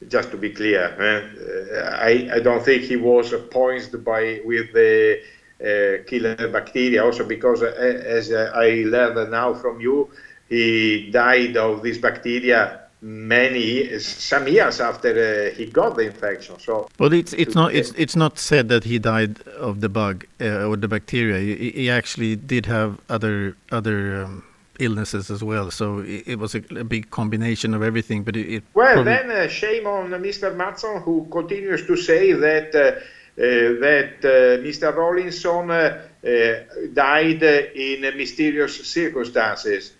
just 0.08 0.30
to 0.30 0.36
be 0.36 0.50
clear, 0.50 0.84
uh, 0.98 1.96
I, 1.96 2.30
I 2.34 2.40
don't 2.40 2.64
think 2.64 2.82
he 2.82 2.96
was 2.96 3.32
poisoned 3.50 4.04
by 4.04 4.40
with 4.44 4.72
the 4.72 5.20
uh, 5.60 6.04
killer 6.06 6.48
bacteria. 6.48 7.04
Also, 7.04 7.24
because 7.24 7.62
uh, 7.62 7.66
as 7.66 8.32
I 8.32 8.84
learned 8.86 9.30
now 9.30 9.54
from 9.54 9.80
you, 9.80 10.10
he 10.48 11.10
died 11.10 11.56
of 11.56 11.82
this 11.82 11.98
bacteria 11.98 12.82
many 13.02 13.98
some 13.98 14.46
years 14.46 14.80
after 14.80 15.10
uh, 15.10 15.56
he 15.56 15.66
got 15.66 15.96
the 15.96 16.02
infection. 16.02 16.58
So, 16.58 16.88
well, 16.98 17.12
it's 17.12 17.32
it's 17.32 17.54
not 17.54 17.74
it's 17.74 17.90
it's 17.96 18.16
not 18.16 18.38
said 18.38 18.68
that 18.68 18.84
he 18.84 18.98
died 18.98 19.40
of 19.58 19.80
the 19.80 19.88
bug 19.88 20.24
uh, 20.40 20.68
or 20.68 20.76
the 20.76 20.88
bacteria. 20.88 21.38
He, 21.38 21.70
he, 21.70 21.90
actually 21.90 22.36
did 22.36 22.66
have 22.66 23.00
other 23.08 23.56
other. 23.70 24.24
Um, 24.24 24.44
illnesses 24.78 25.30
as 25.30 25.42
well. 25.42 25.70
So 25.70 25.98
it, 26.00 26.24
it 26.26 26.38
was 26.38 26.54
a, 26.54 26.62
a, 26.76 26.84
big 26.84 27.10
combination 27.10 27.74
of 27.74 27.82
everything. 27.82 28.22
But 28.22 28.36
it, 28.36 28.54
it 28.54 28.64
well, 28.74 29.04
then 29.04 29.30
uh, 29.30 29.48
shame 29.48 29.86
on 29.86 30.10
Mr. 30.10 30.54
Mattsson 30.54 31.02
who 31.02 31.26
continues 31.30 31.86
to 31.86 31.96
say 31.96 32.32
that. 32.32 32.74
Uh, 32.74 33.00
uh, 33.34 33.80
that 33.80 34.18
uh, 34.24 34.62
Mr. 34.62 34.94
Rawlinson 34.94 35.70
uh, 35.70 36.02
uh, 36.22 36.86
died 36.92 37.42
in 37.42 38.02
mysterious 38.14 38.86
circumstances. 38.86 39.94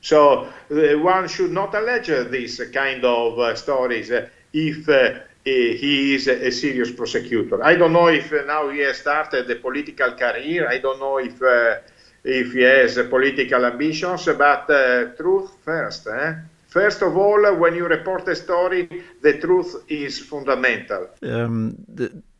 So 0.00 0.50
one 0.70 1.28
should 1.28 1.52
not 1.52 1.74
allege 1.74 2.06
this 2.06 2.62
kind 2.70 3.04
of 3.04 3.58
stories 3.58 4.10
if 4.10 4.86
he 5.44 6.14
is 6.14 6.28
a, 6.28 6.50
serious 6.50 6.90
prosecutor. 6.90 7.62
I 7.62 7.76
don't 7.76 7.92
know 7.92 8.06
if 8.06 8.32
now 8.46 8.70
he 8.70 8.78
has 8.78 8.96
started 8.96 9.50
a 9.50 9.56
political 9.56 10.12
career. 10.12 10.66
I 10.66 10.78
don't 10.78 10.98
know 10.98 11.18
if 11.18 11.42
if 12.24 12.52
he 12.52 12.62
has 12.62 12.98
political 13.08 13.64
ambitions, 13.64 14.26
but 14.26 14.70
uh, 14.70 15.06
truth 15.16 15.50
first. 15.64 16.06
Eh? 16.06 16.34
First 16.68 17.02
of 17.02 17.16
all, 17.16 17.54
when 17.56 17.74
you 17.74 17.86
report 17.86 18.28
a 18.28 18.36
story, 18.36 18.88
the 19.22 19.38
truth 19.38 19.84
is 19.88 20.18
fundamental. 20.18 21.08
Um, 21.22 21.76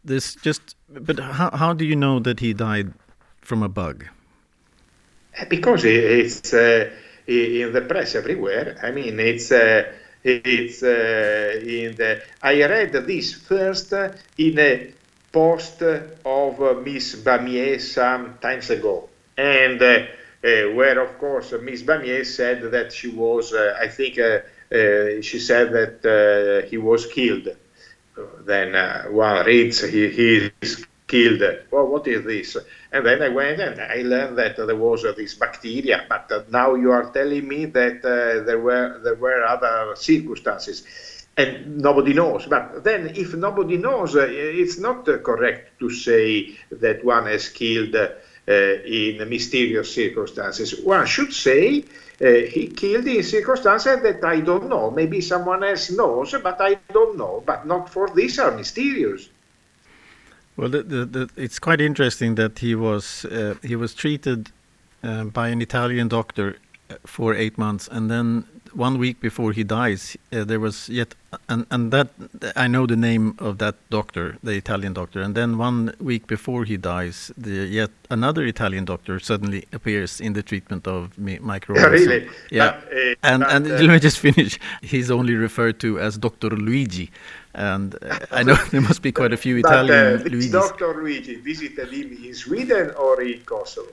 this 0.05 0.35
just, 0.37 0.77
but 0.89 1.19
how, 1.19 1.51
how 1.51 1.73
do 1.73 1.85
you 1.85 1.97
know 1.97 2.19
that 2.21 2.41
he 2.41 2.53
died 2.53 2.93
from 3.41 3.63
a 3.63 3.69
bug? 3.69 4.07
Eh, 5.35 5.45
because 5.49 5.85
it's 5.85 6.53
uh, 6.53 6.91
in 7.27 7.73
the 7.73 7.81
press 7.81 8.15
everywhere. 8.15 8.79
I 8.83 8.91
mean, 8.91 9.19
it's 9.19 9.51
uh, 9.51 9.93
it's 10.23 10.83
uh, 10.83 11.61
in 11.63 11.97
the. 11.97 12.23
I 12.43 12.63
read 12.65 12.93
this 12.93 13.33
first 13.33 13.93
in 14.37 14.59
a 14.59 14.93
post 15.33 15.83
of 15.83 16.85
Miss 16.85 17.17
Bamieh 17.17 17.81
some 17.81 18.39
times 18.41 18.71
ago 18.71 19.09
and 19.39 19.81
uh, 19.81 20.07
uh, 20.45 20.75
where 20.75 21.01
of 21.01 21.17
course 21.19 21.53
Ms. 21.53 21.85
Bamieh 21.85 22.27
said 22.27 22.71
that 22.71 22.93
she 22.93 23.09
was, 23.09 23.55
uh, 23.55 23.79
I 23.81 23.89
think 23.89 24.15
she 25.25 25.39
said 25.39 25.73
that 25.73 26.67
he 26.69 26.77
was 26.77 27.07
killed. 27.07 27.49
Then 28.45 28.73
one 29.15 29.47
reads 29.47 29.81
he, 29.81 30.11
he 30.11 30.51
is 30.61 30.85
killed. 31.07 31.43
Well, 31.71 31.87
what 31.87 32.07
is 32.09 32.25
this? 32.25 32.57
And 32.93 33.07
then 33.07 33.23
I 33.23 33.29
went 33.29 33.61
and 33.61 33.81
I 33.81 34.03
learned 34.03 34.37
that 34.39 34.57
there 34.57 34.77
was 34.77 35.05
uh, 35.05 35.13
this 35.17 35.35
bacteria. 35.35 36.05
But 36.09 36.31
uh, 36.33 36.43
now 36.51 36.75
you 36.75 36.91
are 36.91 37.11
telling 37.11 37.47
me 37.47 37.67
that 37.67 38.05
uh, 38.05 38.45
there 38.45 38.59
were 38.59 39.01
there 39.05 39.15
were 39.15 39.45
other 39.45 39.95
circumstances, 39.95 41.27
and 41.37 41.79
nobody 41.79 42.13
knows. 42.13 42.47
But 42.47 42.83
then, 42.83 43.13
if 43.15 43.35
nobody 43.35 43.77
knows, 43.77 44.17
it's 44.17 44.79
not 44.79 45.05
correct 45.23 45.79
to 45.79 45.91
say 45.91 46.57
that 46.73 47.05
one 47.05 47.27
has 47.27 47.49
killed 47.49 47.95
in 48.49 49.29
mysterious 49.29 49.95
circumstances. 49.95 50.81
One 50.81 51.07
should 51.07 51.33
say 51.33 51.85
uh, 52.21 52.27
he 52.51 52.69
killed 52.69 53.07
in 53.07 53.23
circumstances 53.23 54.03
that 54.03 54.25
I 54.25 54.41
don't 54.41 54.69
know. 54.69 54.91
Maybe 54.91 55.21
someone 55.21 55.63
else 55.63 55.91
knows, 55.91 56.35
but 56.43 56.61
I 56.61 56.79
don't 56.93 57.17
know. 57.17 57.43
But 57.45 57.67
not 57.67 57.91
for 57.91 58.09
this 58.09 58.39
are 58.39 58.51
mysterious. 58.51 59.29
Well, 60.57 60.69
the, 60.69 60.83
the, 60.83 61.05
the, 61.05 61.31
it's 61.37 61.59
quite 61.59 61.81
interesting 61.81 62.35
that 62.35 62.59
he 62.59 62.75
was 62.75 63.25
uh, 63.27 63.55
he 63.63 63.77
was 63.77 63.95
treated 63.95 64.51
by 65.33 65.49
an 65.49 65.63
Italian 65.63 66.09
doctor 66.09 66.57
for 67.07 67.35
eight 67.35 67.57
months, 67.57 67.89
and 67.89 68.11
then 68.11 68.45
one 68.75 68.99
week 68.99 69.21
before 69.21 69.53
he 69.53 69.65
dies, 69.65 70.17
uh, 70.33 70.45
there 70.45 70.61
was 70.61 70.89
yet, 70.89 71.15
and 71.49 71.67
and 71.71 71.93
that 71.93 72.09
I 72.57 72.69
know 72.69 72.87
the 72.87 72.97
name 72.97 73.35
of 73.39 73.59
that 73.59 73.75
doctor, 73.91 74.37
the 74.43 74.53
Italian 74.53 74.93
doctor, 74.95 75.21
and 75.23 75.35
then 75.35 75.59
one 75.59 75.95
week 76.01 76.27
before 76.27 76.65
he 76.65 76.77
dies, 76.77 77.33
the 77.37 77.67
yet 77.67 77.91
another 78.11 78.45
Italian 78.45 78.85
doctor 78.85 79.21
suddenly 79.21 79.65
appears 79.73 80.21
in 80.21 80.33
the 80.33 80.43
treatment 80.43 80.87
of 80.87 81.19
micro. 81.19 81.77
Yeah, 81.77 81.87
really? 81.99 82.29
Yeah, 82.51 82.71
but, 82.71 82.93
uh, 82.93 83.15
and 83.23 83.43
but, 83.43 83.53
and 83.53 83.67
uh, 83.67 83.75
let 83.75 83.91
me 83.91 83.99
just 83.99 84.19
finish. 84.19 84.59
He's 84.83 85.11
only 85.11 85.35
referred 85.35 85.79
to 85.81 85.99
as 86.01 86.19
Doctor 86.19 86.51
Luigi, 86.51 87.11
and 87.55 87.95
uh, 88.03 88.19
I 88.31 88.43
know 88.43 88.57
there 88.71 88.81
must 88.81 89.03
be 89.03 89.13
quite 89.13 89.33
a 89.33 89.37
few 89.37 89.57
Italian 89.57 90.23
but, 90.23 90.33
uh, 90.33 90.51
Doctor 90.51 90.95
Luigi 90.95 91.37
visited 91.37 91.93
him 91.93 92.19
in 92.25 92.35
Sweden 92.35 92.91
or 92.97 93.23
in 93.23 93.41
Kosovo. 93.41 93.89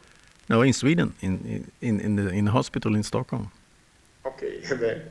No, 0.50 0.62
in 0.62 0.74
Sweden, 0.74 1.14
in 1.22 1.72
in 1.82 2.00
in 2.00 2.16
the 2.16 2.30
in 2.30 2.46
the 2.46 2.52
hospital 2.52 2.96
in 2.96 3.04
Stockholm. 3.04 3.52
Okay, 4.26 4.60
then, 4.70 5.04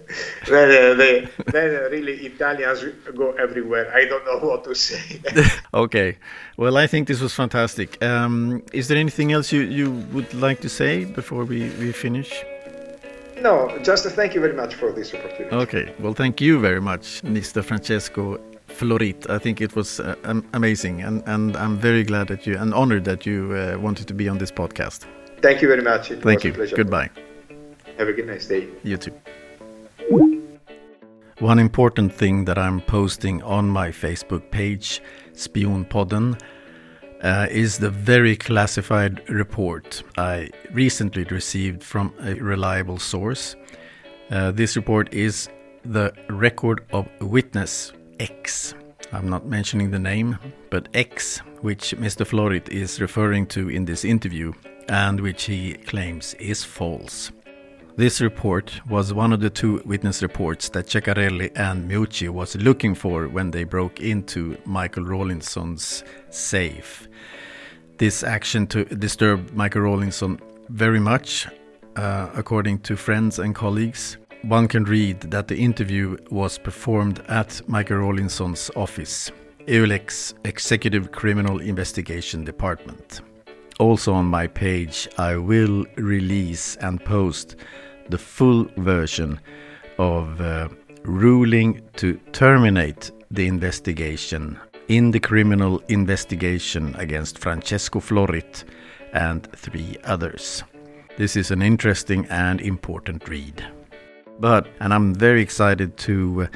then, 0.49 0.97
then, 0.97 1.31
then 1.47 1.91
really 1.93 2.15
Italians 2.27 2.85
go 3.17 3.31
everywhere. 3.33 3.93
I 3.95 4.07
don't 4.07 4.25
know 4.25 4.39
what 4.39 4.65
to 4.65 4.75
say. 4.75 5.21
okay, 5.75 6.19
well, 6.57 6.77
I 6.77 6.87
think 6.89 7.07
this 7.07 7.21
was 7.21 7.33
fantastic. 7.33 8.03
Um, 8.03 8.63
is 8.73 8.89
there 8.89 8.99
anything 8.99 9.33
else 9.33 9.53
you, 9.53 9.61
you 9.61 9.91
would 10.13 10.33
like 10.35 10.61
to 10.63 10.69
say 10.69 11.05
before 11.05 11.45
we, 11.45 11.71
we 11.79 11.93
finish? 11.93 12.45
No, 13.41 13.79
just 13.83 14.05
thank 14.07 14.35
you 14.35 14.41
very 14.41 14.55
much 14.55 14.75
for 14.75 14.91
this 14.91 15.15
opportunity. 15.15 15.55
Okay, 15.55 15.95
well, 16.01 16.15
thank 16.15 16.41
you 16.41 16.59
very 16.59 16.81
much, 16.81 17.23
Mr. 17.23 17.63
Francesco 17.63 18.41
Florit. 18.69 19.31
I 19.31 19.39
think 19.39 19.61
it 19.61 19.77
was 19.77 20.01
uh, 20.01 20.17
amazing, 20.55 21.03
and, 21.03 21.23
and 21.27 21.57
I'm 21.57 21.77
very 21.77 22.03
glad 22.03 22.29
that 22.29 22.47
you 22.47 22.57
and 22.59 22.75
honored 22.75 23.05
that 23.05 23.27
you 23.27 23.53
uh, 23.53 23.79
wanted 23.79 24.09
to 24.09 24.15
be 24.15 24.29
on 24.29 24.39
this 24.39 24.51
podcast. 24.51 25.07
Thank 25.41 25.63
you 25.63 25.69
very 25.69 25.83
much. 25.83 26.11
It 26.11 26.23
Thank 26.23 26.43
you. 26.43 26.53
Goodbye. 26.75 27.11
Have 27.99 28.09
a 28.09 28.13
good 28.13 28.27
nice 28.27 28.47
day. 28.47 28.69
You 28.83 28.97
too. 28.97 29.13
One 31.39 31.59
important 31.59 32.15
thing 32.15 32.45
that 32.45 32.59
I'm 32.59 32.81
posting 32.81 33.43
on 33.43 33.69
my 33.69 33.89
Facebook 33.89 34.51
page, 34.51 35.03
Spionpodden, 35.33 36.41
uh, 37.23 37.47
is 37.51 37.79
the 37.79 37.91
very 37.91 38.37
classified 38.37 39.29
report 39.29 40.03
I 40.17 40.51
recently 40.73 41.25
received 41.25 41.83
from 41.83 42.15
a 42.21 42.35
reliable 42.35 42.99
source. 42.99 43.57
Uh, 44.31 44.53
this 44.53 44.77
report 44.77 45.13
is 45.13 45.49
the 45.85 46.13
Record 46.29 46.85
of 46.93 47.09
Witness 47.21 47.93
X. 48.21 48.75
I'm 49.13 49.29
not 49.29 49.47
mentioning 49.47 49.91
the 49.91 49.99
name, 49.99 50.39
but 50.71 50.89
X, 50.95 51.39
which 51.61 51.97
Mr. 51.97 52.27
Florit 52.27 52.69
is 52.69 53.01
referring 53.01 53.47
to 53.49 53.69
in 53.69 53.85
this 53.85 54.05
interview, 54.05 54.53
and 54.89 55.21
which 55.21 55.45
he 55.45 55.75
claims 55.75 56.35
is 56.35 56.63
false. 56.65 57.31
This 57.97 58.21
report 58.21 58.81
was 58.89 59.15
one 59.15 59.33
of 59.33 59.39
the 59.39 59.51
two 59.51 59.81
witness 59.85 60.21
reports 60.21 60.69
that 60.71 60.87
Ceccarelli 60.87 61.53
and 61.55 61.89
Meucci 61.89 62.29
was 62.29 62.57
looking 62.57 62.93
for 62.93 63.29
when 63.29 63.53
they 63.53 63.63
broke 63.63 64.01
into 64.01 64.59
Michael 64.65 65.05
Rawlinson's 65.05 66.03
safe. 66.29 67.07
This 67.99 68.25
action 68.25 68.67
to 68.69 68.85
disturb 68.85 69.53
Michael 69.53 69.83
Rawlinson 69.83 70.41
very 70.71 70.99
much, 70.99 71.47
uh, 71.95 72.31
according 72.35 72.81
to 72.81 72.97
friends 72.97 73.39
and 73.39 73.55
colleagues. 73.55 74.17
One 74.43 74.67
can 74.67 74.83
read 74.83 75.21
that 75.31 75.47
the 75.47 75.57
interview 75.57 76.17
was 76.33 76.59
performed 76.59 77.23
at 77.29 77.61
Michael 77.69 77.99
Rawlinson's 77.99 78.73
office, 78.75 79.31
EULEX 79.69 80.35
Executive 80.45 81.13
Criminal 81.13 81.61
Investigation 81.61 82.45
Department. 82.45 83.21
Also 83.79 84.13
on 84.13 84.27
my 84.27 84.47
page, 84.47 85.09
I 85.17 85.37
will 85.37 85.85
release 85.97 86.77
and 86.77 87.05
post 87.05 87.57
the 88.09 88.19
full 88.19 88.67
version 88.77 89.41
of 89.99 90.41
uh, 90.41 90.69
ruling 91.05 91.83
to 91.97 92.15
terminate 92.33 93.11
the 93.31 93.47
investigation 93.47 94.59
in 94.89 95.11
the 95.11 95.21
criminal 95.21 95.83
investigation 95.89 96.95
against 96.97 97.39
Francesco 97.39 98.01
Florit 98.01 98.65
and 99.13 99.51
three 99.53 99.97
others. 100.05 100.63
This 101.17 101.37
is 101.37 101.51
an 101.51 101.63
interesting 101.63 102.27
and 102.29 102.61
important 102.61 103.29
read. 103.29 103.65
But, 104.41 104.67
and 104.81 104.93
I'm 104.93 105.15
very 105.15 105.41
excited 105.41 105.97
to 105.99 106.43
uh, 106.43 106.47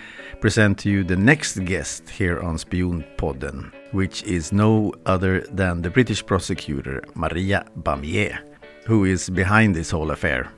present 0.41 0.79
to 0.81 0.91
you 0.91 1.05
the 1.05 1.17
next 1.17 1.65
guest 1.65 2.09
here 2.09 2.41
on 2.41 2.57
Spionpodden, 2.57 3.73
which 3.93 4.25
is 4.25 4.53
no 4.53 4.93
other 5.07 5.43
than 5.43 5.83
the 5.83 5.91
British 5.91 6.27
prosecutor 6.27 7.05
Maria 7.15 7.65
Bamieh, 7.81 8.37
who 8.85 9.05
is 9.05 9.31
behind 9.31 9.77
this 9.77 9.91
whole 9.91 10.11
affair. 10.11 10.51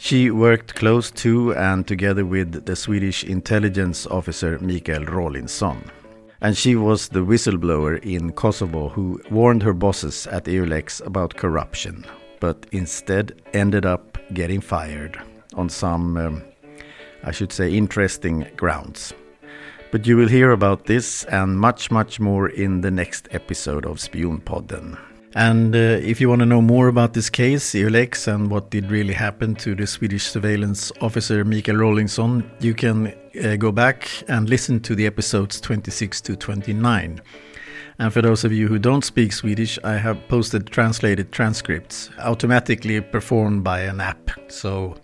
She 0.00 0.30
worked 0.30 0.76
close 0.76 1.10
to 1.10 1.52
and 1.54 1.84
together 1.84 2.24
with 2.24 2.66
the 2.66 2.76
Swedish 2.76 3.24
intelligence 3.24 4.06
officer 4.06 4.56
Mikael 4.60 5.04
Rawlinson. 5.04 5.90
And 6.40 6.56
she 6.56 6.76
was 6.76 7.08
the 7.08 7.24
whistleblower 7.24 8.00
in 8.04 8.30
Kosovo 8.32 8.90
who 8.90 9.20
warned 9.28 9.64
her 9.64 9.72
bosses 9.72 10.28
at 10.28 10.44
EULEX 10.44 11.04
about 11.04 11.34
corruption, 11.36 12.06
but 12.38 12.64
instead 12.70 13.42
ended 13.52 13.84
up 13.84 14.16
getting 14.32 14.60
fired 14.60 15.20
on 15.54 15.68
some, 15.68 16.16
um, 16.16 16.42
I 17.24 17.32
should 17.32 17.52
say, 17.52 17.74
interesting 17.74 18.46
grounds. 18.56 19.12
But 19.90 20.06
you 20.06 20.16
will 20.16 20.28
hear 20.28 20.52
about 20.52 20.84
this 20.84 21.24
and 21.24 21.58
much, 21.58 21.90
much 21.90 22.20
more 22.20 22.48
in 22.48 22.82
the 22.82 22.92
next 22.92 23.26
episode 23.32 23.84
of 23.84 23.96
Spionpodden. 23.96 24.96
And 25.34 25.74
uh, 25.74 26.00
if 26.02 26.20
you 26.20 26.28
want 26.28 26.40
to 26.40 26.46
know 26.46 26.62
more 26.62 26.88
about 26.88 27.12
this 27.12 27.28
case, 27.28 27.74
EULEX, 27.74 28.26
and 28.32 28.50
what 28.50 28.70
did 28.70 28.90
really 28.90 29.12
happen 29.12 29.54
to 29.56 29.74
the 29.74 29.86
Swedish 29.86 30.24
surveillance 30.24 30.90
officer 31.00 31.44
Mikael 31.44 31.76
Rawlinson, 31.76 32.50
you 32.60 32.74
can 32.74 33.14
uh, 33.44 33.56
go 33.56 33.70
back 33.70 34.08
and 34.28 34.48
listen 34.48 34.80
to 34.80 34.94
the 34.94 35.06
episodes 35.06 35.60
26 35.60 36.20
to 36.22 36.36
29. 36.36 37.20
And 37.98 38.12
for 38.12 38.22
those 38.22 38.44
of 38.44 38.52
you 38.52 38.68
who 38.68 38.78
don't 38.78 39.04
speak 39.04 39.32
Swedish, 39.32 39.78
I 39.84 39.94
have 39.94 40.16
posted 40.28 40.68
translated 40.68 41.32
transcripts 41.32 42.10
automatically 42.20 43.00
performed 43.00 43.64
by 43.64 43.80
an 43.80 44.00
app. 44.00 44.30
So, 44.48 44.96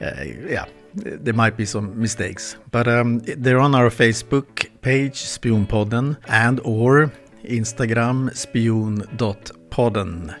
uh, 0.00 0.22
yeah, 0.22 0.66
there 0.94 1.34
might 1.34 1.56
be 1.56 1.64
some 1.64 1.98
mistakes. 1.98 2.56
But 2.70 2.86
um, 2.86 3.20
they're 3.20 3.60
on 3.60 3.74
our 3.74 3.88
Facebook 3.88 4.68
page, 4.82 5.22
Spionpodden, 5.22 6.18
and 6.28 6.60
or 6.64 7.10
Instagram 7.44 8.34
spion.podden. 8.36 10.34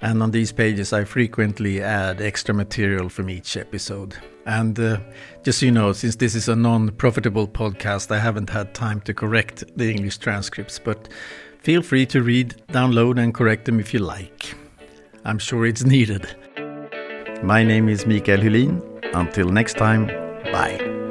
And 0.00 0.22
on 0.22 0.32
these 0.32 0.50
pages, 0.50 0.92
I 0.92 1.04
frequently 1.04 1.80
add 1.80 2.20
extra 2.20 2.52
material 2.52 3.08
from 3.08 3.30
each 3.30 3.56
episode. 3.56 4.16
And 4.44 4.78
uh, 4.78 4.98
just 5.44 5.60
so 5.60 5.66
you 5.66 5.72
know, 5.72 5.92
since 5.92 6.16
this 6.16 6.34
is 6.34 6.48
a 6.48 6.56
non 6.56 6.90
profitable 6.90 7.46
podcast, 7.46 8.10
I 8.10 8.18
haven't 8.18 8.50
had 8.50 8.74
time 8.74 9.00
to 9.02 9.14
correct 9.14 9.62
the 9.76 9.88
English 9.88 10.18
transcripts, 10.18 10.80
but 10.80 11.08
feel 11.60 11.82
free 11.82 12.06
to 12.06 12.22
read, 12.22 12.56
download, 12.68 13.22
and 13.22 13.32
correct 13.32 13.66
them 13.66 13.78
if 13.78 13.94
you 13.94 14.00
like. 14.00 14.54
I'm 15.24 15.38
sure 15.38 15.66
it's 15.66 15.84
needed. 15.96 16.26
My 17.42 17.62
name 17.62 17.88
is 17.88 18.06
Mikael 18.06 18.38
Hylin. 18.38 18.82
Until 19.14 19.48
next 19.48 19.76
time, 19.76 20.06
bye. 20.52 21.01